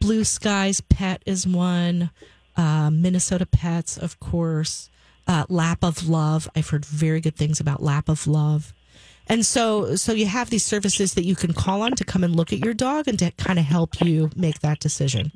Blue 0.00 0.24
Skies 0.24 0.80
Pet 0.80 1.22
is 1.26 1.46
one. 1.46 2.10
Uh, 2.56 2.90
Minnesota 2.90 3.46
Pets, 3.46 3.96
of 3.98 4.18
course. 4.20 4.88
Uh, 5.26 5.44
Lap 5.48 5.82
of 5.84 6.08
Love. 6.08 6.48
I've 6.56 6.68
heard 6.68 6.84
very 6.84 7.20
good 7.20 7.36
things 7.36 7.60
about 7.60 7.82
Lap 7.82 8.08
of 8.08 8.26
Love. 8.26 8.72
And 9.28 9.46
so, 9.46 9.94
so 9.94 10.12
you 10.12 10.26
have 10.26 10.50
these 10.50 10.64
services 10.64 11.14
that 11.14 11.24
you 11.24 11.36
can 11.36 11.52
call 11.52 11.82
on 11.82 11.92
to 11.92 12.04
come 12.04 12.24
and 12.24 12.34
look 12.34 12.52
at 12.52 12.58
your 12.64 12.74
dog 12.74 13.06
and 13.06 13.18
to 13.20 13.30
kind 13.32 13.58
of 13.58 13.64
help 13.64 14.00
you 14.00 14.30
make 14.34 14.60
that 14.60 14.80
decision. 14.80 15.30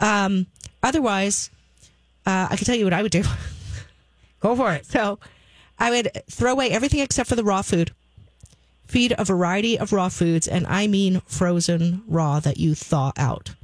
Um, 0.00 0.46
otherwise, 0.82 1.50
uh, 2.24 2.48
I 2.50 2.56
can 2.56 2.64
tell 2.64 2.76
you 2.76 2.84
what 2.84 2.94
I 2.94 3.02
would 3.02 3.12
do. 3.12 3.24
Go 4.40 4.56
for 4.56 4.72
it. 4.72 4.86
So 4.92 5.18
I 5.82 5.90
would 5.90 6.10
throw 6.30 6.52
away 6.52 6.70
everything 6.70 7.00
except 7.00 7.28
for 7.28 7.34
the 7.36 7.42
raw 7.44 7.60
food. 7.62 7.90
Feed 8.86 9.14
a 9.18 9.24
variety 9.24 9.78
of 9.78 9.92
raw 9.92 10.08
foods, 10.08 10.46
and 10.46 10.66
I 10.66 10.86
mean 10.86 11.20
frozen 11.26 12.02
raw 12.06 12.38
that 12.40 12.56
you 12.58 12.74
thaw 12.74 13.12
out. 13.16 13.54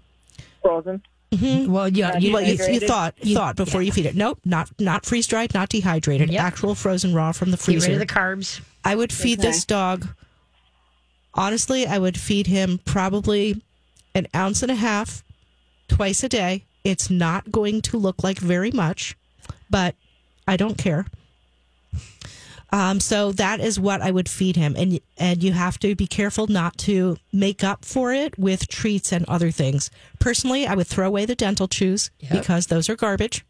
Frozen. 0.63 1.03
Mm-hmm. 1.31 1.71
Well, 1.71 1.89
yeah, 1.89 2.17
you, 2.17 2.33
Well, 2.33 2.43
you, 2.43 2.55
you 2.73 2.81
thought 2.81 3.15
You- 3.23 3.37
thought 3.37 3.55
before 3.55 3.83
you 3.83 3.93
feed 3.93 4.07
it. 4.07 4.17
Nope, 4.17 4.41
not 4.45 4.71
not 4.81 5.05
freeze 5.07 5.27
dried, 5.27 5.53
not 5.55 5.69
dehydrated. 5.69 6.31
Yep. 6.31 6.43
Actual 6.43 6.75
frozen 6.75 7.15
raw 7.15 7.33
from 7.33 7.51
the 7.51 7.57
get 7.59 7.63
freezer. 7.65 7.89
rid 7.93 8.01
of 8.01 8.09
the 8.09 8.13
carbs. 8.13 8.61
I 8.85 8.97
would 8.97 9.13
feed 9.13 9.41
this 9.41 9.65
dog. 9.65 10.09
Honestly, 11.35 11.87
I 11.87 11.99
would 11.99 12.19
feed 12.19 12.47
him 12.47 12.81
probably 12.85 13.63
an 14.15 14.27
ounce 14.35 14.63
and 14.63 14.73
a 14.73 14.75
half 14.77 15.23
twice 15.87 16.25
a 16.25 16.29
day. 16.29 16.65
It's 16.85 17.11
not 17.11 17.53
going 17.53 17.83
to 17.83 17.99
look 17.99 18.25
like 18.25 18.39
very 18.39 18.71
much, 18.71 19.15
but 19.69 19.95
I 20.47 20.57
don't 20.57 20.79
care. 20.79 21.05
Um, 22.71 23.01
so 23.01 23.33
that 23.33 23.61
is 23.61 23.81
what 23.81 24.03
I 24.03 24.11
would 24.11 24.29
feed 24.29 24.57
him, 24.57 24.75
and 24.77 25.01
and 25.17 25.43
you 25.43 25.53
have 25.53 25.79
to 25.81 25.95
be 25.95 26.07
careful 26.07 26.47
not 26.49 26.77
to 26.79 27.17
make 27.33 27.65
up 27.65 27.85
for 27.85 28.13
it 28.13 28.39
with 28.39 28.69
treats 28.69 29.11
and 29.11 29.25
other 29.27 29.51
things. 29.51 29.91
Personally, 30.19 30.67
I 30.67 30.75
would 30.75 30.87
throw 30.87 31.07
away 31.07 31.25
the 31.25 31.35
dental 31.35 31.67
chews 31.67 32.11
because 32.31 32.67
those 32.67 32.91
are 32.91 32.97
garbage. 32.97 33.45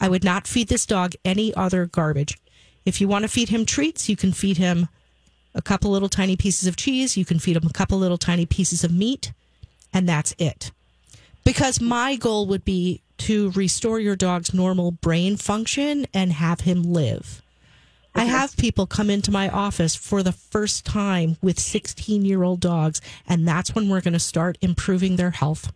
I 0.00 0.08
would 0.08 0.22
not 0.22 0.46
feed 0.46 0.68
this 0.68 0.86
dog 0.86 1.14
any 1.24 1.52
other 1.54 1.86
garbage. 1.86 2.38
If 2.84 3.00
you 3.00 3.08
want 3.08 3.24
to 3.24 3.28
feed 3.28 3.48
him 3.48 3.64
treats, 3.66 4.08
you 4.08 4.16
can 4.16 4.32
feed 4.32 4.58
him 4.58 4.88
a 5.54 5.62
couple 5.62 5.90
little 5.90 6.08
tiny 6.08 6.36
pieces 6.36 6.68
of 6.68 6.76
cheese. 6.76 7.16
You 7.16 7.24
can 7.24 7.38
feed 7.40 7.56
him 7.56 7.66
a 7.66 7.72
couple 7.72 7.98
little 7.98 8.18
tiny 8.18 8.46
pieces 8.46 8.84
of 8.84 8.92
meat, 8.92 9.32
and 9.92 10.08
that's 10.08 10.34
it. 10.38 10.70
Because 11.44 11.80
my 11.80 12.14
goal 12.16 12.46
would 12.46 12.64
be 12.64 13.02
to 13.18 13.50
restore 13.52 13.98
your 13.98 14.16
dog's 14.16 14.54
normal 14.54 14.92
brain 14.92 15.36
function 15.36 16.06
and 16.14 16.32
have 16.32 16.60
him 16.60 16.82
live. 16.82 17.41
I 18.14 18.24
have 18.24 18.56
people 18.56 18.86
come 18.86 19.10
into 19.10 19.30
my 19.30 19.48
office 19.48 19.94
for 19.94 20.22
the 20.22 20.32
first 20.32 20.84
time 20.84 21.36
with 21.40 21.58
16 21.58 22.24
year 22.24 22.42
old 22.42 22.60
dogs, 22.60 23.00
and 23.26 23.46
that's 23.46 23.74
when 23.74 23.88
we're 23.88 24.00
going 24.00 24.12
to 24.12 24.20
start 24.20 24.58
improving 24.60 25.16
their 25.16 25.30
health. 25.30 25.72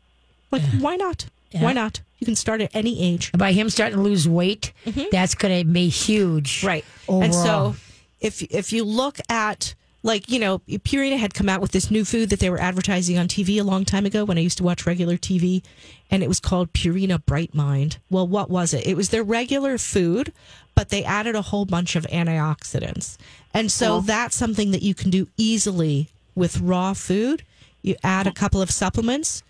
Like, 0.51 0.63
why 0.79 0.97
not? 0.97 1.27
Why 1.53 1.73
not? 1.73 2.01
You 2.19 2.25
can 2.25 2.37
start 2.37 2.61
at 2.61 2.71
any 2.75 3.03
age. 3.03 3.33
By 3.33 3.53
him 3.53 3.71
starting 3.71 3.97
to 3.97 4.03
lose 4.03 4.29
weight, 4.29 4.73
mm-hmm. 4.85 5.05
that's 5.11 5.35
going 5.35 5.59
to 5.59 5.71
be 5.71 5.89
huge. 5.89 6.65
Right. 6.65 6.85
Overall. 7.09 7.23
And 7.25 7.35
so 7.35 7.77
if 8.21 8.43
if 8.43 8.73
you 8.73 8.85
look 8.85 9.19
at 9.29 9.75
like, 10.03 10.31
you 10.31 10.39
know, 10.39 10.61
Purina 10.61 11.19
had 11.19 11.35
come 11.35 11.49
out 11.49 11.61
with 11.61 11.73
this 11.73 11.91
new 11.91 12.05
food 12.05 12.31
that 12.31 12.39
they 12.39 12.51
were 12.51 12.61
advertising 12.61 13.19
on 13.19 13.27
TV 13.27 13.59
a 13.59 13.65
long 13.65 13.85
time 13.85 14.07
ago 14.07 14.25
when 14.25 14.39
I 14.39 14.43
used 14.43 14.59
to 14.59 14.65
watch 14.65 14.87
regular 14.87 15.17
TV 15.17 15.65
and 16.11 16.23
it 16.23 16.29
was 16.29 16.39
called 16.39 16.73
Purina 16.73 17.25
Bright 17.25 17.55
Mind. 17.55 17.99
Well, 18.09 18.27
what 18.27 18.49
was 18.49 18.73
it? 18.73 18.87
It 18.87 18.97
was 18.97 19.09
their 19.09 19.25
regular 19.25 19.79
food, 19.79 20.33
but 20.75 20.91
they 20.91 21.03
added 21.03 21.35
a 21.35 21.43
whole 21.43 21.65
bunch 21.65 21.97
of 21.97 22.07
antioxidants. 22.07 23.17
And 23.53 23.73
so 23.73 24.01
that's 24.01 24.37
something 24.37 24.71
that 24.71 24.83
you 24.83 24.95
can 24.95 25.11
do 25.11 25.29
easily 25.37 26.09
with 26.35 26.61
raw 26.61 26.93
food. 26.93 27.43
You 27.83 27.97
add 28.05 28.27
a 28.27 28.33
couple 28.33 28.63
of 28.63 28.71
supplements, 28.71 29.43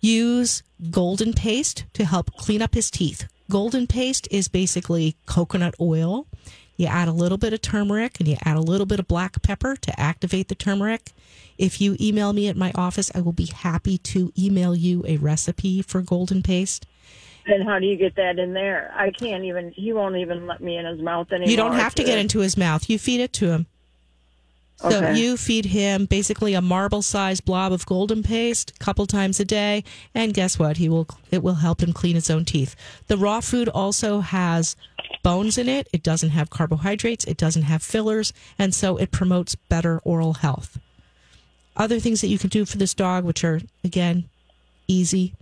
use 0.00 0.62
golden 0.90 1.34
paste 1.34 1.84
to 1.94 2.04
help 2.04 2.34
clean 2.36 2.62
up 2.62 2.74
his 2.74 2.90
teeth. 2.90 3.28
Golden 3.50 3.86
paste 3.86 4.28
is 4.30 4.48
basically 4.48 5.16
coconut 5.26 5.74
oil. 5.80 6.26
You 6.80 6.86
add 6.86 7.08
a 7.08 7.12
little 7.12 7.36
bit 7.36 7.52
of 7.52 7.60
turmeric 7.60 8.20
and 8.20 8.26
you 8.26 8.38
add 8.42 8.56
a 8.56 8.60
little 8.60 8.86
bit 8.86 8.98
of 8.98 9.06
black 9.06 9.42
pepper 9.42 9.76
to 9.76 10.00
activate 10.00 10.48
the 10.48 10.54
turmeric. 10.54 11.12
If 11.58 11.78
you 11.78 11.94
email 12.00 12.32
me 12.32 12.48
at 12.48 12.56
my 12.56 12.72
office, 12.74 13.10
I 13.14 13.20
will 13.20 13.34
be 13.34 13.44
happy 13.44 13.98
to 13.98 14.32
email 14.38 14.74
you 14.74 15.04
a 15.06 15.18
recipe 15.18 15.82
for 15.82 16.00
golden 16.00 16.42
paste. 16.42 16.86
And 17.44 17.64
how 17.68 17.80
do 17.80 17.84
you 17.86 17.98
get 17.98 18.16
that 18.16 18.38
in 18.38 18.54
there? 18.54 18.90
I 18.96 19.10
can't 19.10 19.44
even. 19.44 19.72
He 19.72 19.92
won't 19.92 20.16
even 20.16 20.46
let 20.46 20.62
me 20.62 20.78
in 20.78 20.86
his 20.86 21.02
mouth 21.02 21.30
anymore. 21.30 21.50
You 21.50 21.56
don't 21.58 21.74
have 21.74 21.94
to 21.96 22.02
get 22.02 22.16
into 22.16 22.38
his 22.38 22.56
mouth. 22.56 22.88
You 22.88 22.98
feed 22.98 23.20
it 23.20 23.34
to 23.34 23.50
him. 23.50 23.66
So 24.76 24.88
Okay. 24.88 25.18
you 25.18 25.36
feed 25.36 25.66
him 25.66 26.06
basically 26.06 26.54
a 26.54 26.62
marble-sized 26.62 27.44
blob 27.44 27.70
of 27.70 27.84
golden 27.84 28.22
paste 28.22 28.72
a 28.74 28.78
couple 28.82 29.04
times 29.04 29.38
a 29.38 29.44
day, 29.44 29.84
and 30.14 30.32
guess 30.32 30.58
what? 30.58 30.78
He 30.78 30.88
will. 30.88 31.06
It 31.30 31.42
will 31.42 31.56
help 31.56 31.82
him 31.82 31.92
clean 31.92 32.14
his 32.14 32.30
own 32.30 32.46
teeth. 32.46 32.74
The 33.06 33.18
raw 33.18 33.40
food 33.40 33.68
also 33.68 34.20
has 34.20 34.76
bones 35.22 35.58
in 35.58 35.68
it. 35.68 35.88
It 35.92 36.02
doesn't 36.02 36.30
have 36.30 36.50
carbohydrates. 36.50 37.24
It 37.24 37.36
doesn't 37.36 37.62
have 37.62 37.82
fillers, 37.82 38.32
and 38.58 38.74
so 38.74 38.96
it 38.96 39.10
promotes 39.10 39.54
better 39.54 40.00
oral 40.04 40.34
health. 40.34 40.78
Other 41.76 42.00
things 42.00 42.20
that 42.20 42.28
you 42.28 42.38
can 42.38 42.50
do 42.50 42.64
for 42.64 42.78
this 42.78 42.94
dog, 42.94 43.24
which 43.24 43.44
are 43.44 43.60
again 43.84 44.28
easy. 44.88 45.34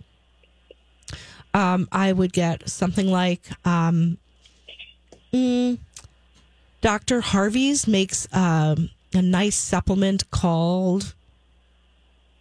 Um, 1.54 1.88
I 1.90 2.12
would 2.12 2.32
get 2.32 2.68
something 2.68 3.08
like 3.08 3.40
um, 3.64 4.18
mm, 5.32 5.78
Dr. 6.80 7.20
Harvey's 7.20 7.88
makes 7.88 8.28
um, 8.32 8.90
a 9.14 9.22
nice 9.22 9.56
supplement 9.56 10.30
called 10.30 11.14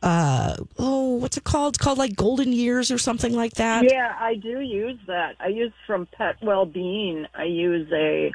uh 0.04 0.56
oh 0.78 1.16
what's 1.16 1.38
it 1.38 1.44
called? 1.44 1.76
It's 1.76 1.84
called 1.84 1.98
like 1.98 2.16
golden 2.16 2.54
years 2.54 2.92
or 2.92 2.98
something 2.98 3.34
like 3.34 3.54
that? 3.54 3.84
Yeah, 3.90 4.16
I 4.20 4.36
do 4.36 4.60
use 4.60 5.00
that. 5.08 5.36
I 5.40 5.48
use 5.48 5.74
from 5.86 6.08
Pet 6.18 6.36
well-being. 6.42 7.26
I 7.34 7.46
use 7.46 7.92
a 7.92 8.32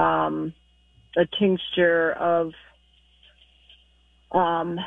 um 0.00 0.52
a 1.16 1.26
tincture 1.38 2.12
of 2.12 2.52
um 4.32 4.78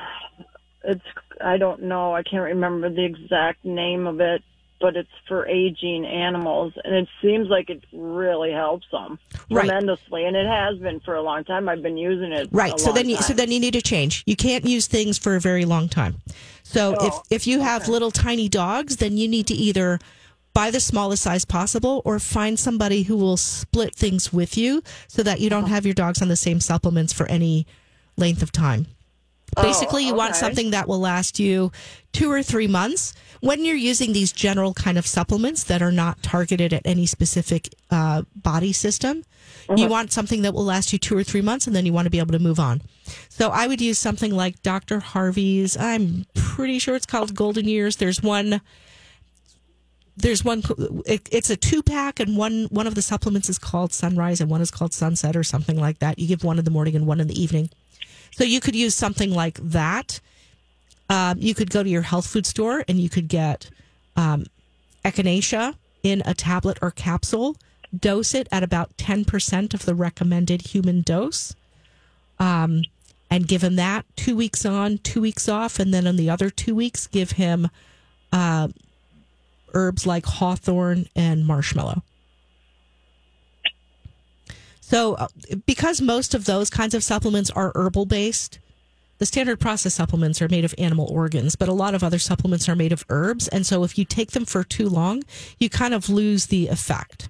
it's 0.83 1.01
I 1.41 1.57
don't 1.57 1.83
know, 1.83 2.13
I 2.13 2.23
can't 2.23 2.43
remember 2.43 2.89
the 2.89 3.05
exact 3.05 3.63
name 3.63 4.07
of 4.07 4.19
it, 4.19 4.43
but 4.79 4.95
it's 4.95 5.09
for 5.27 5.45
aging 5.47 6.05
animals 6.05 6.73
and 6.83 6.95
it 6.95 7.07
seems 7.21 7.47
like 7.49 7.69
it 7.69 7.83
really 7.91 8.51
helps 8.51 8.85
them 8.91 9.19
Right. 9.49 9.65
tremendously 9.65 10.25
and 10.25 10.35
it 10.35 10.47
has 10.47 10.77
been 10.79 10.99
for 11.01 11.15
a 11.15 11.21
long 11.21 11.43
time. 11.43 11.67
I've 11.67 11.81
been 11.83 11.97
using 11.97 12.31
it. 12.31 12.47
right 12.51 12.79
so 12.79 12.91
then 12.91 13.09
you 13.09 13.15
time. 13.15 13.23
so 13.23 13.33
then 13.33 13.51
you 13.51 13.59
need 13.59 13.73
to 13.73 13.81
change 13.81 14.23
you 14.25 14.35
can't 14.35 14.65
use 14.65 14.87
things 14.87 15.17
for 15.17 15.35
a 15.35 15.39
very 15.39 15.65
long 15.65 15.89
time 15.89 16.15
so 16.63 16.93
if 17.03 17.13
Oh, 17.13 17.23
if 17.29 17.47
you 17.47 17.59
have 17.61 17.87
little 17.87 18.11
tiny 18.11 18.47
dogs 18.47 18.97
then 18.97 19.17
you 19.17 19.27
need 19.27 19.47
to 19.47 19.53
either 19.53 19.99
buy 20.53 20.71
the 20.71 20.79
smallest 20.79 21.23
size 21.23 21.45
possible 21.45 22.01
or 22.05 22.17
find 22.19 22.57
somebody 22.59 23.03
who 23.03 23.15
will 23.17 23.37
split 23.37 23.93
things 23.95 24.33
with 24.33 24.57
you 24.57 24.81
so 25.07 25.21
that 25.23 25.39
you 25.39 25.49
don't 25.49 25.65
Uh-huh. 25.65 25.73
have 25.75 25.85
your 25.85 25.93
dogs 25.93 26.21
on 26.21 26.27
the 26.27 26.35
same 26.35 26.59
supplements 26.59 27.13
for 27.13 27.25
any 27.27 27.67
length 28.17 28.41
of 28.41 28.51
time 28.51 28.87
Basically, 29.55 30.05
you 30.05 30.13
want 30.13 30.31
Oh, 30.35 30.39
something 30.39 30.71
that 30.71 30.87
will 30.87 30.99
last 30.99 31.39
you 31.39 31.71
two 32.13 32.31
or 32.31 32.41
three 32.43 32.67
months. 32.67 33.13
When 33.41 33.63
you're 33.63 33.75
using 33.75 34.11
these 34.13 34.31
general 34.33 34.73
kind 34.73 34.97
of 34.97 35.07
supplements 35.07 35.63
that 35.65 35.81
are 35.81 35.91
not 35.91 36.21
targeted 36.21 36.73
at 36.73 36.81
any 36.85 37.05
specific 37.05 37.69
uh, 37.89 38.23
body 38.35 38.73
system, 38.73 39.23
you 39.69 39.75
Uh-huh. 39.85 39.87
want 39.87 40.11
something 40.11 40.41
that 40.41 40.53
will 40.53 40.65
last 40.65 40.91
you 40.93 40.99
two 40.99 41.15
or 41.17 41.23
three 41.23 41.41
months, 41.41 41.65
and 41.67 41.75
then 41.75 41.85
you 41.85 41.93
want 41.93 42.05
to 42.05 42.09
be 42.09 42.19
able 42.19 42.33
to 42.33 42.39
move 42.39 42.59
on. 42.59 42.81
So 43.29 43.49
I 43.49 43.67
would 43.67 43.79
use 43.81 43.97
something 43.97 44.33
like 44.35 44.61
Dr. 44.63 44.99
Harvey's. 44.99 45.77
I'm 45.77 46.25
pretty 46.33 46.79
sure 46.79 46.95
it's 46.95 47.05
called 47.05 47.33
Golden 47.35 47.65
Years. 47.67 47.95
There's 47.97 48.21
one. 48.21 48.61
There's 50.17 50.43
one. 50.43 50.63
It, 51.05 51.29
it's 51.31 51.49
a 51.49 51.55
two 51.55 51.81
pack, 51.81 52.19
and 52.19 52.35
one 52.35 52.67
one 52.71 52.87
of 52.87 52.95
the 52.95 53.01
supplements 53.01 53.47
is 53.47 53.57
called 53.57 53.93
Sunrise, 53.93 54.41
and 54.41 54.49
one 54.51 54.59
is 54.61 54.69
called 54.69 54.93
Sunset, 54.93 55.35
or 55.37 55.43
something 55.43 55.79
like 55.79 55.99
that. 55.99 56.19
You 56.19 56.27
give 56.27 56.43
one 56.43 56.59
in 56.59 56.65
the 56.65 56.71
morning 56.71 56.95
and 56.95 57.07
one 57.07 57.21
in 57.21 57.27
the 57.27 57.41
evening. 57.41 57.69
So 58.31 58.43
you 58.43 58.59
could 58.59 58.75
use 58.75 58.95
something 58.95 59.31
like 59.31 59.59
that. 59.61 60.19
Um, 61.09 61.37
you 61.39 61.53
could 61.55 61.71
go 61.71 61.83
to 61.83 61.89
your 61.89 62.03
health 62.03 62.27
food 62.27 62.45
store 62.45 62.83
and 62.87 62.99
you 62.99 63.09
could 63.09 63.27
get 63.27 63.69
um, 64.15 64.45
echinacea 65.03 65.75
in 66.03 66.21
a 66.25 66.33
tablet 66.33 66.77
or 66.81 66.91
capsule. 66.91 67.57
Dose 67.97 68.35
it 68.35 68.47
at 68.51 68.61
about 68.61 68.95
ten 68.97 69.25
percent 69.25 69.73
of 69.73 69.85
the 69.85 69.95
recommended 69.95 70.61
human 70.61 71.01
dose, 71.01 71.55
um, 72.37 72.83
and 73.31 73.47
give 73.47 73.63
him 73.63 73.77
that 73.77 74.05
two 74.15 74.35
weeks 74.35 74.63
on, 74.63 74.99
two 74.99 75.21
weeks 75.21 75.49
off, 75.49 75.79
and 75.79 75.91
then 75.91 76.05
on 76.05 76.15
the 76.15 76.29
other 76.29 76.51
two 76.51 76.75
weeks, 76.75 77.07
give 77.07 77.31
him 77.31 77.67
uh, 78.31 78.67
herbs 79.73 80.05
like 80.05 80.27
hawthorn 80.27 81.07
and 81.15 81.47
marshmallow. 81.47 82.03
So, 84.89 85.13
uh, 85.13 85.27
because 85.67 86.01
most 86.01 86.33
of 86.33 86.45
those 86.45 86.71
kinds 86.71 86.95
of 86.95 87.03
supplements 87.03 87.51
are 87.51 87.71
herbal 87.75 88.07
based, 88.07 88.57
the 89.19 89.25
standard 89.27 89.59
process 89.59 89.93
supplements 89.93 90.41
are 90.41 90.47
made 90.47 90.65
of 90.65 90.73
animal 90.79 91.07
organs, 91.11 91.55
but 91.55 91.69
a 91.69 91.73
lot 91.73 91.93
of 91.93 92.03
other 92.03 92.17
supplements 92.17 92.67
are 92.67 92.75
made 92.75 92.91
of 92.91 93.05
herbs. 93.07 93.47
And 93.47 93.67
so, 93.67 93.83
if 93.83 93.99
you 93.99 94.03
take 94.03 94.31
them 94.31 94.45
for 94.45 94.63
too 94.63 94.89
long, 94.89 95.21
you 95.59 95.69
kind 95.69 95.93
of 95.93 96.09
lose 96.09 96.47
the 96.47 96.69
effect. 96.69 97.29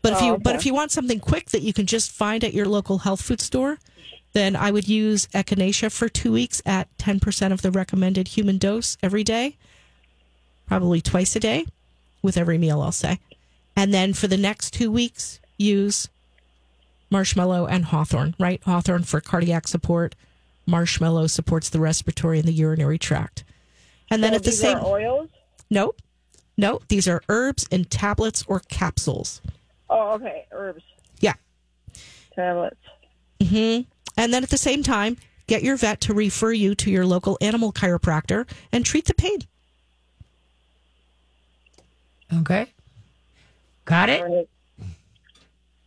But 0.00 0.14
if 0.14 0.22
you 0.22 0.38
but 0.38 0.54
if 0.54 0.64
you 0.64 0.72
want 0.72 0.92
something 0.92 1.20
quick 1.20 1.50
that 1.50 1.60
you 1.60 1.74
can 1.74 1.84
just 1.84 2.10
find 2.10 2.42
at 2.42 2.54
your 2.54 2.64
local 2.64 2.98
health 3.00 3.20
food 3.20 3.42
store, 3.42 3.78
then 4.32 4.56
I 4.56 4.70
would 4.70 4.88
use 4.88 5.26
echinacea 5.34 5.92
for 5.92 6.08
two 6.08 6.32
weeks 6.32 6.62
at 6.64 6.88
ten 6.96 7.20
percent 7.20 7.52
of 7.52 7.60
the 7.60 7.70
recommended 7.70 8.28
human 8.28 8.56
dose 8.56 8.96
every 9.02 9.24
day, 9.24 9.58
probably 10.66 11.02
twice 11.02 11.36
a 11.36 11.40
day, 11.40 11.66
with 12.22 12.38
every 12.38 12.56
meal. 12.56 12.80
I'll 12.80 12.92
say, 12.92 13.20
and 13.76 13.92
then 13.92 14.14
for 14.14 14.26
the 14.26 14.38
next 14.38 14.72
two 14.72 14.90
weeks, 14.90 15.38
use 15.58 16.08
Marshmallow, 17.10 17.66
and 17.66 17.86
hawthorn, 17.86 18.34
right? 18.38 18.62
Hawthorn 18.64 19.02
for 19.02 19.20
cardiac 19.20 19.66
support. 19.68 20.14
Marshmallow 20.66 21.26
supports 21.26 21.68
the 21.68 21.80
respiratory 21.80 22.38
and 22.38 22.46
the 22.46 22.52
urinary 22.52 22.98
tract. 22.98 23.42
And 24.10 24.22
then 24.22 24.32
So 24.32 24.36
at 24.36 24.42
the 24.44 24.50
these 24.50 24.60
same 24.60 24.78
are 24.78 24.84
oils. 24.86 25.28
Nope. 25.70 26.00
Nope. 26.56 26.84
These 26.88 27.08
are 27.08 27.22
herbs 27.28 27.66
in 27.70 27.84
tablets 27.86 28.44
or 28.46 28.60
capsules. 28.60 29.40
Oh, 29.88 30.10
okay, 30.12 30.46
herbs, 30.52 30.84
Yeah. 31.20 31.34
tablets. 32.34 32.76
Mm-hmm. 33.40 33.82
And 34.16 34.32
then 34.34 34.42
at 34.44 34.50
the 34.50 34.58
same 34.58 34.82
time, 34.82 35.16
get 35.48 35.62
your 35.64 35.76
vet 35.76 36.00
to 36.02 36.14
refer 36.14 36.52
you 36.52 36.74
to 36.76 36.90
your 36.90 37.06
local 37.06 37.36
animal 37.40 37.72
chiropractor 37.72 38.48
and 38.70 38.84
treat 38.86 39.06
the 39.06 39.14
pain. 39.14 39.40
Okay. 42.32 42.66
Got 43.84 44.10
it? 44.10 44.48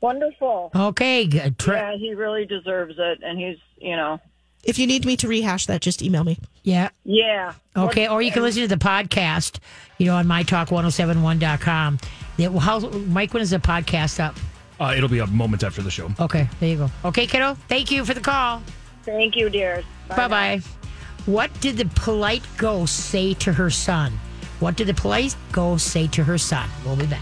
Right. 0.04 0.14
Wonderful. 0.14 0.72
Okay. 0.76 1.26
Good. 1.28 1.58
Tra- 1.58 1.76
Yeah, 1.94 1.98
he 1.98 2.14
really 2.14 2.46
deserves 2.46 2.96
it, 2.98 3.20
and 3.24 3.40
he's, 3.40 3.58
you 3.78 3.96
know, 3.96 4.20
If 4.64 4.78
you 4.80 4.86
need 4.88 5.06
me 5.06 5.18
to 5.18 5.28
rehash 5.28 5.66
that, 5.68 5.82
just 5.82 6.02
email 6.02 6.24
me. 6.24 6.38
yeah. 6.64 6.90
yeah. 7.04 7.54
Okay, 7.76 8.08
or 8.08 8.22
you 8.22 8.32
can 8.32 8.44
listen 8.44 8.62
to 8.62 8.68
the 8.68 8.78
podcast, 8.78 9.60
you 9.98 10.06
know, 10.06 10.16
on 10.16 10.26
mytalk1071.com. 10.28 12.00
Yeah, 12.38 12.50
how, 12.60 12.80
Mike, 12.80 13.34
when 13.34 13.42
is 13.44 13.50
the 13.50 13.58
podcast 13.60 14.20
up? 14.20 14.36
Uh, 14.80 14.94
it'll 14.96 15.10
be 15.10 15.20
up 15.22 15.30
moments 15.30 15.64
after 15.64 15.82
the 15.82 15.92
show. 15.92 16.10
Okay, 16.20 16.48
there 16.60 16.70
you 16.70 16.78
go. 16.78 16.90
Okay, 17.06 17.28
kiddo, 17.28 17.56
thank 17.68 17.92
you 17.92 18.06
for 18.06 18.14
the 18.14 18.22
call. 18.22 18.62
Thank 19.04 19.36
you, 19.36 19.50
dears. 19.50 19.84
Bye 20.10 20.28
bye. 20.28 20.62
What 21.26 21.50
did 21.62 21.78
the 21.78 21.86
polite 21.96 22.44
ghost 22.58 22.96
say 22.96 23.34
to 23.36 23.54
her 23.54 23.70
son? 23.70 24.14
What 24.60 24.76
did 24.78 24.88
the 24.88 24.94
polite 24.94 25.36
ghost 25.52 25.88
say 25.88 26.08
to 26.08 26.24
her 26.24 26.38
son? 26.38 26.70
We'll 26.86 26.96
be 26.96 27.06
back. 27.08 27.22